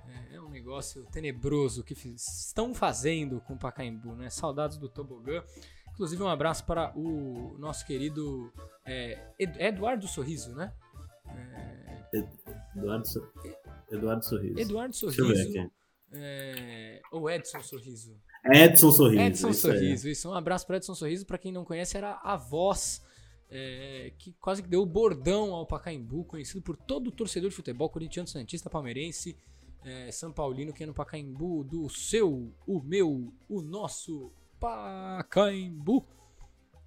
É, 0.08 0.36
é 0.36 0.42
um 0.42 0.50
negócio 0.50 1.06
tenebroso 1.12 1.84
que 1.84 1.94
estão 1.94 2.74
fazendo 2.74 3.42
com 3.42 3.54
o 3.54 3.58
Pacaembu, 3.58 4.16
né? 4.16 4.30
Saudades 4.30 4.78
do 4.78 4.90
tobogã. 4.90 5.44
Inclusive, 5.92 6.24
um 6.24 6.30
abraço 6.30 6.66
para 6.66 6.98
o 6.98 7.56
nosso 7.60 7.86
querido 7.86 8.52
Eduardo 9.60 10.08
Sorriso, 10.08 10.56
né? 10.56 10.74
Eduardo 12.76 13.08
Sorriso. 13.08 13.58
Eduardo 13.90 14.26
Sorriso. 14.26 14.60
Eduardo 14.60 14.96
Sorriso. 14.96 15.72
É... 16.14 17.02
Ou 17.12 17.30
Edson 17.30 17.62
Sorriso. 17.62 18.20
Edson 18.46 18.92
Sorriso. 18.92 19.22
Edson 19.22 19.50
isso 19.50 19.62
Sorriso, 19.62 20.10
isso. 20.10 20.30
Um 20.30 20.34
abraço 20.34 20.68
para 20.68 20.78
Edson 20.78 20.96
Sorriso. 20.96 21.26
Para 21.26 21.38
quem 21.38 21.52
não 21.52 21.64
conhece, 21.64 21.98
era 21.98 22.20
a 22.24 22.36
voz 22.36 23.02
é, 23.50 24.14
que 24.18 24.34
quase 24.34 24.64
que 24.64 24.70
deu 24.70 24.82
o 24.82 24.86
bordão 24.86 25.54
ao 25.54 25.66
Pacaembu, 25.66 26.26
conhecido 26.26 26.62
por 26.62 26.76
todo 26.76 27.08
o 27.08 27.12
torcedor 27.12 27.50
de 27.50 27.56
futebol, 27.56 27.90
corintiano, 27.90 28.28
santista, 28.28 28.70
palmeirense, 28.70 29.38
é, 29.84 30.12
São 30.12 30.32
Paulino, 30.32 30.74
que 30.74 30.84
é 30.84 30.86
no 30.86 30.94
Pacaembu, 30.94 31.64
do 31.64 31.90
seu, 31.90 32.52
o 32.68 32.82
meu, 32.82 33.34
o 33.50 33.62
nosso 33.62 34.32
Pacaembu. 34.60 36.06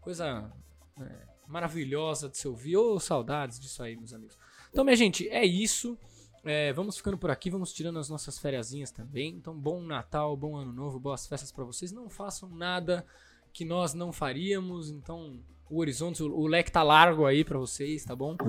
Coisa 0.00 0.52
é, 1.00 1.26
maravilhosa 1.46 2.28
de 2.28 2.38
se 2.38 2.46
ouvir. 2.46 2.76
Ô, 2.76 2.94
oh, 2.94 3.00
saudades 3.00 3.58
disso 3.58 3.82
aí, 3.82 3.96
meus 3.96 4.12
amigos. 4.12 4.38
Então, 4.70 4.84
minha 4.84 4.96
gente, 4.96 5.28
é 5.28 5.44
isso. 5.44 5.98
É, 6.44 6.72
vamos 6.72 6.96
ficando 6.96 7.16
por 7.16 7.30
aqui, 7.30 7.48
vamos 7.48 7.72
tirando 7.72 7.98
as 7.98 8.08
nossas 8.08 8.38
férias 8.38 8.70
também. 8.92 9.34
Então, 9.36 9.58
bom 9.58 9.82
Natal, 9.82 10.36
bom 10.36 10.56
Ano 10.56 10.72
Novo, 10.72 11.00
boas 11.00 11.26
festas 11.26 11.50
para 11.50 11.64
vocês. 11.64 11.90
Não 11.90 12.10
façam 12.10 12.50
nada 12.50 13.04
que 13.52 13.64
nós 13.64 13.94
não 13.94 14.12
faríamos. 14.12 14.90
Então, 14.90 15.40
o 15.70 15.78
horizonte, 15.78 16.22
o, 16.22 16.32
o 16.32 16.46
leque 16.46 16.70
tá 16.70 16.82
largo 16.82 17.24
aí 17.24 17.44
para 17.44 17.58
vocês, 17.58 18.04
tá 18.04 18.14
bom? 18.14 18.36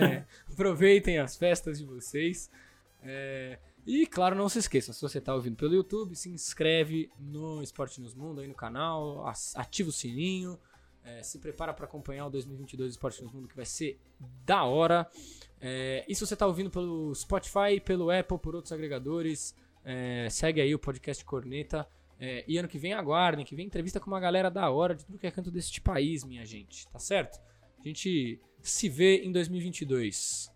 É, 0.00 0.24
aproveitem 0.52 1.18
as 1.18 1.36
festas 1.36 1.78
de 1.78 1.84
vocês. 1.84 2.50
É, 3.02 3.58
e, 3.86 4.06
claro, 4.06 4.36
não 4.36 4.48
se 4.48 4.58
esqueça, 4.58 4.92
se 4.92 5.02
você 5.02 5.20
tá 5.20 5.34
ouvindo 5.34 5.56
pelo 5.56 5.74
YouTube, 5.74 6.14
se 6.14 6.30
inscreve 6.30 7.10
no 7.18 7.62
Esporte 7.62 8.00
News 8.00 8.14
Mundo 8.14 8.40
aí 8.40 8.46
no 8.46 8.54
canal, 8.54 9.26
ativa 9.56 9.88
o 9.88 9.92
sininho. 9.92 10.58
É, 11.04 11.20
se 11.20 11.40
prepara 11.40 11.74
para 11.74 11.84
acompanhar 11.84 12.26
o 12.26 12.30
2022 12.30 12.92
Esporte 12.92 13.20
News 13.20 13.32
Mundo 13.32 13.48
que 13.48 13.56
vai 13.56 13.64
ser 13.64 13.98
da 14.44 14.62
hora. 14.62 15.08
É, 15.60 16.04
e 16.08 16.14
se 16.14 16.24
você 16.24 16.34
está 16.34 16.46
ouvindo 16.46 16.70
pelo 16.70 17.12
Spotify, 17.12 17.80
pelo 17.84 18.08
Apple, 18.08 18.38
por 18.38 18.54
outros 18.54 18.72
agregadores, 18.72 19.54
é, 19.84 20.28
segue 20.30 20.60
aí 20.60 20.72
o 20.72 20.78
podcast 20.78 21.24
Corneta. 21.24 21.86
É, 22.20 22.44
e 22.46 22.56
ano 22.56 22.68
que 22.68 22.78
vem 22.78 22.92
aguardem, 22.92 23.44
que 23.44 23.56
vem 23.56 23.66
entrevista 23.66 23.98
com 23.98 24.06
uma 24.06 24.20
galera 24.20 24.48
da 24.48 24.70
hora 24.70 24.94
de 24.94 25.04
tudo 25.04 25.18
que 25.18 25.26
é 25.26 25.30
canto 25.32 25.50
deste 25.50 25.80
país, 25.80 26.22
minha 26.22 26.46
gente. 26.46 26.86
Tá 26.86 27.00
certo? 27.00 27.40
A 27.80 27.82
gente 27.82 28.40
se 28.60 28.88
vê 28.88 29.24
em 29.24 29.32
2022. 29.32 30.48